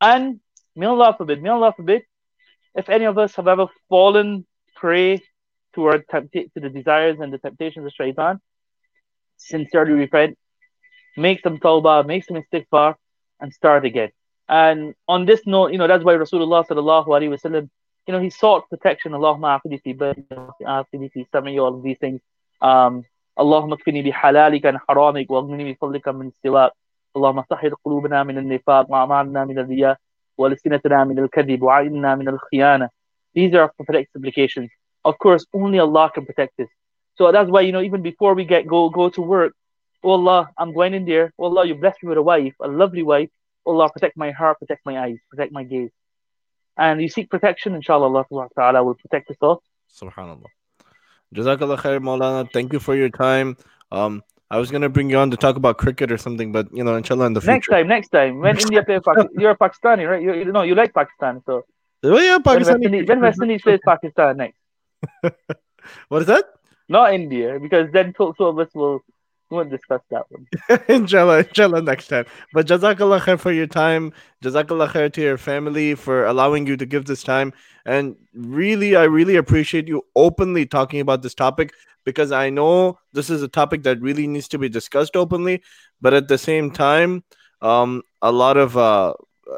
and 0.00 0.40
may 0.74 0.86
Allah 0.86 1.14
forbid, 1.16 1.42
may 1.42 1.50
Allah 1.50 1.72
forbid, 1.76 2.02
if 2.74 2.88
any 2.88 3.04
of 3.04 3.16
us 3.18 3.36
have 3.36 3.46
ever 3.46 3.66
fallen 3.88 4.44
prey 4.74 5.22
toward 5.74 6.06
tempta- 6.08 6.52
to 6.54 6.60
the 6.60 6.68
desires 6.68 7.18
and 7.20 7.32
the 7.32 7.38
temptations 7.38 7.86
of 7.86 7.92
shaitan, 7.92 8.40
sincerely 9.36 9.92
repent, 9.92 10.36
make 11.16 11.40
some 11.42 11.58
tawbah, 11.58 12.06
make 12.06 12.24
some 12.24 12.36
istighfar, 12.36 12.94
and 13.40 13.52
start 13.52 13.84
again. 13.84 14.10
And 14.48 14.94
on 15.08 15.24
this 15.24 15.42
note, 15.46 15.72
you 15.72 15.78
know, 15.78 15.86
that's 15.86 16.04
why 16.04 16.14
Rasulullah 16.14 16.66
sallallahu 16.66 17.06
alaihi 17.06 17.30
wasallam, 17.30 17.70
you 18.06 18.12
know, 18.12 18.20
he 18.20 18.30
sought 18.30 18.68
protection. 18.68 19.12
Allahumma 19.12 19.60
afidisi 19.60 19.96
burning, 19.96 20.26
afidisi 20.62 21.26
summary, 21.32 21.58
all 21.58 21.74
of 21.74 21.82
these 21.82 21.98
things. 21.98 22.20
Um, 22.60 23.04
Allahumma 23.38 23.78
kfini 23.78 24.04
bi 24.04 24.10
halalika 24.10 24.68
and 24.68 24.78
haramik, 24.88 25.28
wa 25.28 25.42
agnini 25.42 25.64
bi 25.64 25.78
fadlika 25.80 26.16
min 26.16 26.32
siwak. 26.44 26.70
Allahumma 27.16 27.44
sahir 27.48 27.72
qulubana 27.84 28.26
min 28.26 28.38
al-nifaq, 28.38 28.88
wa 28.88 29.06
amalna 29.06 29.46
min 29.46 29.58
al 29.58 29.66
diya 29.66 29.96
wa 30.36 30.48
lisinatana 30.48 31.08
min 31.08 31.18
al-kadhib, 31.18 31.60
wa 31.60 31.78
a'inna 31.78 32.18
min 32.18 32.28
al-khiyana. 32.28 32.88
These 33.34 33.54
are 33.54 33.62
our 33.62 33.72
prophetic 33.72 34.08
supplications. 34.12 34.70
Of 35.04 35.18
course, 35.18 35.46
only 35.52 35.78
Allah 35.78 36.10
can 36.14 36.26
protect 36.26 36.60
us. 36.60 36.68
So 37.16 37.30
that's 37.32 37.50
why, 37.50 37.62
you 37.62 37.72
know, 37.72 37.82
even 37.82 38.02
before 38.02 38.34
we 38.34 38.44
get 38.44 38.66
go 38.66 38.90
go 38.90 39.08
to 39.10 39.22
work, 39.22 39.52
oh 40.02 40.10
Allah, 40.10 40.50
I'm 40.58 40.72
going 40.72 40.94
in 40.94 41.04
there. 41.04 41.32
Oh 41.38 41.44
Allah, 41.44 41.66
you 41.66 41.74
blessed 41.74 42.02
me 42.02 42.08
with 42.08 42.18
a 42.18 42.22
wife, 42.22 42.54
a 42.60 42.68
lovely 42.68 43.02
wife. 43.02 43.30
Oh 43.64 43.72
Allah, 43.72 43.90
protect 43.90 44.16
my 44.16 44.30
heart, 44.30 44.58
protect 44.58 44.84
my 44.84 44.98
eyes, 44.98 45.18
protect 45.30 45.52
my 45.52 45.64
gaze. 45.64 45.90
And 46.76 47.00
you 47.00 47.08
seek 47.08 47.30
protection, 47.30 47.74
inshallah, 47.74 48.24
Allah 48.30 48.48
Ta'ala 48.56 48.82
will 48.82 48.94
protect 48.94 49.30
us 49.30 49.36
all. 49.40 49.62
Subhanallah. 49.94 50.50
Jazakallah 51.34 51.78
khair, 51.78 52.00
Maulana. 52.00 52.52
Thank 52.52 52.72
you 52.72 52.80
for 52.80 52.96
your 52.96 53.10
time. 53.10 53.56
Um, 53.92 54.22
I 54.50 54.58
was 54.58 54.70
gonna 54.70 54.88
bring 54.88 55.10
you 55.10 55.18
on 55.18 55.30
to 55.30 55.36
talk 55.36 55.56
about 55.56 55.78
cricket 55.78 56.12
or 56.12 56.18
something, 56.18 56.52
but 56.52 56.68
you 56.72 56.84
know, 56.84 56.96
inshallah, 56.96 57.26
in 57.26 57.32
the 57.32 57.40
future. 57.40 57.52
Next 57.52 57.68
time, 57.68 57.88
next 57.88 58.08
time, 58.08 58.38
when 58.40 58.58
India 58.58 58.82
play, 58.82 59.00
Pakistan, 59.04 59.40
you're 59.40 59.50
a 59.50 59.56
Pakistani, 59.56 60.08
right? 60.08 60.22
You, 60.22 60.34
you 60.34 60.52
know, 60.52 60.62
you 60.62 60.74
like 60.74 60.92
Pakistan, 60.94 61.42
so 61.46 61.64
Oh, 62.04 62.18
yeah, 62.18 62.38
Pakistan. 62.38 62.80
When 62.80 63.20
West 63.20 63.40
Indies 63.40 63.62
plays 63.62 63.80
Pakistan 63.84 64.36
next. 64.36 64.58
what 66.08 66.20
is 66.22 66.26
that? 66.26 66.44
Not 66.88 67.14
India, 67.14 67.58
because 67.58 67.90
then 67.92 68.12
two, 68.12 68.34
two 68.36 68.44
of 68.44 68.58
us 68.58 68.68
will 68.74 69.00
won't 69.54 69.70
discuss 69.70 70.00
that 70.10 70.26
one. 70.30 70.46
inshallah, 70.88 71.38
inshallah, 71.38 71.82
next 71.82 72.08
time. 72.08 72.26
But 72.52 72.66
Jazakallah 72.66 73.20
khair 73.20 73.38
for 73.38 73.52
your 73.52 73.66
time. 73.66 74.12
Jazakallah 74.42 74.88
khair 74.90 75.12
to 75.12 75.20
your 75.20 75.38
family 75.38 75.94
for 75.94 76.26
allowing 76.26 76.66
you 76.66 76.76
to 76.76 76.86
give 76.86 77.06
this 77.06 77.22
time. 77.22 77.52
And 77.86 78.16
really, 78.34 78.96
I 78.96 79.04
really 79.04 79.36
appreciate 79.36 79.88
you 79.88 80.02
openly 80.16 80.66
talking 80.66 81.00
about 81.00 81.22
this 81.22 81.34
topic 81.34 81.72
because 82.04 82.32
I 82.32 82.50
know 82.50 82.98
this 83.12 83.30
is 83.30 83.42
a 83.42 83.48
topic 83.48 83.82
that 83.84 84.00
really 84.00 84.26
needs 84.26 84.48
to 84.48 84.58
be 84.58 84.68
discussed 84.68 85.16
openly. 85.16 85.62
But 86.00 86.14
at 86.14 86.28
the 86.28 86.38
same 86.38 86.70
time, 86.70 87.24
um, 87.62 88.02
a 88.20 88.32
lot 88.32 88.56
of 88.56 88.76
uh, 88.76 89.14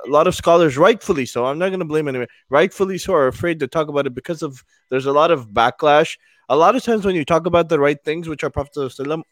a 0.07 0.11
lot 0.11 0.27
of 0.27 0.35
scholars, 0.35 0.77
rightfully 0.77 1.27
so, 1.27 1.47
I'm 1.47 1.59
not 1.59 1.69
going 1.69 1.81
to 1.81 1.87
blame 1.87 2.09
anyone, 2.09 2.29
rightfully 2.51 2.99
so, 2.99 3.15
are 3.15 3.29
afraid 3.29 3.61
to 3.61 3.67
talk 3.67 3.89
about 3.89 4.07
it 4.07 4.15
because 4.15 4.43
of 4.43 4.65
there's 4.91 5.07
a 5.07 5.13
lot 5.13 5.31
of 5.31 5.49
backlash. 5.49 6.19
A 6.49 6.57
lot 6.57 6.77
of 6.77 6.85
times 6.85 7.05
when 7.05 7.17
you 7.17 7.25
talk 7.25 7.47
about 7.47 7.69
the 7.69 7.79
right 7.79 8.03
things, 8.05 8.29
which 8.29 8.45
our 8.45 8.51
Prophet 8.51 8.77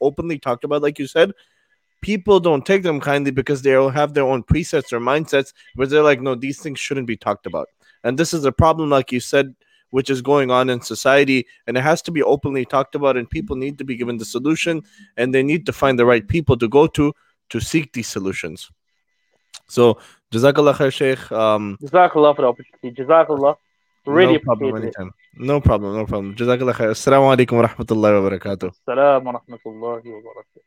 openly 0.00 0.38
talked 0.38 0.64
about, 0.64 0.82
like 0.82 0.98
you 0.98 1.06
said, 1.06 1.32
people 2.02 2.40
don't 2.40 2.66
take 2.66 2.82
them 2.82 3.00
kindly 3.00 3.30
because 3.30 3.62
they 3.62 3.74
all 3.74 3.88
have 3.88 4.14
their 4.14 4.24
own 4.24 4.42
presets 4.42 4.92
or 4.92 5.00
mindsets 5.00 5.52
where 5.74 5.86
they're 5.86 6.02
like, 6.02 6.20
no, 6.20 6.34
these 6.34 6.60
things 6.60 6.78
shouldn't 6.80 7.06
be 7.06 7.16
talked 7.16 7.46
about. 7.46 7.68
And 8.02 8.18
this 8.18 8.34
is 8.34 8.44
a 8.44 8.52
problem, 8.52 8.90
like 8.90 9.12
you 9.12 9.20
said, 9.20 9.54
which 9.90 10.10
is 10.10 10.20
going 10.20 10.50
on 10.50 10.68
in 10.70 10.80
society, 10.80 11.46
and 11.66 11.76
it 11.76 11.82
has 11.82 12.02
to 12.02 12.10
be 12.10 12.22
openly 12.22 12.64
talked 12.64 12.96
about, 12.96 13.16
and 13.16 13.30
people 13.30 13.54
need 13.54 13.78
to 13.78 13.84
be 13.84 13.96
given 13.96 14.16
the 14.16 14.24
solution, 14.24 14.82
and 15.16 15.32
they 15.32 15.42
need 15.42 15.66
to 15.66 15.72
find 15.72 15.98
the 15.98 16.04
right 16.04 16.26
people 16.26 16.56
to 16.56 16.68
go 16.68 16.88
to 16.88 17.14
to 17.50 17.60
seek 17.60 17.92
these 17.92 18.08
solutions. 18.08 18.70
So, 19.68 19.98
Jazakallah 20.32 20.74
khair, 20.74 20.92
Sheikh. 20.92 21.30
Um, 21.30 21.78
Jazakallah 21.80 22.34
for 22.34 22.42
the 22.42 22.48
opportunity. 22.48 23.02
Jazakallah. 23.02 23.56
Really 24.06 24.34
no 24.34 24.38
problem 24.40 24.76
anytime. 24.76 25.14
No 25.36 25.60
problem, 25.60 25.96
no 25.96 26.04
problem. 26.06 26.34
Jazakallah 26.36 26.74
khair. 26.74 26.90
Assalamu 26.90 27.32
alaikum 27.32 27.56
wa 27.56 27.68
rahmatullahi 27.68 28.14
wa 28.20 28.30
barakatuh. 28.30 28.70
Assalamu 28.70 29.32
wa 29.32 29.40
rahmatullahi 29.40 30.08
wa 30.12 30.20
barakatuh. 30.28 30.62